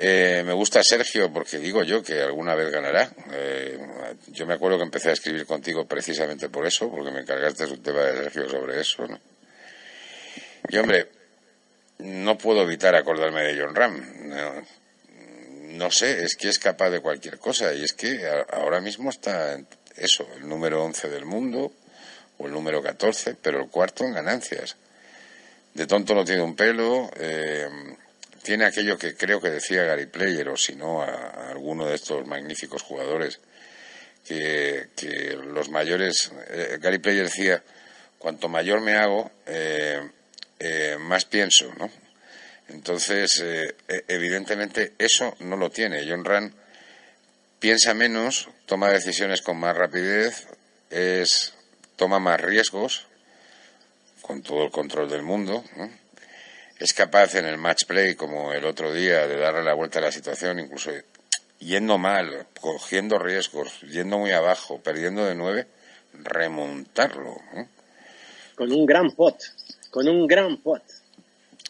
Eh, 0.00 0.44
me 0.46 0.52
gusta 0.52 0.84
Sergio 0.84 1.32
porque 1.32 1.58
digo 1.58 1.82
yo 1.82 2.04
que 2.04 2.20
alguna 2.22 2.54
vez 2.54 2.70
ganará. 2.70 3.10
Eh, 3.32 3.76
yo 4.28 4.46
me 4.46 4.54
acuerdo 4.54 4.78
que 4.78 4.84
empecé 4.84 5.10
a 5.10 5.14
escribir 5.14 5.44
contigo 5.44 5.86
precisamente 5.86 6.48
por 6.48 6.66
eso, 6.66 6.88
porque 6.88 7.10
me 7.10 7.20
encargaste 7.20 7.64
un 7.64 7.82
tema 7.82 8.02
de 8.02 8.22
Sergio 8.22 8.48
sobre 8.48 8.80
eso. 8.80 9.08
¿no? 9.08 9.18
Y 10.68 10.76
hombre, 10.76 11.08
no 11.98 12.38
puedo 12.38 12.62
evitar 12.62 12.94
acordarme 12.94 13.42
de 13.42 13.60
John 13.60 13.74
Ram. 13.74 14.28
No, 14.28 14.62
no 15.78 15.90
sé, 15.90 16.22
es 16.22 16.36
que 16.36 16.48
es 16.48 16.60
capaz 16.60 16.90
de 16.90 17.00
cualquier 17.00 17.38
cosa 17.38 17.74
y 17.74 17.82
es 17.82 17.92
que 17.92 18.24
ahora 18.52 18.80
mismo 18.80 19.10
está 19.10 19.58
eso, 19.96 20.28
el 20.36 20.48
número 20.48 20.84
11 20.84 21.08
del 21.08 21.24
mundo, 21.24 21.72
o 22.38 22.46
el 22.46 22.52
número 22.52 22.80
14, 22.80 23.36
pero 23.42 23.60
el 23.60 23.68
cuarto 23.68 24.04
en 24.04 24.14
ganancias. 24.14 24.76
De 25.74 25.86
tonto 25.86 26.14
no 26.14 26.24
tiene 26.24 26.42
un 26.42 26.54
pelo, 26.54 27.10
eh, 27.16 27.68
tiene 28.42 28.66
aquello 28.66 28.98
que 28.98 29.14
creo 29.14 29.40
que 29.40 29.50
decía 29.50 29.84
Gary 29.84 30.06
Player, 30.06 30.48
o 30.48 30.56
si 30.56 30.74
no, 30.74 31.02
a, 31.02 31.50
alguno 31.50 31.86
de 31.86 31.94
estos 31.94 32.26
magníficos 32.26 32.82
jugadores, 32.82 33.40
que, 34.24 34.88
los 35.52 35.70
mayores, 35.70 36.30
eh, 36.48 36.78
Gary 36.80 36.98
Player 36.98 37.24
decía, 37.24 37.62
cuanto 38.18 38.48
mayor 38.48 38.80
me 38.80 38.94
hago, 38.94 39.30
eh, 39.46 40.00
más 40.98 41.24
pienso, 41.24 41.72
¿no? 41.78 41.90
Entonces, 42.68 43.40
e, 43.40 43.74
evidentemente, 44.08 44.92
eso 44.98 45.34
no 45.40 45.56
lo 45.56 45.70
tiene. 45.70 46.06
John 46.06 46.24
Rand 46.24 46.52
piensa 47.58 47.94
menos, 47.94 48.48
toma 48.66 48.90
decisiones 48.90 49.42
con 49.42 49.56
más 49.56 49.76
rapidez, 49.76 50.46
es, 50.90 51.54
toma 51.96 52.18
más 52.18 52.40
riesgos, 52.40 53.06
con 54.20 54.42
todo 54.42 54.64
el 54.64 54.70
control 54.70 55.08
del 55.08 55.22
mundo. 55.22 55.64
Es 56.78 56.92
capaz 56.92 57.34
en 57.34 57.44
el 57.44 57.58
match 57.58 57.84
play, 57.86 58.14
como 58.14 58.52
el 58.52 58.64
otro 58.64 58.92
día, 58.92 59.26
de 59.26 59.36
darle 59.36 59.64
la 59.64 59.74
vuelta 59.74 59.98
a 59.98 60.02
la 60.02 60.12
situación, 60.12 60.60
incluso 60.60 60.92
yendo 61.58 61.98
mal, 61.98 62.46
cogiendo 62.60 63.18
riesgos, 63.18 63.80
yendo 63.80 64.18
muy 64.18 64.30
abajo, 64.30 64.80
perdiendo 64.80 65.24
de 65.24 65.34
nueve, 65.34 65.66
remontarlo. 66.12 67.36
Con 68.54 68.72
un 68.72 68.86
gran 68.86 69.10
pot, 69.10 69.36
con 69.90 70.08
un 70.08 70.26
gran 70.26 70.58
pot. 70.58 70.82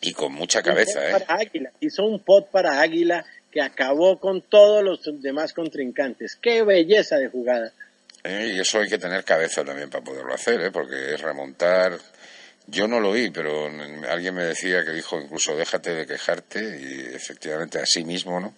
Y 0.01 0.13
con 0.13 0.33
mucha 0.33 0.63
cabeza, 0.63 1.11
¿eh? 1.11 1.25
Águila. 1.27 1.73
Hizo 1.81 2.05
un 2.05 2.21
pot 2.21 2.51
para 2.51 2.81
Águila 2.81 3.25
que 3.51 3.63
acabó 3.63 4.21
con 4.21 4.43
todos 4.43 4.85
los 4.85 5.01
demás 5.23 5.53
contrincantes. 5.53 6.37
¡Qué 6.37 6.63
belleza 6.63 7.17
de 7.17 7.29
jugada! 7.29 7.73
Eh, 8.25 8.53
y 8.55 8.61
eso 8.61 8.79
hay 8.81 8.89
que 8.89 8.99
tener 8.99 9.25
cabeza 9.25 9.65
también 9.65 9.91
para 9.91 10.05
poderlo 10.05 10.35
hacer, 10.35 10.61
¿eh? 10.61 10.71
porque 10.71 11.15
es 11.15 11.21
remontar. 11.21 11.99
Yo 12.71 12.87
no 12.87 13.01
lo 13.01 13.11
oí, 13.11 13.31
pero 13.31 13.71
alguien 14.09 14.35
me 14.35 14.45
decía 14.45 14.85
que 14.85 14.93
dijo 14.93 15.21
incluso 15.21 15.57
déjate 15.57 15.95
de 15.95 16.07
quejarte 16.07 16.61
y 16.61 17.15
efectivamente 17.15 17.79
así 17.79 18.05
mismo, 18.05 18.39
¿no? 18.41 18.55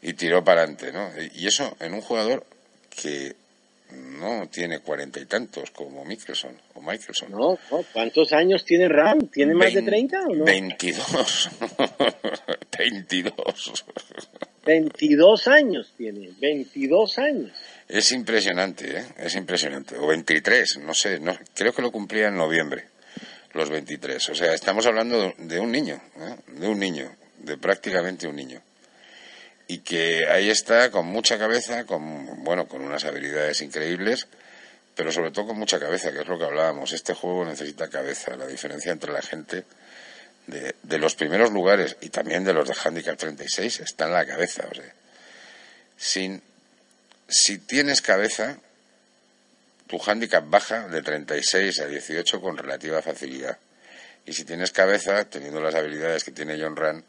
Y 0.00 0.14
tiró 0.14 0.42
para 0.44 0.62
adelante, 0.62 0.92
¿no? 0.92 1.10
Y 1.34 1.46
eso 1.46 1.76
en 1.80 1.94
un 1.94 2.00
jugador 2.00 2.44
que 2.90 3.34
no 3.90 4.48
tiene 4.48 4.80
cuarenta 4.80 5.20
y 5.20 5.26
tantos 5.26 5.70
como 5.70 6.04
Mickelson 6.04 6.56
o 6.74 6.80
Michelson. 6.80 7.30
No, 7.30 7.58
¿cuántos 7.92 8.32
años 8.32 8.64
tiene 8.64 8.88
Ram? 8.88 9.28
¿Tiene 9.28 9.54
más 9.54 9.72
de 9.74 9.82
30 9.82 10.20
o 10.20 10.34
no? 10.34 10.44
22. 10.44 11.50
22. 12.78 13.84
22 14.64 15.48
años 15.48 15.92
tiene, 15.96 16.30
22 16.40 17.18
años. 17.18 17.52
Es 17.88 18.12
impresionante, 18.12 18.98
¿eh? 18.98 19.04
Es 19.18 19.34
impresionante. 19.34 19.96
O 19.96 20.06
23, 20.06 20.78
no 20.78 20.94
sé, 20.94 21.18
no, 21.18 21.36
creo 21.54 21.72
que 21.72 21.82
lo 21.82 21.90
cumplía 21.90 22.28
en 22.28 22.36
noviembre, 22.36 22.84
los 23.54 23.70
23. 23.70 24.28
O 24.28 24.34
sea, 24.34 24.54
estamos 24.54 24.86
hablando 24.86 25.34
de 25.38 25.60
un 25.60 25.70
niño, 25.70 26.00
¿eh? 26.16 26.36
de 26.46 26.68
un 26.68 26.78
niño, 26.78 27.14
de 27.38 27.56
prácticamente 27.56 28.26
un 28.26 28.36
niño 28.36 28.62
y 29.72 29.78
que 29.78 30.26
ahí 30.28 30.50
está 30.50 30.90
con 30.90 31.06
mucha 31.06 31.38
cabeza, 31.38 31.86
con 31.86 32.44
bueno, 32.44 32.66
con 32.66 32.82
unas 32.82 33.04
habilidades 33.04 33.62
increíbles, 33.62 34.26
pero 34.94 35.10
sobre 35.10 35.30
todo 35.30 35.46
con 35.46 35.58
mucha 35.58 35.80
cabeza, 35.80 36.12
que 36.12 36.20
es 36.20 36.28
lo 36.28 36.38
que 36.38 36.44
hablábamos. 36.44 36.92
Este 36.92 37.14
juego 37.14 37.44
necesita 37.46 37.88
cabeza. 37.88 38.36
La 38.36 38.46
diferencia 38.46 38.92
entre 38.92 39.12
la 39.12 39.22
gente 39.22 39.64
de, 40.46 40.74
de 40.82 40.98
los 40.98 41.14
primeros 41.14 41.52
lugares 41.52 41.96
y 42.02 42.10
también 42.10 42.44
de 42.44 42.52
los 42.52 42.68
de 42.68 42.74
Handicap 42.74 43.16
36 43.16 43.80
está 43.80 44.04
en 44.04 44.12
la 44.12 44.26
cabeza. 44.26 44.68
O 44.70 44.74
sea, 44.74 44.92
sin, 45.96 46.42
si 47.26 47.56
tienes 47.56 48.02
cabeza, 48.02 48.58
tu 49.92 50.00
handicap 50.00 50.42
baja 50.48 50.88
de 50.88 51.02
36 51.02 51.80
a 51.80 51.86
18 51.86 52.40
con 52.40 52.56
relativa 52.56 53.02
facilidad. 53.02 53.58
Y 54.24 54.32
si 54.32 54.46
tienes 54.46 54.72
cabeza, 54.72 55.26
teniendo 55.26 55.60
las 55.60 55.74
habilidades 55.74 56.24
que 56.24 56.30
tiene 56.30 56.58
John 56.58 56.76
Rand, 56.76 57.04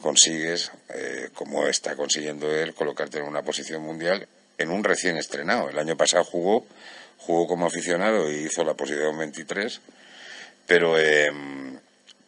consigues, 0.00 0.72
eh, 0.88 1.28
como 1.32 1.68
está 1.68 1.94
consiguiendo 1.94 2.52
él, 2.52 2.74
colocarte 2.74 3.18
en 3.18 3.24
una 3.26 3.42
posición 3.42 3.82
mundial 3.82 4.26
en 4.58 4.70
un 4.72 4.82
recién 4.82 5.16
estrenado. 5.16 5.70
El 5.70 5.78
año 5.78 5.96
pasado 5.96 6.24
jugó, 6.24 6.66
jugó 7.18 7.46
como 7.46 7.66
aficionado 7.66 8.28
y 8.28 8.46
hizo 8.46 8.64
la 8.64 8.74
posición 8.74 9.16
23, 9.16 9.80
pero, 10.66 10.98
em, 10.98 11.78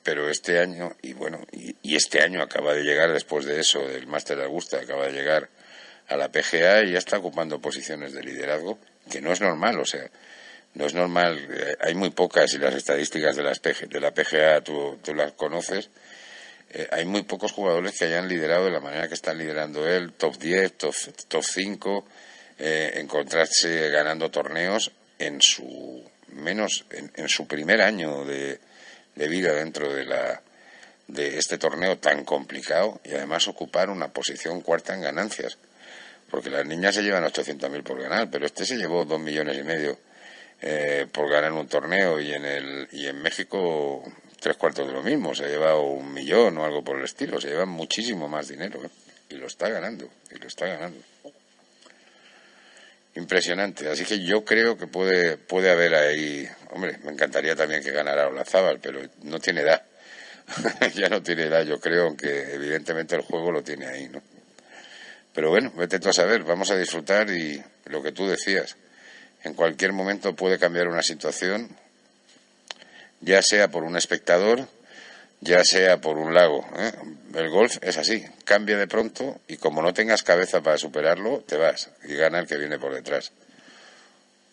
pero 0.04 0.30
este 0.30 0.60
año, 0.60 0.94
y 1.02 1.14
bueno, 1.14 1.40
y, 1.50 1.96
este 1.96 2.22
año 2.22 2.40
acaba 2.42 2.74
de 2.74 2.84
llegar 2.84 3.12
después 3.12 3.44
de 3.44 3.58
eso, 3.58 3.80
del 3.80 4.06
Máster 4.06 4.40
Augusta, 4.40 4.78
acaba 4.78 5.06
de 5.08 5.14
llegar 5.14 5.48
a 6.06 6.16
la 6.16 6.30
PGA 6.30 6.84
y 6.84 6.92
ya 6.92 6.98
está 6.98 7.18
ocupando 7.18 7.58
posiciones 7.58 8.12
de 8.12 8.22
liderazgo, 8.22 8.78
que 9.10 9.20
no 9.20 9.32
es 9.32 9.40
normal, 9.40 9.78
o 9.80 9.84
sea, 9.84 10.08
no 10.74 10.86
es 10.86 10.94
normal, 10.94 11.48
eh, 11.50 11.76
hay 11.80 11.94
muy 11.94 12.10
pocas 12.10 12.52
y 12.54 12.58
las 12.58 12.74
estadísticas 12.74 13.36
de, 13.36 13.42
las 13.42 13.60
de 13.62 14.00
la 14.00 14.12
PGA 14.12 14.60
tú, 14.62 14.98
las 15.14 15.32
conoces, 15.32 15.90
eh, 16.70 16.88
hay 16.90 17.04
muy 17.04 17.22
pocos 17.22 17.52
jugadores 17.52 17.96
que 17.98 18.06
hayan 18.06 18.28
liderado 18.28 18.64
de 18.64 18.72
la 18.72 18.80
manera 18.80 19.08
que 19.08 19.14
están 19.14 19.38
liderando 19.38 19.86
él, 19.88 20.12
top 20.12 20.36
10, 20.36 20.72
top, 20.72 20.94
top 21.28 21.44
5, 21.44 22.04
eh, 22.58 22.92
encontrarse 22.96 23.90
ganando 23.90 24.30
torneos 24.30 24.90
en 25.18 25.40
su 25.40 26.02
menos 26.28 26.84
en, 26.90 27.28
su 27.28 27.46
primer 27.46 27.80
año 27.80 28.24
de, 28.24 28.58
vida 29.14 29.52
dentro 29.52 29.92
de 29.92 30.04
la 30.04 30.42
de 31.06 31.38
este 31.38 31.58
torneo 31.58 31.98
tan 31.98 32.24
complicado 32.24 33.00
y 33.04 33.14
además 33.14 33.46
ocupar 33.46 33.90
una 33.90 34.08
posición 34.08 34.62
cuarta 34.62 34.94
en 34.94 35.02
ganancias 35.02 35.58
porque 36.34 36.50
las 36.50 36.66
niñas 36.66 36.96
se 36.96 37.02
llevan 37.02 37.22
800.000 37.22 37.84
por 37.84 38.02
ganar 38.02 38.28
pero 38.28 38.44
este 38.44 38.66
se 38.66 38.76
llevó 38.76 39.04
dos 39.04 39.20
millones 39.20 39.56
y 39.56 39.62
medio 39.62 39.96
eh, 40.60 41.06
por 41.12 41.30
ganar 41.30 41.52
un 41.52 41.68
torneo 41.68 42.20
y 42.20 42.32
en 42.32 42.44
el 42.44 42.88
y 42.90 43.06
en 43.06 43.22
México 43.22 44.02
tres 44.40 44.56
cuartos 44.56 44.86
de 44.86 44.92
lo 44.92 45.02
mismo, 45.02 45.32
se 45.34 45.44
ha 45.44 45.48
llevado 45.48 45.82
un 45.82 46.12
millón 46.12 46.58
o 46.58 46.64
algo 46.64 46.82
por 46.82 46.98
el 46.98 47.04
estilo, 47.04 47.40
se 47.40 47.48
lleva 47.48 47.66
muchísimo 47.66 48.28
más 48.28 48.48
dinero 48.48 48.84
¿eh? 48.84 48.90
y 49.30 49.36
lo 49.36 49.46
está 49.46 49.68
ganando, 49.68 50.10
y 50.30 50.38
lo 50.38 50.48
está 50.48 50.66
ganando. 50.66 50.98
Impresionante, 53.14 53.88
así 53.88 54.04
que 54.04 54.18
yo 54.24 54.44
creo 54.44 54.76
que 54.76 54.88
puede, 54.88 55.36
puede 55.36 55.70
haber 55.70 55.94
ahí, 55.94 56.48
hombre, 56.72 56.98
me 57.04 57.12
encantaría 57.12 57.54
también 57.54 57.82
que 57.82 57.92
ganara 57.92 58.26
Olazábal, 58.26 58.80
pero 58.80 59.00
no 59.22 59.38
tiene 59.38 59.60
edad, 59.60 59.82
ya 60.94 61.08
no 61.08 61.22
tiene 61.22 61.44
edad, 61.44 61.62
yo 61.62 61.78
creo, 61.78 62.08
aunque 62.08 62.54
evidentemente 62.54 63.14
el 63.14 63.22
juego 63.22 63.52
lo 63.52 63.62
tiene 63.62 63.86
ahí, 63.86 64.08
¿no? 64.08 64.20
Pero 65.34 65.50
bueno, 65.50 65.72
vete 65.76 65.98
tú 65.98 66.08
a 66.08 66.12
saber, 66.12 66.44
vamos 66.44 66.70
a 66.70 66.76
disfrutar 66.76 67.28
y 67.30 67.62
lo 67.86 68.02
que 68.02 68.12
tú 68.12 68.26
decías, 68.26 68.76
en 69.42 69.54
cualquier 69.54 69.92
momento 69.92 70.34
puede 70.34 70.58
cambiar 70.58 70.88
una 70.88 71.02
situación 71.02 71.68
ya 73.24 73.42
sea 73.42 73.68
por 73.68 73.84
un 73.84 73.96
espectador, 73.96 74.68
ya 75.40 75.64
sea 75.64 76.00
por 76.00 76.18
un 76.18 76.34
lago. 76.34 76.64
¿eh? 76.76 76.92
El 77.34 77.50
golf 77.50 77.78
es 77.82 77.96
así, 77.98 78.22
cambia 78.44 78.76
de 78.76 78.86
pronto 78.86 79.40
y 79.48 79.56
como 79.56 79.82
no 79.82 79.92
tengas 79.92 80.22
cabeza 80.22 80.62
para 80.62 80.78
superarlo, 80.78 81.42
te 81.46 81.56
vas 81.56 81.90
y 82.06 82.14
gana 82.14 82.38
el 82.38 82.46
que 82.46 82.56
viene 82.56 82.78
por 82.78 82.94
detrás. 82.94 83.32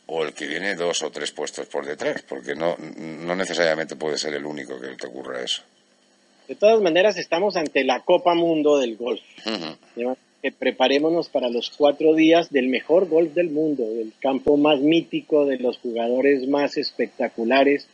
O 0.08 0.24
el 0.24 0.34
que 0.34 0.48
viene 0.48 0.76
dos 0.76 1.04
o 1.04 1.12
tres 1.12 1.32
puestos 1.32 1.68
por 1.68 1.86
detrás, 1.86 2.22
porque 2.24 2.54
no, 2.56 2.76
no 2.78 3.36
necesariamente 3.36 3.96
puede 3.96 4.18
ser 4.18 4.34
el 4.34 4.46
único 4.46 4.80
que 4.80 4.88
te 4.90 5.08
ocurra 5.08 5.42
eso. 5.42 5.62
De 6.48 6.56
todas 6.56 6.82
maneras, 6.82 7.18
estamos 7.18 7.56
ante 7.56 7.86
la 7.86 8.02
Copa 8.02 8.34
Mundo 8.34 8.78
del 8.78 8.98
golf. 8.98 9.22
Preparémonos 10.58 11.30
para 11.30 11.50
los 11.50 11.70
cuatro 11.70 12.16
días 12.16 12.50
del 12.50 12.68
mejor 12.68 13.08
golf 13.08 13.34
del 13.34 13.52
mundo, 13.52 13.84
del 13.84 14.14
campo 14.20 14.58
más 14.58 14.80
mítico, 14.80 15.46
de 15.46 15.58
los 15.58 15.78
jugadores 15.78 16.48
más 16.48 16.78
espectaculares 16.78 17.88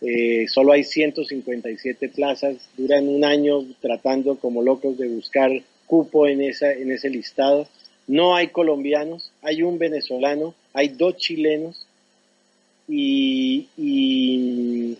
eh, 0.00 0.46
solo 0.48 0.72
hay 0.72 0.84
157 0.84 2.08
plazas, 2.10 2.68
duran 2.76 3.08
un 3.08 3.24
año 3.24 3.64
tratando 3.80 4.36
como 4.36 4.62
locos 4.62 4.98
de 4.98 5.08
buscar 5.08 5.50
cupo 5.86 6.26
en, 6.26 6.42
esa, 6.42 6.72
en 6.72 6.92
ese 6.92 7.08
listado. 7.08 7.66
No 8.06 8.36
hay 8.36 8.48
colombianos, 8.48 9.32
hay 9.42 9.62
un 9.62 9.78
venezolano, 9.78 10.54
hay 10.74 10.88
dos 10.88 11.16
chilenos 11.16 11.86
y, 12.88 13.68
y, 13.76 14.96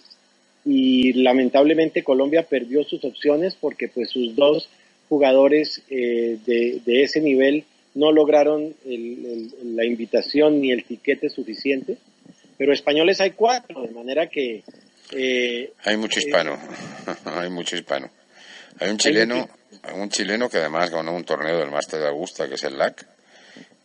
lamentablemente 1.15 2.03
Colombia 2.03 2.43
perdió 2.43 2.83
sus 2.85 3.05
opciones 3.05 3.55
porque 3.55 3.89
pues 3.89 4.11
sus 4.11 4.35
dos 4.35 4.69
jugadores 5.09 5.83
eh, 5.91 6.39
de, 6.45 6.81
de, 6.85 7.03
ese 7.03 7.21
nivel 7.21 7.65
no 7.95 8.13
lograron 8.13 8.75
la 8.85 9.85
invitación 9.85 10.61
ni 10.61 10.73
el 10.73 10.85
tiquete 10.85 11.31
suficiente. 11.31 11.97
Pero 12.59 12.73
españoles 12.73 13.21
hay 13.21 13.33
cuatro, 13.33 13.83
de 13.83 13.93
manera 13.93 14.29
que 14.29 14.63
eh, 15.13 15.73
hay 15.85 15.97
mucho 15.97 16.21
hispano, 16.21 16.55
eh, 16.55 17.15
hay 17.25 17.51
mucho 17.51 17.77
hispano. 17.77 18.11
Hay 18.79 18.91
un 18.91 18.99
chileno, 18.99 19.49
un 19.95 20.09
chileno 20.11 20.49
que 20.49 20.59
además 20.59 20.91
ganó 20.91 21.15
un 21.15 21.25
torneo 21.25 21.59
del 21.59 21.71
Máster 21.71 22.01
de 22.01 22.09
Augusta, 22.09 22.49
que 22.49 22.57
es 22.57 22.65
el 22.65 22.77
LAC, 22.77 23.07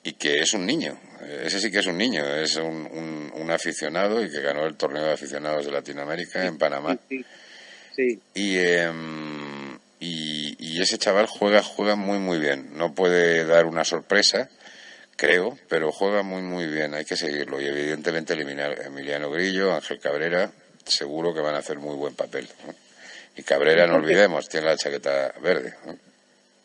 y 0.04 0.14
que 0.14 0.40
es 0.40 0.54
un 0.54 0.66
niño. 0.66 0.98
Ese 1.44 1.60
sí 1.60 1.72
que 1.72 1.80
es 1.80 1.88
un 1.88 1.98
niño, 1.98 2.26
es 2.36 2.56
un, 2.58 3.32
un, 3.34 3.52
aficionado 3.52 4.24
y 4.24 4.32
que 4.32 4.42
ganó 4.42 4.66
el 4.66 4.76
torneo 4.76 5.04
de 5.04 5.12
aficionados 5.12 5.66
de 5.66 5.72
Latinoamérica 5.72 6.46
en 6.46 6.58
Panamá. 6.58 6.98
Sí, 7.96 8.20
y, 8.34 8.58
y, 10.00 10.31
ese 10.80 11.00
chaval 11.00 11.26
juega, 11.26 11.64
juega 11.64 11.96
muy, 11.96 12.20
muy 12.20 12.38
bien. 12.38 12.78
No 12.78 12.94
puede 12.94 13.44
dar 13.46 13.66
una 13.66 13.84
sorpresa, 13.84 14.50
creo, 15.16 15.58
pero 15.68 15.92
juega 15.92 16.24
muy 16.24 16.42
muy 16.42 16.68
bien, 16.68 16.94
hay 16.94 17.06
que 17.06 17.18
seguirlo 17.18 17.60
y 17.62 17.66
evidentemente 17.66 18.34
eliminar 18.34 18.80
a 18.80 18.88
Emiliano 18.88 19.30
Grillo, 19.32 19.74
Ángel 19.74 20.00
Cabrera, 20.00 20.52
seguro 20.86 21.34
que 21.34 21.42
van 21.42 21.56
a 21.56 21.60
hacer 21.60 21.80
muy 21.80 21.96
buen 21.96 22.16
papel. 22.16 22.48
Y 23.38 23.44
Cabrera, 23.44 23.88
no 23.88 23.96
olvidemos, 23.96 24.50
tiene 24.50 24.68
la 24.68 24.78
chaqueta 24.78 25.34
verde. 25.42 25.74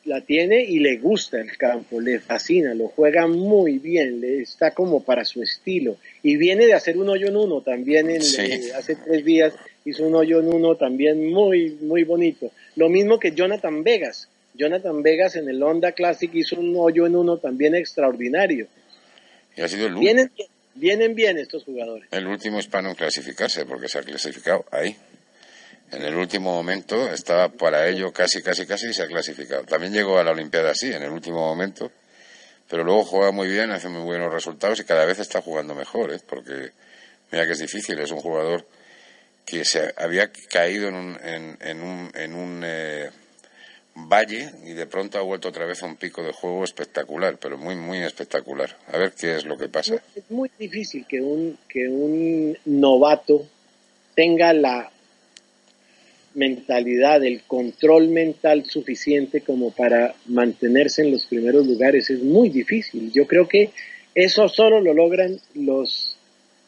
La 0.05 0.21
tiene 0.21 0.63
y 0.63 0.79
le 0.79 0.99
gusta 0.99 1.41
el 1.41 1.57
campo, 1.57 2.01
le 2.01 2.21
fascina, 2.21 2.75
lo 2.75 2.89
juega 2.89 3.27
muy 3.27 3.79
bien, 3.79 4.21
le 4.21 4.43
está 4.43 4.71
como 4.71 5.03
para 5.03 5.25
su 5.25 5.43
estilo. 5.43 5.97
Y 6.23 6.37
viene 6.37 6.67
de 6.67 6.75
hacer 6.75 6.97
un 6.97 7.09
hoyo 7.09 7.29
en 7.29 7.37
uno 7.37 7.61
también 7.61 8.11
en, 8.11 8.23
eh, 8.23 8.73
hace 8.75 8.97
tres 8.97 9.25
días 9.25 9.53
hizo 9.85 10.05
un 10.05 10.15
hoyo 10.15 10.41
en 10.41 10.53
uno 10.53 10.77
también 10.77 11.29
muy, 11.33 11.77
muy 11.81 12.05
bonito. 12.05 12.51
Lo 12.77 12.89
mismo 12.89 13.19
que 13.19 13.33
Jonathan 13.33 13.83
Vegas. 13.83 14.29
Jonathan 14.55 15.03
Vegas 15.03 15.37
en 15.37 15.49
el 15.49 15.63
Honda 15.63 15.93
Classic 15.93 16.31
hizo 16.35 16.57
un 16.57 16.75
hoyo 16.77 17.07
en 17.07 17.17
uno 17.17 17.39
también 17.39 17.75
extraordinario. 17.75 18.69
Y 19.57 19.63
ha 19.63 19.69
sido 19.69 19.87
el 19.87 19.95
vienen, 19.95 20.31
vienen 20.75 21.15
bien 21.15 21.39
estos 21.39 21.65
jugadores. 21.65 22.09
El 22.11 22.27
último 22.27 22.59
hispano 22.59 22.91
en 22.91 22.95
clasificarse, 22.95 23.65
porque 23.67 23.89
se 23.89 23.99
ha 23.99 24.03
clasificado 24.03 24.65
ahí. 24.71 24.97
En 25.93 26.03
el 26.03 26.17
último 26.17 26.53
momento 26.53 27.09
estaba 27.11 27.49
para 27.49 27.89
ello 27.89 28.13
casi, 28.13 28.43
casi, 28.43 28.67
casi 28.67 28.89
y 28.89 28.95
se 28.95 29.03
ha 29.03 29.07
clasificado. 29.07 29.65
También 29.65 29.93
llegó 29.93 30.19
a 30.19 30.25
la 30.25 30.33
Olimpiada 30.33 30.71
así, 30.71 30.93
en 30.93 31.03
el 31.03 31.11
último 31.11 31.39
momento, 31.39 31.93
pero 32.69 32.83
luego 32.83 33.05
juega 33.05 33.31
muy 33.31 33.49
bien, 33.49 33.71
hace 33.71 33.89
muy 33.89 34.03
buenos 34.03 34.33
resultados 34.33 34.81
y 34.81 34.85
cada 34.85 35.05
vez 35.05 35.21
está 35.21 35.41
jugando 35.41 35.75
mejor, 35.75 36.13
¿eh? 36.13 36.19
porque 36.27 36.73
mira 37.31 37.47
que 37.47 37.53
es 37.53 37.61
difícil, 37.61 37.99
es 38.01 38.11
un 38.11 38.19
jugador 38.19 38.67
que 39.47 39.65
se 39.65 39.95
había 39.97 40.31
caído 40.51 40.89
en 40.89 40.95
un, 40.97 41.17
en, 41.61 41.81
un, 41.81 42.11
en 42.15 42.35
un 42.35 42.63
eh, 42.65 43.11
valle 43.95 44.51
y 44.67 44.73
de 44.73 44.87
pronto 44.87 45.19
ha 45.19 45.23
vuelto 45.23 45.49
otra 45.49 45.65
vez 45.65 45.83
a 45.83 45.87
un 45.87 45.97
pico 45.97 46.23
de 46.23 46.33
juego 46.33 46.65
espectacular, 46.65 47.39
pero 47.41 47.57
muy, 47.57 47.77
muy 47.77 47.99
espectacular. 47.99 48.77
A 48.89 48.99
ver 48.99 49.13
qué 49.13 49.37
es 49.37 49.45
lo 49.45 49.57
que 49.57 49.69
pasa. 49.69 50.03
Es 50.15 50.31
muy 50.31 50.51
difícil 50.59 51.07
que 51.09 51.21
un, 51.21 51.57
que 51.69 51.89
un 51.89 52.59
novato 52.65 53.47
tenga 54.17 54.53
la 54.53 54.91
mentalidad, 56.35 57.25
el 57.25 57.43
control 57.43 58.09
mental 58.09 58.65
suficiente 58.67 59.41
como 59.41 59.71
para 59.71 60.15
mantenerse 60.27 61.03
en 61.03 61.13
los 61.13 61.25
primeros 61.25 61.67
lugares. 61.67 62.11
Es 62.11 62.23
muy 62.23 62.51
difícil. 62.51 63.13
Yo 63.13 63.27
creo 63.27 63.49
que 63.49 63.71
eso 64.15 64.49
solo 64.49 64.81
lo 64.81 64.93
logran 64.93 65.41
los, 65.55 66.17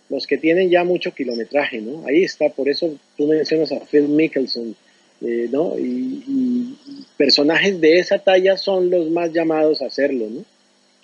los 0.09 0.27
que 0.27 0.39
tienen 0.39 0.71
ya 0.71 0.85
mucho 0.85 1.13
kilometraje, 1.13 1.81
¿no? 1.81 2.07
Ahí 2.07 2.25
está, 2.25 2.49
por 2.49 2.69
eso 2.69 2.97
tú 3.17 3.27
mencionas 3.27 3.73
a 3.73 3.81
Phil 3.81 4.09
Mickelson, 4.09 4.75
eh, 5.21 5.49
¿no? 5.51 5.79
Y, 5.79 6.77
personajes 7.17 7.81
de 7.81 7.99
esa 7.99 8.19
talla 8.19 8.57
son 8.57 8.91
los 8.91 9.11
más 9.11 9.33
llamados 9.33 9.83
a 9.83 9.87
hacerlo, 9.87 10.29
¿no? 10.31 10.45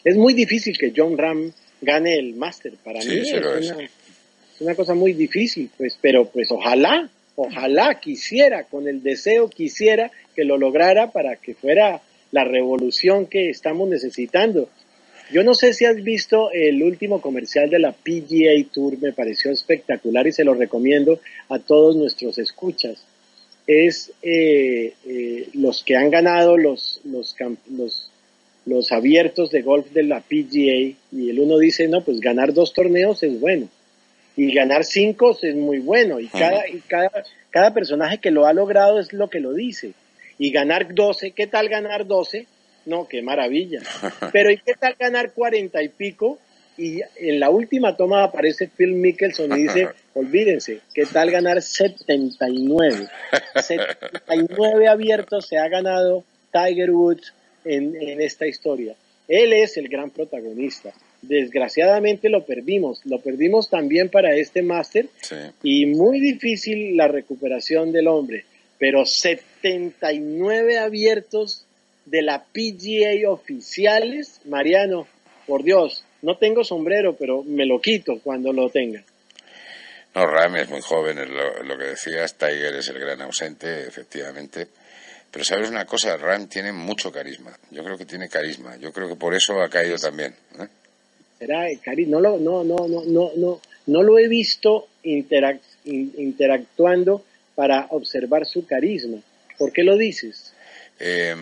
Es 0.05 0.17
muy 0.17 0.33
difícil 0.33 0.79
que 0.79 0.93
John 0.97 1.19
Ram 1.19 1.53
gane 1.81 2.17
el 2.17 2.35
máster, 2.35 2.75
para 2.85 3.01
mí 3.01 3.15
es, 3.15 3.33
una, 3.33 3.59
es 3.59 4.61
una 4.61 4.75
cosa 4.75 4.95
muy 4.95 5.13
difícil, 5.13 5.71
pues, 5.77 5.99
pero 6.01 6.27
pues 6.27 6.51
ojalá, 6.51 7.11
ojalá 7.37 8.01
quisiera, 8.01 8.65
con 8.65 8.87
el 8.87 9.03
deseo 9.03 9.49
quisiera 9.49 10.11
que 10.35 10.45
lo 10.45 10.57
lograra 10.57 11.11
para 11.11 11.37
que 11.37 11.55
fuera 11.55 12.01
la 12.31 12.45
revolución 12.45 13.27
que 13.27 13.49
estamos 13.49 13.89
necesitando. 13.89 14.69
Yo 15.35 15.43
no 15.43 15.55
sé 15.55 15.73
si 15.73 15.85
has 15.85 15.97
visto 15.97 16.53
el 16.53 16.81
último 16.81 17.21
comercial 17.21 17.69
de 17.69 17.81
la 17.81 17.91
PGA 17.91 18.53
Tour, 18.73 18.99
me 19.01 19.13
pareció 19.13 19.51
espectacular 19.51 20.29
y 20.29 20.33
se 20.33 20.45
lo 20.45 20.55
recomiendo 20.55 21.19
a 21.49 21.59
todos 21.59 21.97
nuestros 21.97 22.39
escuchas. 22.39 23.05
Es 23.67 24.13
eh, 24.23 24.95
eh, 25.05 25.49
los 25.55 25.83
que 25.83 25.97
han 25.97 26.13
ganado 26.13 26.57
los, 26.57 27.01
los, 27.03 27.35
los, 27.69 28.13
los 28.65 28.93
abiertos 28.93 29.51
de 29.51 29.63
golf 29.63 29.91
de 29.91 30.05
la 30.05 30.21
PGA 30.21 30.95
y 31.11 31.31
el 31.31 31.41
uno 31.41 31.59
dice, 31.59 31.89
no, 31.89 32.05
pues 32.05 32.21
ganar 32.21 32.55
dos 32.55 32.73
torneos 32.73 33.25
es 33.25 33.41
bueno 33.41 33.69
y 34.37 34.55
ganar 34.55 34.85
cinco 34.85 35.37
es 35.43 35.57
muy 35.57 35.81
bueno 35.81 36.21
y 36.21 36.29
cada, 36.29 36.69
y 36.69 36.79
cada, 36.87 37.11
cada 37.51 37.75
personaje 37.75 38.19
que 38.19 38.31
lo 38.31 38.47
ha 38.47 38.53
logrado 38.53 39.01
es 39.01 39.13
lo 39.13 39.29
que 39.29 39.41
lo 39.41 39.53
dice. 39.53 39.95
Y 40.39 40.53
ganar 40.53 40.95
12, 40.95 41.33
¿qué 41.33 41.49
tal 41.49 41.69
ganar 41.69 42.07
12? 42.07 42.47
No, 42.87 43.09
qué 43.09 43.23
maravilla. 43.23 43.81
Pero 44.33 44.51
¿y 44.51 44.59
qué 44.59 44.75
tal 44.75 44.97
ganar 44.99 45.33
cuarenta 45.33 45.83
y 45.83 45.89
pico? 45.89 46.39
y 46.77 47.01
en 47.17 47.41
la 47.41 47.51
última 47.51 47.97
toma 47.97 48.25
aparece 48.25 48.69
Phil 48.69 48.95
Mickelson 48.95 49.53
y 49.59 49.63
dice, 49.63 49.89
olvídense, 50.15 50.81
¿qué 50.93 51.07
tal 51.07 51.31
ganar 51.31 51.63
79? 51.63 53.09
79 53.61 54.89
abiertos 54.89 55.47
se 55.47 55.59
ha 55.59 55.69
ganado 55.69 56.25
Tiger 56.53 56.91
Woods 56.91 57.33
en, 57.65 57.95
en 57.97 58.21
esta 58.21 58.47
historia. 58.47 58.97
Él 59.29 59.53
es 59.53 59.77
el 59.77 59.89
gran 59.89 60.11
protagonista. 60.11 60.93
Desgraciadamente 61.23 62.29
lo 62.29 62.45
perdimos, 62.45 63.01
lo 63.07 63.21
perdimos 63.21 63.71
también 63.71 64.11
para 64.11 64.35
este 64.37 64.63
máster 64.63 65.09
y 65.63 65.87
muy 65.87 66.21
difícil 66.21 66.97
la 66.97 67.09
recuperación 67.09 67.93
del 67.93 68.09
hombre, 68.09 68.45
pero 68.79 69.07
79 69.07 70.79
abiertos 70.79 71.64
de 72.07 72.23
la 72.23 72.45
PGA 72.45 73.31
oficiales, 73.31 74.41
Mariano, 74.45 75.07
por 75.47 75.63
Dios, 75.63 76.05
no 76.23 76.37
tengo 76.39 76.65
sombrero, 76.65 77.17
pero 77.17 77.43
me 77.43 77.67
lo 77.67 77.81
quito 77.81 78.19
cuando 78.23 78.53
lo 78.53 78.71
tenga. 78.71 79.03
No, 80.15 80.27
Ram 80.27 80.57
es 80.57 80.69
muy 80.69 80.81
joven, 80.81 81.19
es 81.19 81.29
lo, 81.29 81.77
que 81.77 81.85
decías, 81.85 82.35
Tiger 82.39 82.75
es 82.77 82.89
el 82.89 82.99
gran 83.01 83.21
ausente, 83.23 83.87
efectivamente. 83.87 84.69
Pero 85.31 85.45
sabes 85.45 85.69
una 85.69 85.85
cosa, 85.85 86.17
Ram 86.17 86.49
tiene 86.49 86.73
mucho 86.73 87.11
carisma. 87.11 87.53
Yo 87.71 87.83
creo 87.83 87.99
que 87.99 88.07
tiene 88.07 88.29
carisma. 88.29 88.77
Yo 88.77 88.93
creo 88.93 89.09
que 89.09 89.17
por 89.17 89.35
eso 89.35 89.61
ha 89.61 89.69
caído 89.69 89.97
también. 89.97 90.33
¿eh? 90.61 90.69
Será 91.41 91.67
carisma. 91.83 92.21
No, 92.21 92.39
no, 92.39 92.63
no, 92.63 92.87
no, 92.87 93.05
no, 93.05 93.33
no, 93.37 93.61
no 93.87 94.03
lo 94.03 94.19
he 94.19 94.29
visto 94.29 94.87
interactuando 95.85 97.25
para 97.57 97.89
observar 97.91 98.47
su 98.47 98.65
carisma. 98.67 99.19
¿Por 99.59 99.73
qué 99.73 99.83
lo 99.83 99.97
dices? 99.97 100.55
Eh, 101.01 101.35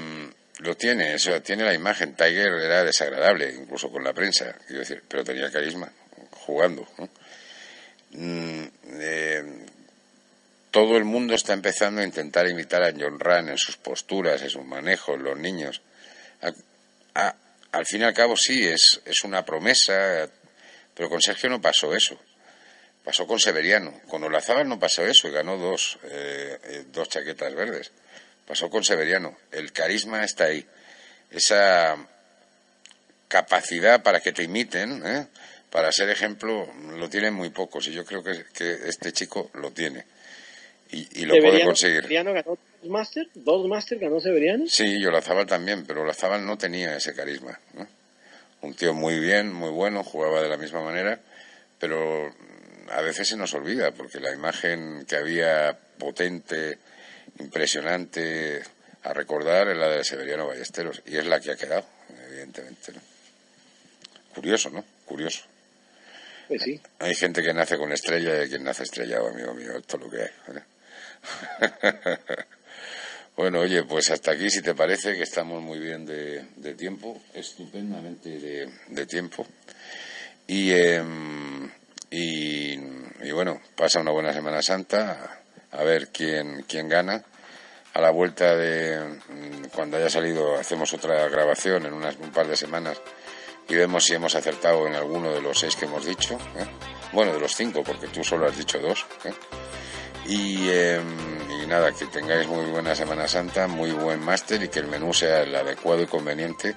lo 0.62 0.76
tiene, 0.76 1.14
eso 1.14 1.40
tiene 1.42 1.64
la 1.64 1.74
imagen. 1.74 2.14
Tiger 2.14 2.52
era 2.52 2.84
desagradable, 2.84 3.52
incluso 3.52 3.90
con 3.90 4.04
la 4.04 4.12
prensa, 4.12 4.56
quiero 4.66 4.80
decir, 4.80 5.02
pero 5.08 5.24
tenía 5.24 5.50
carisma 5.50 5.90
jugando. 6.30 6.86
Mm, 8.10 8.64
eh, 9.00 9.66
todo 10.70 10.96
el 10.96 11.04
mundo 11.04 11.34
está 11.34 11.52
empezando 11.52 12.00
a 12.00 12.04
intentar 12.04 12.48
imitar 12.48 12.82
a 12.82 12.92
John 12.92 13.18
Run 13.18 13.50
en 13.50 13.58
sus 13.58 13.76
posturas, 13.76 14.40
en 14.42 14.50
sus 14.50 14.64
manejos, 14.64 15.20
los 15.20 15.38
niños. 15.38 15.82
al 17.14 17.86
fin 17.86 18.02
y 18.02 18.04
al 18.04 18.14
cabo 18.14 18.36
sí, 18.36 18.66
es, 18.66 19.00
es 19.04 19.24
una 19.24 19.44
promesa, 19.44 20.28
pero 20.94 21.08
con 21.08 21.20
Sergio 21.20 21.50
no 21.50 21.60
pasó 21.60 21.94
eso. 21.94 22.18
Pasó 23.04 23.26
con 23.26 23.40
Severiano. 23.40 24.00
Con 24.08 24.22
Olazábal 24.22 24.68
no 24.68 24.78
pasó 24.78 25.04
eso 25.04 25.26
y 25.26 25.32
ganó 25.32 25.56
dos, 25.56 25.98
eh, 26.04 26.58
eh, 26.62 26.84
dos 26.92 27.08
chaquetas 27.08 27.54
verdes. 27.54 27.90
Pasó 28.46 28.68
con 28.70 28.84
Severiano. 28.84 29.36
El 29.50 29.72
carisma 29.72 30.24
está 30.24 30.44
ahí. 30.44 30.64
Esa 31.30 31.96
capacidad 33.28 34.02
para 34.02 34.20
que 34.20 34.32
te 34.32 34.42
imiten, 34.42 35.02
¿eh? 35.06 35.26
para 35.70 35.90
ser 35.90 36.10
ejemplo, 36.10 36.68
lo 36.96 37.08
tienen 37.08 37.32
muy 37.32 37.48
pocos. 37.48 37.88
Y 37.88 37.92
yo 37.92 38.04
creo 38.04 38.22
que, 38.22 38.44
este 38.86 39.12
chico 39.12 39.50
lo 39.54 39.70
tiene. 39.70 40.04
Y, 40.90 41.24
lo 41.24 41.34
puede 41.40 41.64
conseguir. 41.64 42.02
¿Severiano 42.02 42.34
ganó 42.34 42.58
dos 42.82 42.90
máster? 42.90 43.26
¿Dos 43.34 43.66
máster 43.66 43.98
ganó 43.98 44.20
Severiano? 44.20 44.66
Sí, 44.68 45.00
yo 45.00 45.08
Olazábal 45.08 45.46
también, 45.46 45.86
pero 45.86 46.02
Olazábal 46.02 46.44
no 46.44 46.58
tenía 46.58 46.94
ese 46.94 47.14
carisma. 47.14 47.58
Un 48.60 48.74
tío 48.74 48.92
muy 48.92 49.18
bien, 49.18 49.50
muy 49.50 49.70
bueno, 49.70 50.04
jugaba 50.04 50.42
de 50.42 50.50
la 50.50 50.58
misma 50.58 50.82
manera, 50.82 51.18
pero 51.78 52.30
a 52.90 53.00
veces 53.00 53.28
se 53.28 53.36
nos 53.38 53.54
olvida, 53.54 53.92
porque 53.92 54.20
la 54.20 54.32
imagen 54.32 55.06
que 55.08 55.16
había 55.16 55.74
potente 55.98 56.78
impresionante 57.38 58.62
a 59.04 59.12
recordar 59.12 59.68
es 59.68 59.76
la 59.76 59.88
de 59.88 60.04
Severiano 60.04 60.46
Ballesteros 60.46 61.02
y 61.06 61.16
es 61.16 61.26
la 61.26 61.40
que 61.40 61.52
ha 61.52 61.56
quedado, 61.56 61.84
evidentemente. 62.28 62.92
Curioso, 64.34 64.70
¿no? 64.70 64.84
Curioso. 65.04 65.42
Pues 66.48 66.62
sí. 66.62 66.80
Hay 66.98 67.14
gente 67.14 67.42
que 67.42 67.52
nace 67.52 67.76
con 67.76 67.92
estrella 67.92 68.36
y 68.36 68.40
hay 68.40 68.48
quien 68.48 68.64
nace 68.64 68.84
estrellado, 68.84 69.28
amigo 69.28 69.54
mío. 69.54 69.76
Esto 69.76 69.96
es 69.96 70.02
lo 70.02 70.10
que 70.10 70.22
hay. 70.22 70.30
bueno, 73.36 73.60
oye, 73.60 73.84
pues 73.84 74.10
hasta 74.10 74.32
aquí, 74.32 74.50
si 74.50 74.62
te 74.62 74.74
parece, 74.74 75.14
que 75.14 75.22
estamos 75.22 75.62
muy 75.62 75.78
bien 75.78 76.04
de, 76.06 76.74
tiempo, 76.74 77.20
estupendamente 77.34 78.38
de, 78.88 79.06
tiempo. 79.06 79.46
Y, 80.46 80.72
em, 80.72 81.70
y, 82.10 82.74
y 83.22 83.30
bueno, 83.32 83.60
pasa 83.76 84.00
una 84.00 84.10
buena 84.10 84.32
Semana 84.32 84.62
Santa 84.62 85.41
a 85.72 85.82
ver 85.82 86.08
quién, 86.08 86.64
quién 86.68 86.88
gana. 86.88 87.24
A 87.94 88.00
la 88.00 88.10
vuelta 88.10 88.56
de 88.56 88.98
mm, 89.00 89.66
cuando 89.74 89.96
haya 89.96 90.08
salido, 90.08 90.56
hacemos 90.56 90.92
otra 90.94 91.28
grabación 91.28 91.84
en 91.86 91.92
unas, 91.92 92.16
un 92.16 92.30
par 92.30 92.46
de 92.46 92.56
semanas 92.56 93.00
y 93.68 93.74
vemos 93.74 94.04
si 94.04 94.14
hemos 94.14 94.34
acertado 94.34 94.86
en 94.86 94.94
alguno 94.94 95.32
de 95.32 95.40
los 95.40 95.58
seis 95.58 95.76
que 95.76 95.84
hemos 95.84 96.04
dicho. 96.04 96.34
¿eh? 96.56 96.66
Bueno, 97.12 97.32
de 97.32 97.40
los 97.40 97.54
cinco, 97.54 97.82
porque 97.82 98.08
tú 98.08 98.24
solo 98.24 98.46
has 98.46 98.56
dicho 98.56 98.78
dos. 98.78 99.06
¿eh? 99.24 99.32
Y, 100.26 100.68
em, 100.70 101.62
y, 101.62 101.66
nada, 101.66 101.92
que 101.92 102.06
tengáis 102.06 102.46
muy 102.46 102.66
buena 102.66 102.94
Semana 102.94 103.26
Santa, 103.26 103.66
muy 103.66 103.90
buen 103.90 104.20
máster 104.20 104.62
y 104.62 104.68
que 104.68 104.78
el 104.78 104.86
menú 104.86 105.12
sea 105.12 105.42
el 105.42 105.54
adecuado 105.54 106.02
y 106.02 106.06
conveniente 106.06 106.76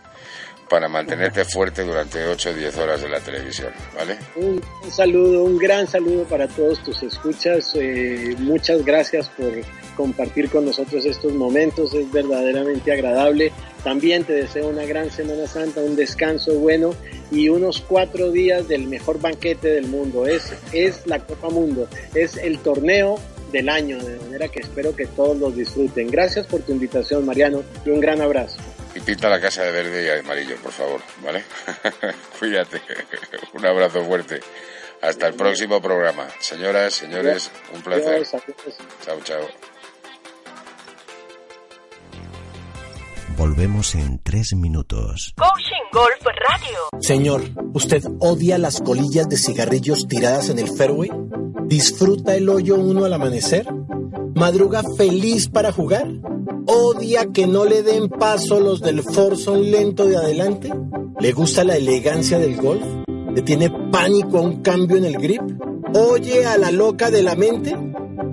para 0.70 0.88
mantenerte 0.88 1.46
fuerte 1.46 1.84
durante 1.84 2.26
8 2.26 2.50
o 2.50 2.54
10 2.54 2.78
horas 2.78 3.02
de 3.02 3.10
la 3.10 3.20
televisión, 3.20 3.72
¿vale? 3.96 4.18
Un, 4.36 4.62
saludo, 4.90 5.44
un 5.44 5.58
gran 5.58 5.88
saludo 5.88 6.24
para 6.24 6.48
todos 6.48 6.84
tus 6.84 7.02
escuchas. 7.04 7.72
Eh, 7.76 8.36
muchas 8.40 8.84
gracias 8.84 9.30
por 9.30 9.52
compartir 9.96 10.50
con 10.50 10.66
nosotros 10.66 11.06
estos 11.06 11.34
momentos, 11.34 11.94
es 11.94 12.12
verdaderamente 12.12 12.92
agradable. 12.92 13.52
También 13.84 14.24
te 14.24 14.34
deseo 14.34 14.70
una 14.70 14.86
gran 14.86 15.12
Semana 15.12 15.48
Santa, 15.48 15.82
un 15.82 15.96
descanso 15.96 16.56
bueno 16.56 16.96
y 17.32 17.50
unos 17.50 17.82
cuatro 17.88 18.32
días 18.32 18.68
del 18.68 18.88
mejor 18.88 19.22
banquete 19.22 19.70
del 19.70 19.88
mundo. 19.88 20.26
Es, 20.26 20.54
es 20.74 21.06
la 21.06 21.20
Copa 21.20 21.50
Mundo, 21.50 21.88
es 22.14 22.38
el 22.38 22.60
torneo 22.60 23.20
del 23.52 23.70
año, 23.70 24.04
de 24.04 24.18
manera 24.18 24.48
que 24.48 24.60
espero 24.60 24.96
que 24.96 25.06
todos 25.06 25.38
los 25.38 25.56
disfruten. 25.56 26.10
Gracias 26.10 26.48
por 26.48 26.62
tu 26.62 26.72
invitación, 26.72 27.26
Mariano, 27.26 27.64
y 27.86 27.90
un 27.90 28.00
gran 28.00 28.22
abrazo. 28.22 28.58
Y 28.96 29.02
pinta 29.02 29.30
la 29.30 29.42
casa 29.42 29.64
de 29.64 29.72
verde 29.72 30.06
y 30.06 30.20
amarillo, 30.20 30.56
por 30.58 30.72
favor, 30.72 31.02
¿vale? 31.24 31.44
Cuídate. 32.40 32.82
un 33.54 33.66
abrazo 33.66 34.04
fuerte. 34.06 34.40
Hasta 35.02 35.28
el 35.28 35.34
próximo 35.34 35.82
programa. 35.82 36.28
Señoras, 36.40 36.94
señores, 36.94 37.52
un 37.74 37.82
placer. 37.82 38.26
Chao, 39.06 39.20
chao. 39.24 39.48
Volvemos 43.38 43.96
en 43.96 44.18
tres 44.24 44.56
minutos. 44.56 45.34
Coaching 45.36 45.84
Golf 45.92 46.24
Radio. 46.24 46.80
Señor, 47.02 47.42
¿usted 47.74 48.02
odia 48.20 48.58
las 48.58 48.80
colillas 48.80 49.28
de 49.28 49.38
cigarrillos 49.38 50.08
tiradas 50.08 50.50
en 50.50 50.60
el 50.60 50.70
fairway? 50.70 51.12
¿Disfruta 51.66 52.36
el 52.36 52.48
hoyo 52.48 52.76
uno 52.76 53.04
al 53.04 53.14
amanecer? 53.14 53.68
¿Madruga 54.36 54.84
feliz 54.98 55.50
para 55.50 55.74
jugar? 55.74 56.08
¿Odia 56.68 57.28
que 57.34 57.48
no 57.48 57.66
le 57.66 57.84
den 57.84 58.10
paso 58.10 58.60
los 58.60 58.82
del 58.82 59.02
Forson 59.04 59.70
lento 59.70 60.06
de 60.06 60.18
adelante? 60.18 60.72
¿Le 61.20 61.32
gusta 61.32 61.64
la 61.64 61.76
elegancia 61.76 62.40
del 62.40 62.58
golf? 62.58 62.86
¿Le 63.34 63.42
tiene 63.42 63.70
pánico 63.92 64.40
a 64.40 64.42
un 64.42 64.62
cambio 64.62 64.98
en 64.98 65.06
el 65.06 65.18
grip? 65.18 65.42
¿Oye 65.94 66.46
a 66.46 66.58
la 66.58 66.72
loca 66.72 67.12
de 67.12 67.24
la 67.24 67.36
mente? 67.36 67.76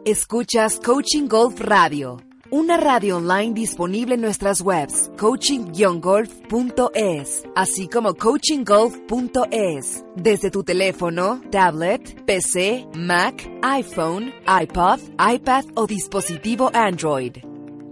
Escuchas 0.05 0.79
Coaching 0.83 1.27
Golf 1.27 1.59
Radio, 1.61 2.17
una 2.51 2.77
radio 2.77 3.17
online 3.17 3.53
disponible 3.53 4.15
en 4.15 4.21
nuestras 4.21 4.61
webs 4.61 5.11
coaching-golf.es, 5.17 7.43
así 7.55 7.87
como 7.87 8.13
coachinggolf.es, 8.13 10.05
desde 10.17 10.51
tu 10.51 10.63
teléfono, 10.63 11.41
tablet, 11.49 12.23
PC, 12.25 12.87
Mac, 12.93 13.49
iPhone, 13.63 14.31
iPod, 14.45 14.99
iPad 15.17 15.63
o 15.75 15.87
dispositivo 15.87 16.69
Android. 16.73 17.37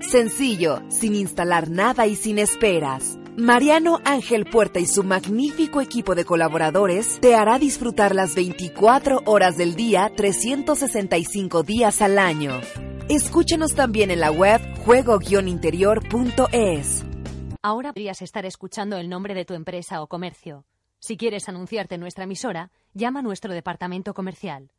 Sencillo, 0.02 0.82
sin 0.90 1.16
instalar 1.16 1.70
nada 1.70 2.06
y 2.06 2.18
sin 2.18 2.38
esperas. 2.38 3.18
Mariano 3.38 4.02
Ángel 4.04 4.44
Puerta 4.44 4.82
y 4.82 4.86
su 4.86 5.06
magnífico 5.06 5.80
equipo 5.80 6.16
de 6.16 6.26
colaboradores 6.26 7.20
te 7.22 7.36
hará 7.36 7.60
disfrutar 7.60 8.14
las 8.14 8.36
24 8.36 9.22
horas 9.26 9.56
del 9.56 9.76
día, 9.76 10.12
365 10.14 11.64
días 11.64 12.02
al 12.02 12.20
año. 12.20 12.60
Escúchanos 13.10 13.74
también 13.74 14.12
en 14.12 14.20
la 14.20 14.30
web 14.30 14.62
juego-interior.es. 14.86 17.04
Ahora 17.64 17.92
podrías 17.92 18.22
estar 18.22 18.46
escuchando 18.46 18.98
el 18.98 19.10
nombre 19.10 19.34
de 19.34 19.46
tu 19.46 19.56
empresa 19.56 20.04
o 20.04 20.08
comercio. 20.08 20.68
Si 21.00 21.18
quieres 21.18 21.50
anunciarte 21.50 21.96
en 21.96 22.02
nuestra 22.02 22.26
emisora, 22.26 22.70
llama 22.94 23.22
a 23.22 23.24
nuestro 23.24 23.52
departamento 23.52 24.14
comercial. 24.14 24.70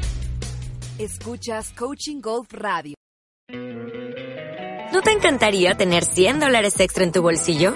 Escuchas 0.98 1.74
Coaching 1.78 2.22
Golf 2.22 2.54
Radio. 2.54 2.96
¿No 4.94 5.02
te 5.02 5.12
encantaría 5.12 5.76
tener 5.76 6.06
100 6.06 6.40
dólares 6.40 6.80
extra 6.80 7.04
en 7.04 7.12
tu 7.12 7.22
bolsillo? 7.22 7.76